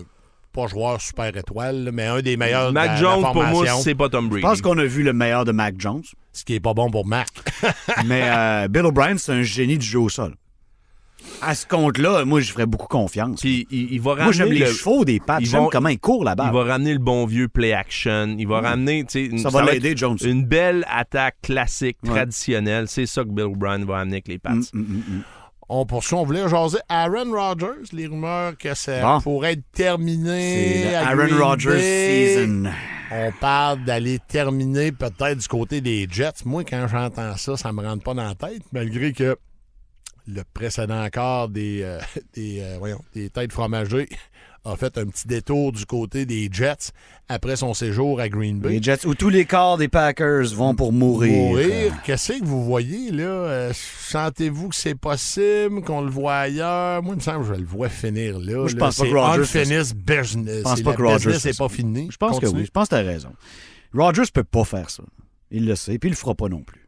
pas 0.62 0.68
joueur 0.68 1.00
super 1.00 1.36
étoile, 1.38 1.92
mais 1.94 2.08
un 2.08 2.22
des 2.22 2.36
meilleurs 2.36 2.70
de 2.72 2.76
la- 2.76 2.82
Mac 2.82 2.90
la 2.90 2.96
Jones, 2.96 3.22
pour 3.32 3.44
moi, 3.44 3.66
c'est 3.82 3.94
pas 3.96 4.10
Tom 4.10 4.28
Brady. 4.28 4.42
Je 4.42 4.48
pense 4.48 4.62
qu'on 4.62 4.78
a 4.80 4.86
vu 4.86 5.04
le 5.04 5.14
meilleur 5.14 5.46
de 5.46 5.52
Mac 5.52 5.76
Jones. 5.78 6.02
ce 6.34 6.44
qui 6.46 6.56
est 6.56 6.60
pas 6.60 6.74
bon 6.74 6.90
pour 6.90 7.06
Mac. 7.06 7.28
mais 8.06 8.24
euh, 8.26 8.68
Bill 8.68 8.86
O'Brien, 8.86 9.18
c'est 9.18 9.32
un 9.34 9.42
génie 9.44 9.78
du 9.78 9.86
jeu 9.86 10.00
au 10.00 10.10
sol. 10.10 10.34
À 11.42 11.54
ce 11.56 11.66
compte-là, 11.68 12.26
moi, 12.26 12.40
je 12.42 12.52
ferais 12.52 12.66
beaucoup 12.66 12.88
confiance. 12.88 13.40
Puis 13.42 13.68
il, 13.70 13.94
il 13.94 14.02
va 14.02 14.16
moi, 14.16 14.32
j'aime 14.32 14.48
ramener 14.48 14.60
les 14.62 14.66
le- 14.66 14.72
chevaux 14.72 15.04
des 15.06 15.20
pattes. 15.20 15.42
ils 15.42 15.48
J'aime 15.48 15.62
vont- 15.64 15.70
comment 15.70 15.90
ils 15.90 16.00
courent 16.00 16.24
la 16.24 16.36
Il 16.38 16.52
va 16.52 16.64
ramener 16.64 16.94
le 16.94 17.00
bon 17.00 17.26
vieux 17.26 17.48
play 17.48 17.74
action. 17.74 18.36
Il 18.40 18.48
va 18.48 18.62
ramener, 18.62 19.04
tu 19.04 19.12
sais, 19.12 19.26
une- 19.26 19.40
Ça 19.40 19.50
va 19.50 19.62
l'aider, 19.64 19.96
Jones. 19.96 20.18
Une 20.24 20.44
belle 20.46 20.86
attaque 20.90 21.36
classique, 21.44 21.98
Ouais. 22.04 22.10
traditionnelle. 22.12 22.86
C'est 22.88 23.06
ça 23.06 23.24
que 23.24 23.30
Bill 23.30 23.46
O'Brien 23.46 23.84
va 23.86 24.00
amener 24.00 24.16
avec 24.18 24.28
les 24.28 24.40
Pats. 24.40 24.54
Mm, 24.54 24.62
mm, 24.74 24.80
mm, 24.80 25.04
mm. 25.18 25.22
On 25.70 25.86
poursuit, 25.86 26.16
on 26.16 26.24
voulait 26.24 26.48
jaser 26.48 26.78
Aaron 26.88 27.32
Rodgers, 27.34 27.90
les 27.92 28.08
rumeurs 28.08 28.58
que 28.58 28.74
ça 28.74 29.02
Bon. 29.02 29.22
pourrait 29.22 29.54
être 29.54 29.72
terminé. 29.74 30.96
À 30.96 31.10
Aaron 31.10 31.26
Green 31.26 31.38
Rodgers 31.42 31.70
Bay. 31.72 32.36
season. 32.38 32.70
On 33.12 33.32
parle 33.40 33.84
d'aller 33.84 34.20
terminer 34.28 34.92
peut-être 34.94 35.38
du 35.40 35.48
côté 35.48 35.82
des 35.82 36.08
Jets. 36.10 36.44
Moi, 36.46 36.64
quand 36.64 36.88
j'entends 36.90 37.36
ça, 37.38 37.58
ça 37.58 37.72
me 37.74 37.82
rentre 37.86 38.04
pas 38.04 38.14
dans 38.14 38.24
la 38.24 38.36
tête, 38.36 38.64
malgré 38.72 39.12
que 39.14 39.38
le 40.26 40.42
précédent 40.54 41.06
corps 41.12 41.50
des, 41.50 41.82
euh, 41.84 42.00
des, 42.34 42.60
euh, 42.62 42.76
voyons, 42.80 43.02
des 43.14 43.30
têtes 43.30 43.52
fromagées 43.52 44.08
a 44.72 44.76
fait 44.76 44.98
un 44.98 45.06
petit 45.08 45.28
détour 45.28 45.72
du 45.72 45.86
côté 45.86 46.26
des 46.26 46.50
Jets 46.52 46.92
après 47.30 47.56
son 47.56 47.74
séjour 47.74 48.20
à 48.20 48.30
Green 48.30 48.60
Bay. 48.60 48.70
Les 48.70 48.84
Jets, 48.84 49.06
où 49.06 49.16
tous 49.16 49.30
les 49.30 49.46
corps 49.46 49.78
des 49.78 49.88
Packers 49.88 50.48
vont 50.54 50.76
pour 50.76 50.92
mourir. 50.94 51.32
Mourir. 51.32 51.94
Qu'est-ce 52.04 52.34
que 52.34 52.44
vous 52.46 52.64
voyez, 52.64 53.12
là? 53.12 53.24
Euh, 53.24 53.72
Sentez-vous 53.74 54.70
que 54.70 54.76
c'est 54.76 54.96
possible, 54.96 55.82
qu'on 55.84 56.02
le 56.02 56.10
voit 56.10 56.36
ailleurs? 56.38 57.02
Moi, 57.04 57.14
il 57.16 57.18
me 57.18 57.22
semble 57.22 57.48
que 57.48 57.54
je 57.56 57.60
le 57.60 57.66
vois 57.66 57.90
finir 57.90 58.40
là. 58.40 58.58
Moi, 58.58 58.68
je 58.68 58.76
là. 58.76 58.80
pense 58.80 58.98
pas 58.98 59.04
C'est 59.06 59.12
que 59.12 59.42
unfinished 59.42 59.96
business. 59.96 60.58
Je 60.58 60.62
pense 60.64 60.78
C'est 60.78 60.84
pas 60.84 60.94
que 60.94 61.28
n'est 61.30 61.54
ça. 61.54 61.64
pas 61.64 61.70
fini. 61.70 62.08
Je 62.12 62.18
pense 62.18 62.32
Continue. 62.34 62.52
que 62.52 62.58
oui. 62.58 62.66
Je 62.66 62.72
pense 62.72 62.86
que 62.90 62.96
t'as 62.96 63.04
raison. 63.04 63.30
Rodgers 63.94 64.24
peut 64.34 64.44
pas 64.44 64.64
faire 64.64 64.90
ça. 64.90 65.04
Il 65.52 65.66
le 65.66 65.76
sait, 65.76 65.98
puis 65.98 66.10
il 66.10 66.12
le 66.14 66.18
fera 66.18 66.36
pas 66.36 66.50
non 66.50 66.62
plus. 66.62 66.87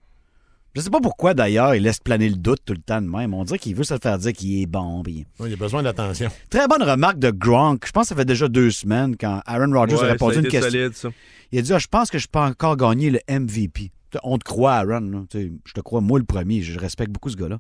Je 0.75 0.81
sais 0.81 0.89
pas 0.89 0.99
pourquoi, 1.01 1.33
d'ailleurs, 1.33 1.73
il 1.73 1.81
laisse 1.83 1.99
planer 1.99 2.29
le 2.29 2.35
doute 2.35 2.59
tout 2.63 2.73
le 2.73 2.79
temps 2.81 3.01
de 3.01 3.07
même. 3.07 3.33
On 3.33 3.43
dirait 3.43 3.57
qu'il 3.57 3.75
veut 3.75 3.83
se 3.83 3.93
le 3.95 3.99
faire 3.99 4.17
dire 4.19 4.33
qu'il 4.33 4.61
est 4.61 4.65
bon. 4.67 5.01
Oui, 5.05 5.25
il 5.45 5.53
a 5.53 5.55
besoin 5.55 5.81
d'attention. 5.81 6.29
Très 6.49 6.67
bonne 6.67 6.83
remarque 6.83 7.17
de 7.17 7.31
Gronk. 7.31 7.85
Je 7.87 7.91
pense 7.91 8.03
que 8.03 8.09
ça 8.09 8.15
fait 8.15 8.25
déjà 8.25 8.47
deux 8.47 8.69
semaines 8.69 9.15
quand 9.17 9.41
Aaron 9.47 9.73
Rodgers 9.73 9.95
Ouais, 9.95 10.03
a 10.09 10.11
répondu 10.11 10.35
ça 10.35 10.39
a 10.39 10.43
une 10.43 10.47
question. 10.49 10.69
solide, 10.71 10.93
ça. 10.95 11.09
Il 11.51 11.59
a 11.59 11.61
dit 11.63 11.73
ah, 11.73 11.79
Je 11.79 11.87
pense 11.87 12.11
que 12.11 12.19
je 12.19 12.27
peux 12.27 12.39
encore 12.39 12.77
gagner 12.77 13.09
le 13.09 13.19
MVP. 13.29 13.91
On 14.23 14.37
te 14.37 14.43
croit, 14.43 14.73
Aaron. 14.75 15.25
Je 15.33 15.73
te 15.73 15.81
crois, 15.81 16.01
moi, 16.01 16.19
le 16.19 16.25
premier. 16.25 16.61
Je 16.61 16.77
respecte 16.79 17.11
beaucoup 17.11 17.29
ce 17.29 17.35
gars-là. 17.35 17.57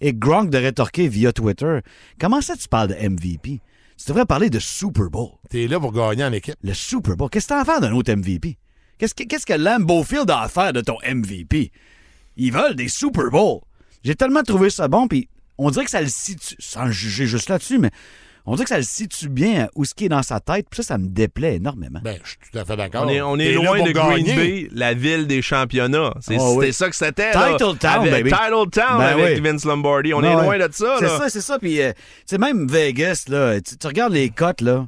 Et 0.00 0.14
Gronk 0.14 0.48
de 0.50 0.58
rétorquer 0.58 1.08
via 1.08 1.32
Twitter 1.32 1.80
Comment 2.18 2.40
ça, 2.40 2.56
tu 2.56 2.68
parles 2.68 2.88
de 2.88 2.94
MVP 3.08 3.60
Tu 3.98 4.04
devrais 4.08 4.26
parler 4.26 4.48
de 4.50 4.58
Super 4.58 5.10
Bowl. 5.10 5.28
T'es 5.50 5.68
là 5.68 5.78
pour 5.78 5.92
gagner 5.92 6.24
en 6.24 6.32
équipe. 6.32 6.56
Le 6.62 6.72
Super 6.74 7.16
Bowl. 7.16 7.28
Qu'est-ce 7.30 7.46
que 7.48 7.54
t'as 7.54 7.60
à 7.60 7.64
faire 7.66 7.80
d'un 7.80 7.92
autre 7.92 8.12
MVP 8.12 8.56
Qu'est-ce 8.98 9.14
que, 9.14 9.24
qu'est-ce 9.24 9.44
que 9.44 9.52
Lambeau 9.52 10.02
Field 10.04 10.30
a 10.30 10.40
à 10.40 10.48
faire 10.48 10.72
de 10.72 10.80
ton 10.80 10.96
MVP 11.06 11.70
Ils 12.36 12.52
veulent 12.52 12.74
des 12.76 12.88
Super 12.88 13.30
Bowls. 13.30 13.60
J'ai 14.04 14.14
tellement 14.14 14.42
trouvé 14.42 14.70
ça 14.70 14.88
bon, 14.88 15.08
puis 15.08 15.28
on 15.58 15.70
dirait 15.70 15.84
que 15.84 15.90
ça 15.90 16.00
le 16.00 16.08
situe, 16.08 16.54
sans 16.58 16.84
le 16.84 16.92
juger 16.92 17.26
juste 17.26 17.48
là-dessus, 17.48 17.78
mais 17.78 17.90
on 18.48 18.54
dirait 18.54 18.64
que 18.64 18.68
ça 18.70 18.76
le 18.76 18.84
situe 18.84 19.28
bien 19.28 19.66
où 19.74 19.84
ce 19.84 19.92
qui 19.94 20.04
est 20.04 20.08
dans 20.08 20.22
sa 20.22 20.38
tête, 20.38 20.66
puis 20.70 20.76
ça, 20.76 20.88
ça 20.94 20.98
me 20.98 21.08
déplaît 21.08 21.56
énormément. 21.56 21.98
Ben, 22.04 22.16
je 22.22 22.28
suis 22.30 22.38
tout 22.52 22.56
à 22.58 22.64
fait 22.64 22.76
d'accord. 22.76 23.04
On 23.04 23.08
est, 23.08 23.20
on 23.20 23.34
loin 23.64 23.82
de 23.82 23.90
Green. 23.90 24.24
Bay, 24.24 24.68
la 24.72 24.94
ville 24.94 25.26
des 25.26 25.42
championnats. 25.42 26.14
C'est 26.20 26.36
Ah 26.38 26.52
oui. 26.52 26.72
ça 26.72 26.88
que 26.88 26.94
c'était. 26.94 27.32
là. 27.32 27.52
Title 27.56 27.76
Town, 27.78 27.90
Avec- 28.06 28.12
baby. 28.12 28.30
Title 28.30 28.70
Town 28.70 28.98
Ben 28.98 29.04
avec 29.18 29.42
oui. 29.42 29.50
Vince 29.50 29.64
Lombardi. 29.64 30.14
On 30.14 30.20
Ben 30.20 30.38
est 30.38 30.42
loin 30.44 30.58
de 30.58 30.68
ça. 30.72 30.96
C'est 31.00 31.08
ça, 31.08 31.28
c'est 31.28 31.40
ça. 31.40 31.58
Puis, 31.58 31.82
euh, 31.82 31.92
tu 31.92 32.02
sais, 32.26 32.38
même 32.38 32.68
Vegas, 32.68 33.24
là, 33.28 33.60
tu, 33.60 33.76
tu 33.76 33.86
regardes 33.88 34.12
les 34.12 34.28
cotes, 34.30 34.60
là, 34.60 34.86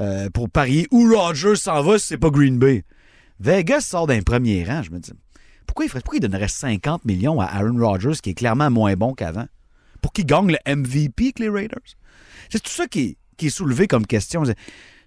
euh, 0.00 0.28
pour 0.34 0.50
parier 0.50 0.88
où 0.90 1.14
Rogers 1.14 1.54
s'en 1.54 1.82
va 1.82 1.98
si 2.00 2.06
c'est 2.06 2.18
pas 2.18 2.30
Green 2.30 2.58
Bay. 2.58 2.82
Vegas 3.38 3.82
sort 3.82 4.08
d'un 4.08 4.22
premier 4.22 4.64
rang, 4.64 4.82
je 4.82 4.90
me 4.90 4.98
dis. 4.98 5.12
Pourquoi 5.68 5.84
il, 5.84 5.88
ferait, 5.88 6.00
pourquoi 6.00 6.16
il 6.16 6.20
donnerait 6.20 6.48
50 6.48 7.04
millions 7.04 7.40
à 7.40 7.44
Aaron 7.44 7.78
Rodgers, 7.78 8.18
qui 8.20 8.30
est 8.30 8.34
clairement 8.34 8.70
moins 8.70 8.94
bon 8.94 9.14
qu'avant, 9.14 9.46
pour 10.02 10.12
qu'il 10.12 10.26
gagne 10.26 10.50
le 10.56 10.74
MVP 10.76 11.32
que 11.32 11.42
les 11.44 11.48
Raiders? 11.48 11.78
C'est 12.50 12.60
tout 12.60 12.70
ça 12.72 12.88
qui, 12.88 13.00
est- 13.00 13.16
qui 13.36 13.46
est 13.46 13.50
soulevé 13.50 13.86
comme 13.86 14.06
question. 14.06 14.42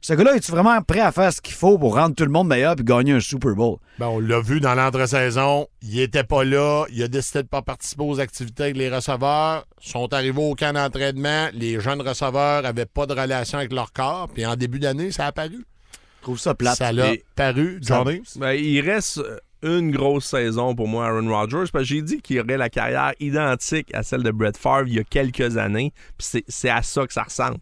Ce 0.03 0.13
gars-là, 0.13 0.35
est-tu 0.35 0.51
vraiment 0.51 0.81
prêt 0.81 0.99
à 1.01 1.11
faire 1.11 1.31
ce 1.31 1.41
qu'il 1.41 1.53
faut 1.53 1.77
pour 1.77 1.95
rendre 1.95 2.15
tout 2.15 2.23
le 2.23 2.31
monde 2.31 2.47
meilleur 2.47 2.75
puis 2.75 2.83
gagner 2.85 3.11
un 3.11 3.19
Super 3.19 3.53
Bowl? 3.53 3.77
Ben, 3.99 4.07
on 4.07 4.19
l'a 4.19 4.39
vu 4.41 4.59
dans 4.59 4.73
l'entre-saison. 4.73 5.67
Il 5.83 5.99
était 5.99 6.23
pas 6.23 6.43
là. 6.43 6.85
Il 6.91 7.03
a 7.03 7.07
décidé 7.07 7.43
de 7.43 7.47
pas 7.47 7.61
participer 7.61 8.03
aux 8.03 8.19
activités 8.19 8.63
avec 8.63 8.77
les 8.77 8.89
receveurs. 8.89 9.67
Ils 9.83 9.89
sont 9.91 10.11
arrivés 10.13 10.41
au 10.41 10.55
camp 10.55 10.73
d'entraînement. 10.73 11.49
Les 11.53 11.79
jeunes 11.79 12.01
receveurs 12.01 12.65
avaient 12.65 12.87
pas 12.87 13.05
de 13.05 13.13
relation 13.13 13.59
avec 13.59 13.73
leur 13.73 13.93
corps. 13.93 14.27
Puis 14.33 14.43
en 14.45 14.55
début 14.55 14.79
d'année, 14.79 15.11
ça 15.11 15.25
a 15.25 15.27
apparu. 15.27 15.65
Je 16.19 16.23
trouve 16.23 16.39
ça 16.39 16.55
plate. 16.55 16.77
Ça 16.77 16.91
l'a 16.91 17.13
Et- 17.13 17.23
paru, 17.35 17.77
Johnny. 17.81 18.21
Ben, 18.37 18.53
il 18.53 18.81
reste 18.81 19.19
euh, 19.19 19.37
une 19.63 19.91
grosse 19.91 20.25
saison 20.25 20.73
pour 20.75 20.87
moi, 20.87 21.07
Aaron 21.07 21.27
Rodgers, 21.29 21.69
parce 21.71 21.83
que 21.83 21.95
j'ai 21.95 22.01
dit 22.01 22.21
qu'il 22.21 22.39
aurait 22.39 22.57
la 22.57 22.69
carrière 22.69 23.13
identique 23.19 23.93
à 23.93 24.03
celle 24.03 24.23
de 24.23 24.31
Brett 24.31 24.57
Favre 24.57 24.87
il 24.87 24.93
y 24.95 24.99
a 24.99 25.03
quelques 25.03 25.57
années, 25.57 25.93
puis 26.17 26.43
c'est- 26.47 26.69
à 26.69 26.81
ça 26.81 27.05
que 27.05 27.13
ça 27.13 27.23
ressemble. 27.23 27.57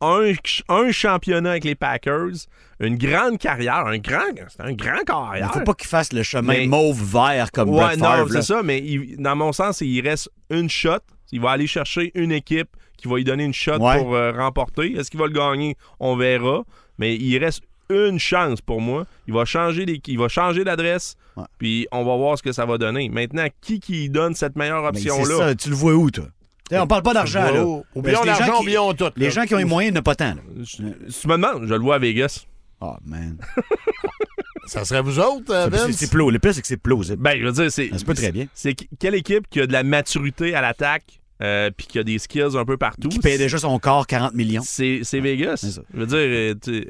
Un, 0.00 0.26
ch- 0.44 0.62
un 0.68 0.92
championnat 0.92 1.50
avec 1.50 1.64
les 1.64 1.74
Packers, 1.74 2.30
une 2.78 2.96
grande 2.96 3.38
carrière, 3.38 3.86
un 3.86 3.98
grand, 3.98 4.20
c'est 4.48 4.60
un 4.62 4.72
grand 4.72 4.98
Il 5.00 5.04
carrière. 5.04 5.52
faut 5.52 5.60
pas 5.64 5.74
qu'il 5.74 5.88
fasse 5.88 6.12
le 6.12 6.22
chemin 6.22 6.66
mauve-vert 6.68 7.50
comme 7.50 7.70
Ouais, 7.70 7.80
Brett 7.80 7.98
non, 7.98 8.04
Favre. 8.04 8.28
là. 8.32 8.40
c'est 8.42 8.46
ça, 8.46 8.62
mais 8.62 8.78
il- 8.78 9.16
dans 9.16 9.34
mon 9.34 9.52
sens, 9.52 9.80
il 9.80 10.00
reste 10.06 10.30
une 10.50 10.70
shot. 10.70 10.98
Il 11.32 11.40
va 11.40 11.50
aller 11.50 11.66
chercher 11.66 12.12
une 12.14 12.30
équipe 12.32 12.68
qui 12.96 13.08
va 13.08 13.16
lui 13.16 13.24
donner 13.24 13.44
une 13.44 13.52
shot 13.54 13.78
Ouais. 13.80 13.98
pour 13.98 14.14
euh, 14.14 14.32
remporter. 14.32 14.92
Est-ce 14.92 15.10
qu'il 15.10 15.18
va 15.20 15.26
le 15.26 15.32
gagner? 15.32 15.76
On 16.00 16.16
verra. 16.16 16.62
Mais 16.98 17.14
il 17.16 17.36
reste 17.38 17.62
une 17.90 18.18
chance 18.18 18.60
pour 18.60 18.80
moi. 18.80 19.06
Il 19.26 19.34
va 19.34 19.44
changer 19.44 19.84
les- 19.86 20.00
il 20.06 20.18
va 20.18 20.28
changer 20.28 20.64
d'adresse, 20.64 21.16
Ouais. 21.36 21.44
puis 21.58 21.86
on 21.92 22.04
va 22.04 22.16
voir 22.16 22.36
ce 22.38 22.42
que 22.42 22.52
ça 22.52 22.66
va 22.66 22.78
donner. 22.78 23.08
Maintenant, 23.08 23.46
qui 23.60 23.80
qui 23.80 24.08
donne 24.10 24.34
cette 24.34 24.56
meilleure 24.56 24.82
Mais 24.92 24.98
c'est 25.00 25.10
option-là? 25.10 25.38
ça, 25.48 25.54
tu 25.54 25.70
le 25.70 25.74
vois 25.76 25.94
où, 25.94 26.10
toi? 26.10 26.26
T'sais, 26.68 26.78
on 26.78 26.86
parle 26.86 27.02
pas 27.02 27.14
d'argent, 27.14 27.40
là. 27.50 27.62
Tout. 27.62 27.82
Les 27.96 28.12
là. 28.12 29.30
gens 29.30 29.44
qui 29.46 29.54
ont 29.54 29.58
les 29.58 29.64
moyens 29.64 29.94
n'ont 29.94 30.02
pas 30.02 30.14
tant, 30.14 30.34
là. 30.34 30.42
Si 30.66 30.76
tu 30.76 31.28
me 31.28 31.32
demandes, 31.36 31.64
je 31.66 31.72
le 31.74 31.80
vois 31.80 31.94
à 31.94 31.98
Vegas. 31.98 32.44
Oh, 32.80 32.94
man. 33.06 33.38
Ça 34.66 34.84
serait 34.84 35.00
vous 35.00 35.18
autres, 35.18 35.50
euh, 35.52 35.64
C'est- 35.64 35.70
Vince? 35.78 35.96
C'est. 35.96 36.12
Le 36.14 36.38
pire, 36.38 36.52
c'est 36.54 36.60
que 36.60 36.66
c'est 36.66 36.76
plausible. 36.76 37.22
Ben, 37.22 37.38
je 37.40 37.44
veux 37.46 37.52
dire, 37.52 37.72
c'est. 37.72 37.88
Ça 37.88 37.98
se 37.98 38.04
peut 38.04 38.12
très 38.12 38.32
bien. 38.32 38.46
C'est 38.52 38.74
quelle 38.98 39.14
équipe 39.14 39.48
qui 39.48 39.62
a 39.62 39.66
de 39.66 39.72
la 39.72 39.82
maturité 39.82 40.54
à 40.54 40.60
l'attaque? 40.60 41.17
Euh, 41.42 41.70
puis 41.76 41.86
qui 41.86 41.98
a 41.98 42.02
des 42.04 42.18
skills 42.18 42.56
un 42.56 42.64
peu 42.64 42.76
partout. 42.76 43.08
Qui 43.08 43.18
paye 43.18 43.38
déjà 43.38 43.58
son 43.58 43.78
corps 43.78 44.06
40 44.06 44.34
millions. 44.34 44.62
C'est 44.64 45.00
c'est 45.02 45.20
Vegas. 45.20 45.58
C'est 45.58 45.70
ça. 45.70 45.82
Je 45.94 46.00
veux 46.00 46.06
dire, 46.06 46.18
euh, 46.18 46.54
tu, 46.62 46.86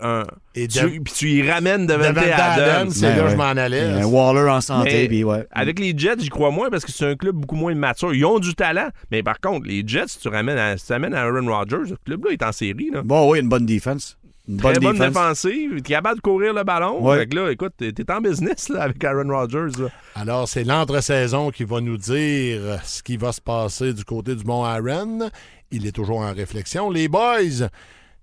un- 0.00 0.24
Et 0.54 0.68
tu- 0.68 1.00
puis 1.00 1.12
tu 1.14 1.30
y 1.30 1.50
ramènes 1.50 1.86
devant 1.86 2.08
Devante 2.10 2.24
tes 2.24 2.32
Adams, 2.32 2.64
Adams. 2.68 2.90
c'est 2.90 3.08
là 3.08 3.16
que 3.16 3.24
ouais. 3.24 3.30
je 3.30 3.36
m'en 3.36 3.42
allais. 3.44 3.80
Un 3.80 4.04
Waller 4.06 4.50
en 4.50 4.60
santé, 4.60 4.90
Mais 4.92 5.08
puis 5.08 5.24
ouais. 5.24 5.46
Avec 5.52 5.78
les 5.78 5.96
Jets, 5.96 6.16
j'y 6.20 6.28
crois 6.28 6.50
moins 6.50 6.70
parce 6.70 6.84
que 6.84 6.92
c'est 6.92 7.06
un 7.06 7.16
club 7.16 7.36
beaucoup 7.36 7.56
moins 7.56 7.74
mature. 7.74 8.14
Ils 8.14 8.24
ont 8.24 8.38
du 8.38 8.54
talent, 8.54 8.88
mais 9.10 9.22
par 9.22 9.40
contre, 9.40 9.66
les 9.66 9.82
Jets, 9.86 10.08
si 10.08 10.18
tu 10.18 10.28
ramènes 10.28 10.58
à, 10.58 10.76
si 10.76 10.86
tu 10.86 10.92
ramènes 10.92 11.14
à 11.14 11.22
Aaron 11.22 11.46
Rodgers, 11.46 11.88
ce 11.90 11.94
club-là 12.04 12.32
est 12.32 12.42
en 12.42 12.52
série. 12.52 12.90
Là. 12.92 13.02
Bon, 13.04 13.30
oui, 13.30 13.40
une 13.40 13.48
bonne 13.48 13.66
défense. 13.66 14.16
Une 14.48 14.56
bonne 14.56 14.72
Très 14.72 14.80
bonne 14.80 14.92
défense. 14.98 15.42
défensive, 15.44 15.74
t'es 15.82 15.92
capable 15.94 16.16
de 16.16 16.20
courir 16.22 16.54
le 16.54 16.64
ballon. 16.64 17.02
Ouais. 17.06 17.18
Fait 17.18 17.26
que 17.26 17.36
là, 17.36 17.50
écoute, 17.52 17.74
t'es 17.76 17.92
t'es 17.92 18.10
en 18.10 18.20
business 18.22 18.70
là, 18.70 18.82
avec 18.84 19.04
Aaron 19.04 19.28
Rodgers. 19.28 19.78
là. 19.82 19.88
Alors, 20.14 20.48
c'est 20.48 20.64
l'entre-saison 20.64 21.50
qui 21.50 21.64
va 21.64 21.80
nous 21.82 21.98
dire 21.98 22.80
ce 22.82 23.02
qui 23.02 23.16
va 23.18 23.32
se 23.32 23.40
passer 23.42 23.92
du 23.92 24.04
côté 24.04 24.34
du 24.34 24.44
Mont 24.44 24.64
Aaron. 24.64 25.28
Il 25.70 25.86
est 25.86 25.92
toujours 25.92 26.20
en 26.20 26.32
réflexion. 26.32 26.88
Les 26.90 27.08
boys, 27.08 27.68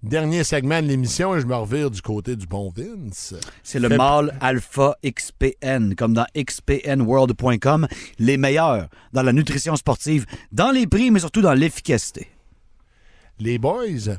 dernier 0.02 0.44
segment 0.44 0.82
de 0.82 0.88
l'émission 0.88 1.36
et 1.36 1.42
je 1.42 1.46
me 1.46 1.54
revire 1.56 1.92
du 1.92 2.02
côté 2.02 2.36
du 2.36 2.48
bon 2.48 2.74
Vince. 2.76 3.36
C'est 3.62 3.78
le 3.80 3.88
Fait- 3.90 3.98
mâle 3.98 4.36
Alpha 4.42 4.96
XPN, 5.06 5.94
comme 5.96 6.14
dans 6.16 6.26
xpnworld.com, 6.36 7.88
les 8.18 8.38
meilleurs 8.38 8.88
dans 9.14 9.22
la 9.24 9.32
nutrition 9.34 9.76
sportive, 9.76 10.26
dans 10.52 10.72
les 10.72 10.88
prix, 10.88 11.12
mais 11.12 11.20
surtout 11.20 11.42
dans 11.42 11.54
l'efficacité. 11.54 12.28
Les 13.40 13.58
boys, 13.60 14.18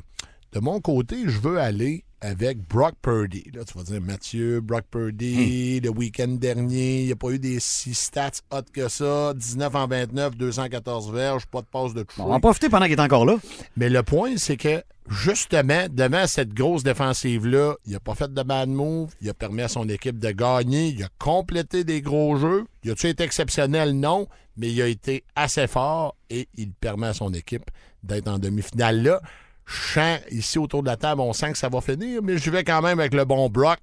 de 0.53 0.59
mon 0.59 0.79
côté, 0.79 1.17
je 1.27 1.39
veux 1.39 1.59
aller 1.59 2.03
avec 2.19 2.57
Brock 2.67 2.95
Purdy. 3.01 3.43
Là, 3.53 3.63
tu 3.63 3.77
vas 3.77 3.83
dire, 3.83 4.01
Mathieu, 4.01 4.59
Brock 4.61 4.85
Purdy, 4.89 5.79
le 5.81 5.89
week-end 5.89 6.29
dernier, 6.29 7.01
il 7.01 7.05
n'y 7.07 7.11
a 7.11 7.15
pas 7.15 7.29
eu 7.29 7.37
des 7.39 7.59
six 7.59 7.93
stats 7.93 8.31
hot 8.51 8.61
que 8.73 8.87
ça. 8.87 9.33
19 9.35 9.75
en 9.75 9.87
29, 9.87 10.35
214 10.35 11.11
verges, 11.11 11.45
pas 11.45 11.61
de 11.61 11.67
passe 11.67 11.93
de 11.93 12.01
On 12.01 12.03
toucher. 12.05 12.23
va 12.27 12.33
en 12.35 12.39
profiter 12.39 12.69
pendant 12.69 12.85
qu'il 12.85 12.95
est 12.95 13.01
encore 13.01 13.25
là. 13.25 13.35
Mais 13.75 13.89
le 13.89 14.01
point, 14.01 14.37
c'est 14.37 14.57
que 14.57 14.81
justement, 15.09 15.85
devant 15.91 16.25
cette 16.25 16.53
grosse 16.53 16.81
défensive-là, 16.83 17.75
il 17.85 17.91
n'a 17.93 17.99
pas 17.99 18.15
fait 18.15 18.33
de 18.33 18.41
bad 18.43 18.69
move, 18.69 19.13
il 19.21 19.29
a 19.29 19.33
permis 19.35 19.61
à 19.61 19.67
son 19.67 19.87
équipe 19.87 20.17
de 20.17 20.31
gagner, 20.31 20.87
il 20.87 21.03
a 21.03 21.09
complété 21.19 21.83
des 21.83 22.01
gros 22.01 22.35
jeux. 22.37 22.65
Il 22.83 22.91
a-tu 22.91 23.07
été 23.09 23.23
exceptionnel? 23.23 23.93
Non, 23.97 24.27
mais 24.55 24.71
il 24.71 24.81
a 24.81 24.87
été 24.87 25.23
assez 25.35 25.67
fort 25.67 26.15
et 26.31 26.47
il 26.55 26.71
permet 26.71 27.07
à 27.07 27.13
son 27.13 27.31
équipe 27.33 27.69
d'être 28.01 28.27
en 28.27 28.39
demi-finale 28.39 29.03
là. 29.03 29.21
Sens, 29.67 30.19
ici 30.31 30.57
autour 30.57 30.81
de 30.81 30.87
la 30.87 30.97
table, 30.97 31.21
on 31.21 31.33
sent 31.33 31.51
que 31.51 31.57
ça 31.57 31.69
va 31.69 31.81
finir, 31.81 32.21
mais 32.23 32.37
je 32.37 32.49
vais 32.49 32.63
quand 32.63 32.81
même 32.81 32.99
avec 32.99 33.13
le 33.13 33.25
bon 33.25 33.49
Brock. 33.49 33.79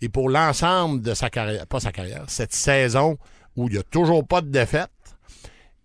Et 0.00 0.08
pour 0.08 0.28
l'ensemble 0.28 1.02
de 1.02 1.14
sa 1.14 1.30
carrière, 1.30 1.66
pas 1.66 1.80
sa 1.80 1.92
carrière, 1.92 2.24
cette 2.28 2.54
saison 2.54 3.18
où 3.56 3.68
il 3.68 3.72
n'y 3.72 3.78
a 3.78 3.82
toujours 3.82 4.26
pas 4.26 4.40
de 4.40 4.48
défaite, 4.48 4.90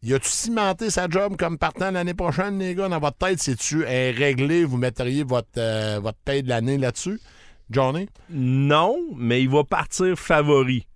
y 0.02 0.14
a-tu 0.14 0.30
cimenté 0.30 0.90
sa 0.90 1.10
job 1.10 1.36
comme 1.38 1.58
partant 1.58 1.92
l'année 1.92 2.14
prochaine, 2.14 2.60
les 2.60 2.76
gars, 2.76 2.90
dans 2.90 3.00
votre 3.00 3.18
tête? 3.18 3.40
C'est-tu 3.40 3.84
réglé? 3.84 4.64
Vous 4.64 4.78
metteriez 4.78 5.24
votre, 5.24 5.48
euh, 5.58 6.00
votre 6.02 6.18
paye 6.24 6.44
de 6.44 6.50
l'année 6.50 6.78
là-dessus? 6.78 7.20
Johnny? 7.70 8.08
Non, 8.30 8.98
mais 9.16 9.42
il 9.42 9.50
va 9.50 9.64
partir 9.64 10.18
favori. 10.18 10.88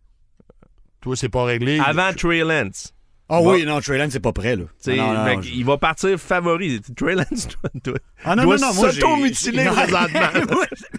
Toi, 1.01 1.16
c'est 1.16 1.30
pas 1.30 1.43
réglé. 1.43 1.80
Avant 1.80 2.14
Trey 2.14 2.39
Lance. 2.39 2.93
Ah 3.36 3.41
Bon. 3.41 3.53
oui, 3.53 3.65
non, 3.65 3.79
Trey 3.81 3.97
Lance, 3.97 4.11
c'est 4.11 4.19
pas 4.19 4.31
prêt, 4.34 4.55
là. 4.55 4.65
T'sais, 4.79 4.95
Non, 4.95 5.13
non, 5.13 5.25
fait 5.25 5.36
non, 5.36 5.41
que 5.41 5.47
je- 5.47 5.53
Il 5.53 5.65
va 5.65 5.77
partir 5.77 6.17
favori. 6.19 6.81
Trey 6.95 7.15
Lance 7.15 7.47
doit, 7.47 7.71
doit- 7.84 7.99
Ah 8.23 8.36
non, 8.36 8.43
doit 8.43 8.57
non, 8.57 8.67
non, 8.67 8.73
moi, 8.75 8.89
j'ai- 8.91 9.01
s'auto-mutiler 9.01 9.63
Non. 9.65 9.73
présentement. 9.73 10.19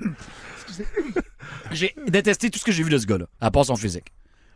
J'ai 1.72 1.94
détesté 2.08 2.50
tout 2.50 2.58
ce 2.58 2.64
que 2.64 2.72
j'ai 2.72 2.82
vu 2.82 2.90
de 2.90 2.98
ce 2.98 3.06
gars-là, 3.06 3.26
à 3.40 3.50
part 3.50 3.64
son 3.64 3.76
physique. 3.76 4.06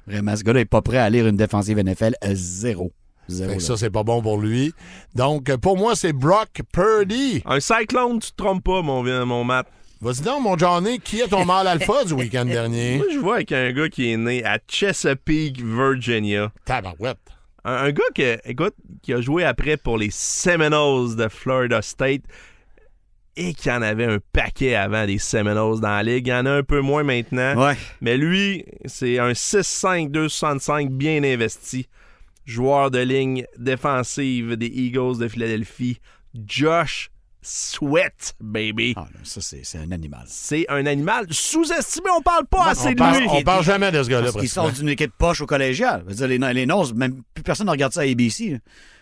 Vraiment, 0.06 0.34
ce 0.36 0.42
gars-là 0.42 0.60
est 0.60 0.64
pas 0.64 0.82
prêt 0.82 0.98
à 0.98 1.08
lire 1.10 1.26
une 1.26 1.36
défensive 1.36 1.78
NFL 1.78 2.14
à 2.20 2.34
zéro. 2.34 2.92
Zéro. 3.28 3.52
Là. 3.52 3.60
ça, 3.60 3.76
c'est 3.76 3.90
pas 3.90 4.04
bon 4.04 4.22
pour 4.22 4.40
lui. 4.40 4.72
Donc, 5.14 5.50
euh, 5.50 5.58
pour 5.58 5.76
moi, 5.76 5.94
c'est 5.94 6.12
Brock 6.12 6.62
Purdy. 6.72 7.42
Un 7.44 7.60
cyclone, 7.60 8.20
tu 8.20 8.30
te 8.30 8.36
trompes 8.36 8.64
pas, 8.64 8.80
mon, 8.82 9.02
mon 9.26 9.44
Matt. 9.44 9.66
Vas-y 10.00 10.22
donc, 10.22 10.42
mon 10.42 10.56
Johnny, 10.56 10.98
qui 11.00 11.20
est 11.20 11.28
ton 11.28 11.44
mâle 11.44 11.66
alpha 11.66 12.04
du 12.04 12.12
week-end 12.14 12.44
dernier? 12.46 12.98
Moi, 12.98 13.06
je 13.12 13.18
vois 13.18 13.34
avec 13.36 13.52
un 13.52 13.70
gars 13.72 13.88
qui 13.88 14.12
est 14.12 14.16
né 14.16 14.44
à 14.44 14.58
Chesapeake, 14.68 15.60
Virginia. 15.62 16.50
Tabarouette. 16.64 17.18
Un, 17.64 17.74
un 17.74 17.92
gars 17.92 18.02
qui, 18.14 18.22
écoute, 18.44 18.74
qui 19.02 19.12
a 19.12 19.20
joué 19.20 19.44
après 19.44 19.76
pour 19.76 19.98
les 19.98 20.10
Seminoles 20.10 21.16
de 21.16 21.28
Florida 21.28 21.82
State 21.82 22.22
et 23.38 23.54
qui 23.54 23.70
en 23.70 23.82
avait 23.82 24.04
un 24.04 24.18
paquet 24.32 24.74
avant 24.74 25.06
des 25.06 25.18
Seminoles 25.18 25.80
dans 25.80 25.88
la 25.88 26.02
ligue. 26.02 26.26
Il 26.26 26.30
y 26.30 26.34
en 26.34 26.46
a 26.46 26.50
un 26.50 26.62
peu 26.64 26.80
moins 26.80 27.04
maintenant. 27.04 27.54
Ouais. 27.56 27.76
Mais 28.00 28.16
lui, 28.16 28.64
c'est 28.84 29.18
un 29.18 29.30
6-5, 29.30 30.10
265 30.10 30.90
bien 30.90 31.22
investi. 31.22 31.88
Joueur 32.44 32.90
de 32.90 32.98
ligne 32.98 33.44
défensive 33.56 34.56
des 34.56 34.66
Eagles 34.66 35.18
de 35.18 35.28
Philadelphie. 35.28 36.00
Josh 36.34 37.10
Sweat, 37.42 38.34
baby. 38.40 38.94
Ah, 38.96 39.06
non, 39.14 39.20
ça, 39.24 39.40
c'est 39.40 39.60
c'est 39.64 39.78
un 39.78 39.90
animal. 39.92 40.24
C'est 40.26 40.66
un 40.68 40.84
animal 40.86 41.26
sous-estimé. 41.30 42.08
On 42.16 42.22
parle 42.22 42.46
pas 42.46 42.68
assez 42.70 42.88
On 42.88 42.90
de 42.92 42.96
parle, 42.96 43.18
lui. 43.20 43.26
on 43.30 43.42
parle 43.42 43.64
jamais 43.64 43.90
de 43.92 44.02
ce 44.02 44.08
gars-là. 44.08 44.32
Parce 44.32 44.40
qu'il 44.40 44.48
sort 44.48 44.70
d'une 44.72 44.88
équipe 44.88 45.12
poche 45.16 45.40
au 45.40 45.46
collégial. 45.46 46.02
Je 46.04 46.10
veux 46.10 46.26
dire, 46.26 46.26
les, 46.28 46.54
les 46.54 46.66
même 46.94 47.22
plus 47.34 47.42
personne 47.42 47.66
ne 47.66 47.70
regarde 47.70 47.92
ça 47.92 48.00
à 48.00 48.04
ABC. 48.04 48.60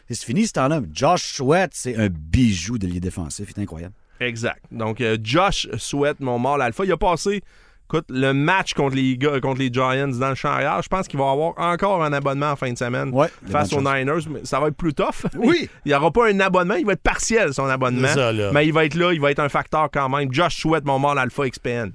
C'est 0.09 0.25
fini 0.25 0.47
ce 0.47 0.53
temps-là. 0.53 0.81
Josh 0.93 1.35
Sweat, 1.35 1.71
c'est 1.75 1.97
un 1.97 2.09
bijou 2.09 2.79
de 2.79 2.87
lié 2.87 3.01
défensif. 3.01 3.49
C'est 3.55 3.61
incroyable. 3.61 3.95
Exact. 4.21 4.63
Donc, 4.71 5.01
euh, 5.01 5.19
Josh 5.23 5.69
Sweat, 5.77 6.21
mon 6.21 6.39
mâle 6.39 6.63
alpha, 6.63 6.85
il 6.85 6.93
a 6.93 6.97
passé 6.97 7.43
écoute, 7.89 8.05
le 8.11 8.33
match 8.33 8.75
contre 8.75 8.97
les, 8.97 9.17
gars- 9.17 9.41
contre 9.41 9.59
les 9.61 9.71
Giants 9.73 10.09
dans 10.09 10.29
le 10.31 10.35
champ 10.35 10.49
arrière. 10.51 10.81
Je 10.83 10.89
pense 10.89 11.09
qu'il 11.09 11.19
va 11.19 11.31
avoir 11.31 11.55
encore 11.57 12.03
un 12.05 12.13
abonnement 12.13 12.51
en 12.51 12.57
fin 12.57 12.73
de 12.73 12.79
semaine 12.79 13.11
Ouais, 13.13 13.29
face 13.51 13.73
aux 13.73 13.81
Niners. 13.81 14.29
Mais 14.31 14.41
ça 14.45 14.61
va 14.61 14.69
être 14.69 14.77
plus 14.77 14.95
tough. 14.95 15.27
Oui. 15.37 15.69
Il 15.85 15.89
n'y 15.89 15.95
aura 15.95 16.11
pas 16.11 16.29
un 16.29 16.41
abonnement. 16.41 16.75
Il 16.75 16.87
va 16.87 16.93
être 16.93 17.03
partiel, 17.03 17.53
son 17.55 17.67
abonnement. 17.67 18.09
C'est 18.09 18.15
ça, 18.15 18.33
là. 18.33 18.51
Mais 18.53 18.67
il 18.67 18.73
va 18.73 18.85
être 18.85 18.95
là. 18.95 19.13
Il 19.13 19.21
va 19.21 19.31
être 19.31 19.41
un 19.41 19.49
facteur 19.49 19.89
quand 19.93 20.09
même. 20.09 20.33
Josh 20.33 20.57
Sweat, 20.61 20.85
mon 20.85 20.99
mâle 20.99 21.19
alpha 21.19 21.49
XPN. 21.49 21.93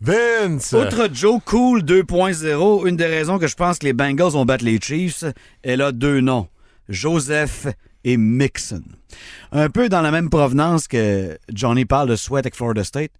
Vince! 0.00 0.72
Outre 0.72 1.08
Joe 1.12 1.40
Cool 1.44 1.82
2.0, 1.82 2.88
une 2.88 2.96
des 2.96 3.06
raisons 3.06 3.38
que 3.38 3.46
je 3.46 3.54
pense 3.54 3.78
que 3.78 3.86
les 3.86 3.92
Bengals 3.92 4.32
vont 4.32 4.44
battre 4.44 4.64
les 4.64 4.80
Chiefs, 4.80 5.24
elle 5.62 5.80
a 5.80 5.92
deux 5.92 6.20
noms. 6.20 6.48
Joseph 6.88 7.68
et 8.04 8.16
Mixon. 8.16 8.82
Un 9.52 9.70
peu 9.70 9.88
dans 9.88 10.00
la 10.02 10.10
même 10.10 10.28
provenance 10.28 10.88
que 10.88 11.38
Johnny 11.52 11.84
parle 11.84 12.08
de 12.08 12.16
Sweat 12.16 12.44
avec 12.44 12.56
Florida 12.56 12.82
State. 12.82 13.12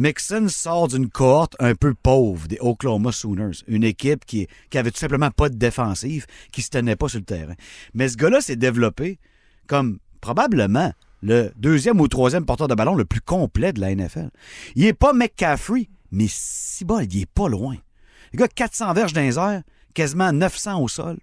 Mixon 0.00 0.48
sort 0.48 0.88
d'une 0.88 1.10
cohorte 1.10 1.56
un 1.58 1.74
peu 1.74 1.92
pauvre 1.92 2.48
des 2.48 2.56
Oklahoma 2.58 3.12
Sooners, 3.12 3.58
une 3.68 3.84
équipe 3.84 4.24
qui, 4.24 4.46
qui 4.70 4.78
avait 4.78 4.90
tout 4.90 4.98
simplement 4.98 5.30
pas 5.30 5.50
de 5.50 5.56
défensive, 5.56 6.24
qui 6.52 6.62
se 6.62 6.70
tenait 6.70 6.96
pas 6.96 7.10
sur 7.10 7.18
le 7.18 7.26
terrain. 7.26 7.52
Mais 7.92 8.08
ce 8.08 8.16
gars-là 8.16 8.40
s'est 8.40 8.56
développé 8.56 9.18
comme 9.66 9.98
probablement 10.22 10.94
le 11.20 11.52
deuxième 11.56 12.00
ou 12.00 12.08
troisième 12.08 12.46
porteur 12.46 12.66
de 12.66 12.74
ballon 12.74 12.94
le 12.94 13.04
plus 13.04 13.20
complet 13.20 13.74
de 13.74 13.80
la 13.82 13.94
NFL. 13.94 14.30
Il 14.74 14.86
est 14.86 14.94
pas 14.94 15.12
McCaffrey, 15.12 15.90
mais 16.10 16.28
si 16.30 16.86
bas, 16.86 17.02
il 17.02 17.20
est 17.20 17.26
pas 17.26 17.50
loin. 17.50 17.76
Le 18.32 18.38
gars, 18.38 18.48
400 18.48 18.94
verges 18.94 19.12
dans 19.12 19.20
les 19.20 19.38
airs, 19.38 19.62
quasiment 19.92 20.32
900 20.32 20.80
au 20.80 20.88
sol. 20.88 21.18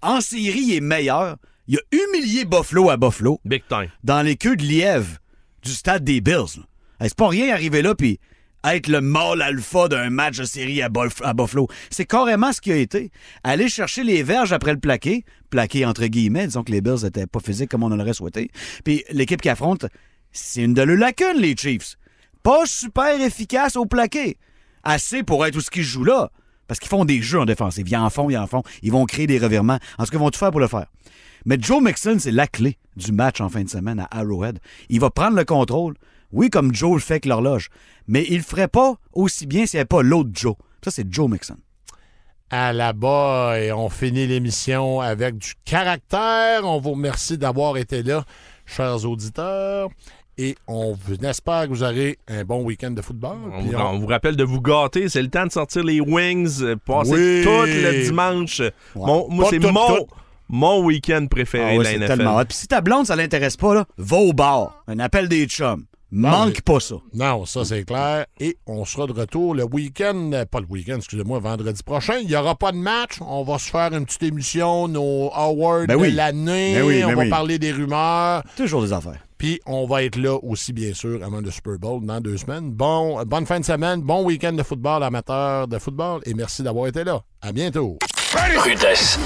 En 0.00 0.22
série, 0.22 0.62
il 0.62 0.74
est 0.76 0.80
meilleur. 0.80 1.36
Il 1.68 1.76
a 1.76 1.80
humilié 1.92 2.46
Buffalo 2.46 2.88
à 2.88 2.96
Buffalo 2.96 3.38
Big 3.44 3.64
time. 3.68 3.90
dans 4.02 4.22
les 4.22 4.36
queues 4.36 4.56
de 4.56 4.64
lièvre 4.64 5.18
du 5.62 5.72
stade 5.72 6.04
des 6.04 6.22
Bills. 6.22 6.64
C'est 7.08 7.16
pas 7.16 7.28
rien 7.28 7.52
arriver 7.52 7.82
là 7.82 7.94
puis 7.94 8.18
être 8.66 8.88
le 8.88 9.00
mâle 9.02 9.42
alpha 9.42 9.88
d'un 9.88 10.08
match 10.08 10.38
de 10.38 10.44
série 10.44 10.80
à, 10.80 10.88
Buff- 10.88 11.22
à 11.22 11.34
Buffalo. 11.34 11.68
C'est 11.90 12.06
carrément 12.06 12.50
ce 12.52 12.60
qui 12.62 12.72
a 12.72 12.76
été. 12.76 13.10
Aller 13.42 13.68
chercher 13.68 14.04
les 14.04 14.22
verges 14.22 14.52
après 14.54 14.72
le 14.72 14.78
plaqué, 14.80 15.24
plaqué 15.50 15.84
entre 15.84 16.06
guillemets, 16.06 16.46
disons 16.46 16.62
que 16.62 16.72
les 16.72 16.80
Bills 16.80 17.02
n'étaient 17.04 17.26
pas 17.26 17.40
physiques 17.40 17.70
comme 17.70 17.82
on 17.82 17.92
en 17.92 18.00
aurait 18.00 18.14
souhaité. 18.14 18.50
Puis 18.84 19.04
l'équipe 19.10 19.42
qui 19.42 19.50
affronte, 19.50 19.84
c'est 20.32 20.62
une 20.62 20.72
de 20.72 20.80
leurs 20.82 20.96
lacunes, 20.96 21.36
les 21.38 21.54
Chiefs. 21.56 21.96
Pas 22.42 22.64
super 22.66 23.20
efficace 23.20 23.76
au 23.76 23.84
plaqué. 23.86 24.38
Assez 24.82 25.22
pour 25.22 25.44
être 25.46 25.56
où 25.56 25.60
ce 25.60 25.70
qu'ils 25.70 25.82
jouent 25.82 26.04
là. 26.04 26.30
Parce 26.66 26.80
qu'ils 26.80 26.88
font 26.88 27.04
des 27.04 27.20
jeux 27.20 27.40
en 27.40 27.44
défensive. 27.44 27.86
Ils 27.86 27.96
en 27.96 28.08
font, 28.08 28.30
ils 28.30 28.38
en 28.38 28.46
font. 28.46 28.62
Ils 28.82 28.92
vont 28.92 29.04
créer 29.04 29.26
des 29.26 29.38
revirements. 29.38 29.78
En 29.98 30.04
tout 30.04 30.10
cas, 30.10 30.16
ils 30.16 30.20
vont 30.20 30.30
tout 30.30 30.38
faire 30.38 30.50
pour 30.50 30.60
le 30.60 30.68
faire. 30.68 30.86
Mais 31.44 31.58
Joe 31.60 31.82
Mixon, 31.82 32.16
c'est 32.18 32.30
la 32.30 32.46
clé 32.46 32.78
du 32.96 33.12
match 33.12 33.42
en 33.42 33.50
fin 33.50 33.62
de 33.62 33.68
semaine 33.68 34.00
à 34.00 34.08
Arrowhead. 34.10 34.58
Il 34.88 35.00
va 35.00 35.10
prendre 35.10 35.36
le 35.36 35.44
contrôle. 35.44 35.94
Oui, 36.34 36.50
comme 36.50 36.74
Joe 36.74 36.94
le 36.94 37.00
fait 37.00 37.14
avec 37.14 37.26
l'horloge. 37.26 37.68
Mais 38.06 38.24
il 38.28 38.36
le 38.38 38.42
ferait 38.42 38.68
pas 38.68 38.96
aussi 39.14 39.46
bien 39.46 39.64
s'il 39.66 39.78
n'y 39.78 39.80
avait 39.80 39.86
pas 39.86 40.02
l'autre 40.02 40.30
Joe. 40.34 40.54
Ça, 40.84 40.90
c'est 40.90 41.10
Joe 41.10 41.30
Mixon. 41.30 41.56
à 42.50 42.72
la 42.72 42.92
bas 42.92 43.54
et 43.58 43.72
on 43.72 43.88
finit 43.88 44.26
l'émission 44.26 45.00
avec 45.00 45.38
du 45.38 45.54
caractère. 45.64 46.60
On 46.64 46.78
vous 46.80 46.92
remercie 46.92 47.38
d'avoir 47.38 47.76
été 47.78 48.02
là, 48.02 48.24
chers 48.66 49.04
auditeurs. 49.04 49.88
Et 50.36 50.56
on 50.66 50.94
vous 50.94 51.14
espère 51.24 51.64
que 51.64 51.68
vous 51.68 51.82
aurez 51.84 52.18
un 52.28 52.44
bon 52.44 52.62
week-end 52.64 52.90
de 52.90 53.00
football. 53.02 53.36
On, 53.52 53.60
vous- 53.62 53.74
on- 53.74 53.80
on 53.94 53.98
vous 54.00 54.06
rappelle 54.06 54.34
de 54.36 54.42
vous 54.44 54.60
gâter. 54.60 55.08
C'est 55.08 55.22
le 55.22 55.28
temps 55.30 55.46
de 55.46 55.52
sortir 55.52 55.84
les 55.84 56.00
wings, 56.00 56.60
euh, 56.62 56.74
passer 56.76 57.12
Oui. 57.12 57.44
tout 57.44 57.62
le 57.66 58.04
dimanche. 58.04 58.60
Mon- 58.96 59.28
moi, 59.30 59.46
c'est 59.50 59.60
mon, 59.60 59.72
tout. 59.96 60.06
mon 60.48 60.84
week-end 60.84 61.26
préféré 61.30 61.64
Ah 61.64 61.78
ouais, 61.78 61.78
de 61.78 61.82
la 61.84 61.90
c'est 61.90 61.96
NFL. 61.98 62.16
tellement 62.16 62.36
hot. 62.36 62.44
Puis 62.46 62.56
si 62.58 62.66
ta 62.66 62.80
blonde, 62.80 63.06
ça 63.06 63.14
l'intéresse 63.16 63.56
pas, 63.56 63.74
là, 63.74 63.84
va 63.96 64.16
au 64.16 64.32
bar. 64.32 64.82
Un 64.88 64.98
appel 64.98 65.28
des 65.28 65.46
chums. 65.46 65.84
Manque 66.16 66.60
pas 66.62 66.78
ça. 66.78 66.94
Non, 67.12 67.44
ça 67.44 67.64
c'est 67.64 67.84
clair. 67.84 68.26
Et 68.38 68.56
on 68.66 68.84
sera 68.84 69.08
de 69.08 69.12
retour 69.12 69.52
le 69.54 69.64
week-end, 69.64 70.30
euh, 70.32 70.44
pas 70.44 70.60
le 70.60 70.66
week-end, 70.66 70.96
excusez-moi, 70.96 71.40
vendredi 71.40 71.82
prochain. 71.82 72.18
Il 72.22 72.28
n'y 72.28 72.36
aura 72.36 72.54
pas 72.54 72.70
de 72.70 72.76
match. 72.76 73.16
On 73.20 73.42
va 73.42 73.58
se 73.58 73.68
faire 73.68 73.92
une 73.92 74.06
petite 74.06 74.22
émission, 74.22 74.86
nos 74.86 75.30
awards 75.34 75.86
Ben 75.88 75.96
oui. 75.96 76.12
de 76.12 76.16
l'année. 76.16 76.74
Ben 76.76 76.82
oui, 76.84 77.00
ben 77.00 77.06
on 77.06 77.16
va 77.16 77.22
oui. 77.24 77.28
parler 77.30 77.58
des 77.58 77.72
rumeurs. 77.72 78.44
Toujours 78.56 78.82
des 78.82 78.92
affaires. 78.92 79.18
Puis 79.38 79.60
on 79.66 79.86
va 79.86 80.04
être 80.04 80.16
là 80.16 80.38
aussi, 80.42 80.72
bien 80.72 80.94
sûr, 80.94 81.20
avant 81.24 81.40
le 81.40 81.50
Super 81.50 81.78
Bowl 81.80 82.06
dans 82.06 82.20
deux 82.20 82.36
semaines. 82.36 82.70
Bon, 82.70 83.20
bonne 83.24 83.44
fin 83.44 83.58
de 83.58 83.64
semaine, 83.64 84.00
bon 84.00 84.22
week-end 84.24 84.52
de 84.52 84.62
football, 84.62 85.02
amateur 85.02 85.66
de 85.66 85.78
football, 85.80 86.20
et 86.26 86.34
merci 86.34 86.62
d'avoir 86.62 86.86
été 86.86 87.02
là. 87.02 87.22
À 87.42 87.50
bientôt. 87.50 87.98
Rudesse. 88.36 89.18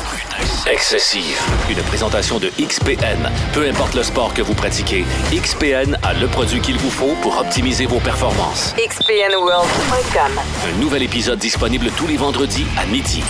Excessive. 0.70 1.40
Une 1.70 1.82
présentation 1.84 2.38
de 2.38 2.50
XPN. 2.60 3.30
Peu 3.52 3.66
importe 3.66 3.94
le 3.94 4.02
sport 4.02 4.34
que 4.34 4.42
vous 4.42 4.54
pratiquez, 4.54 5.04
XPN 5.32 5.98
a 6.02 6.14
le 6.14 6.26
produit 6.26 6.60
qu'il 6.60 6.76
vous 6.76 6.90
faut 6.90 7.14
pour 7.22 7.38
optimiser 7.38 7.86
vos 7.86 8.00
performances. 8.00 8.74
XPNWorld.com. 8.76 10.40
Un 10.66 10.80
nouvel 10.80 11.02
épisode 11.04 11.38
disponible 11.38 11.90
tous 11.96 12.06
les 12.06 12.16
vendredis 12.16 12.66
à 12.76 12.86
midi. 12.86 13.22